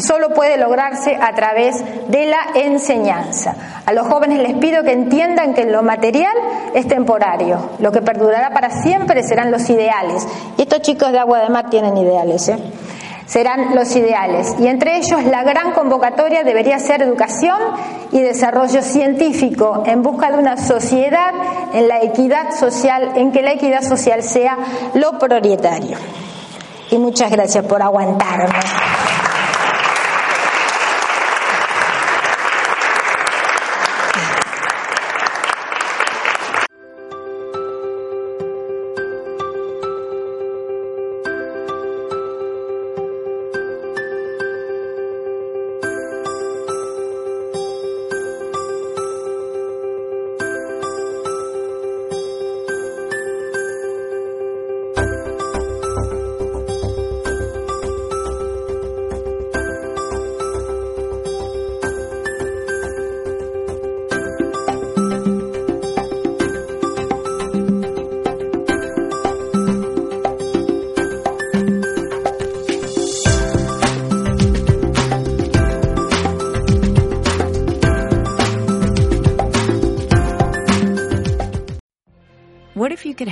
solo 0.00 0.30
puede 0.30 0.56
lograrse 0.56 1.14
a 1.14 1.34
través 1.34 1.84
de 2.08 2.26
la 2.26 2.38
enseñanza. 2.54 3.56
A 3.84 3.92
los 3.92 4.06
jóvenes 4.06 4.38
les 4.38 4.54
pido 4.54 4.84
que 4.84 4.92
entiendan 4.92 5.52
que 5.52 5.66
lo 5.66 5.82
material 5.82 6.34
es 6.72 6.88
temporario, 6.88 7.72
lo 7.78 7.92
que 7.92 8.00
perdurará 8.00 8.54
para 8.54 8.70
siempre 8.70 9.22
serán 9.22 9.50
los 9.50 9.68
ideales. 9.68 10.26
Y 10.56 10.62
estos 10.62 10.80
chicos 10.80 11.12
de 11.12 11.18
Agua 11.18 11.40
de 11.40 11.50
Mar 11.50 11.68
tienen 11.68 11.94
ideales, 11.98 12.48
¿eh? 12.48 12.56
Serán 13.26 13.74
los 13.74 13.94
ideales. 13.94 14.54
Y 14.58 14.68
entre 14.68 14.96
ellos 14.96 15.24
la 15.24 15.42
gran 15.42 15.72
convocatoria 15.72 16.44
debería 16.44 16.78
ser 16.78 17.02
educación 17.02 17.58
y 18.12 18.20
desarrollo 18.22 18.82
científico 18.82 19.82
en 19.86 20.02
busca 20.02 20.30
de 20.30 20.38
una 20.38 20.56
sociedad 20.56 21.34
en 21.74 21.88
la 21.88 22.02
equidad 22.02 22.52
social, 22.58 23.12
en 23.16 23.32
que 23.32 23.42
la 23.42 23.52
equidad 23.52 23.82
social 23.82 24.22
sea 24.22 24.56
lo 24.94 25.18
prioritario. 25.18 25.96
Y 26.90 26.98
muchas 26.98 27.30
gracias 27.30 27.64
por 27.66 27.82
aguantarme. 27.82 28.54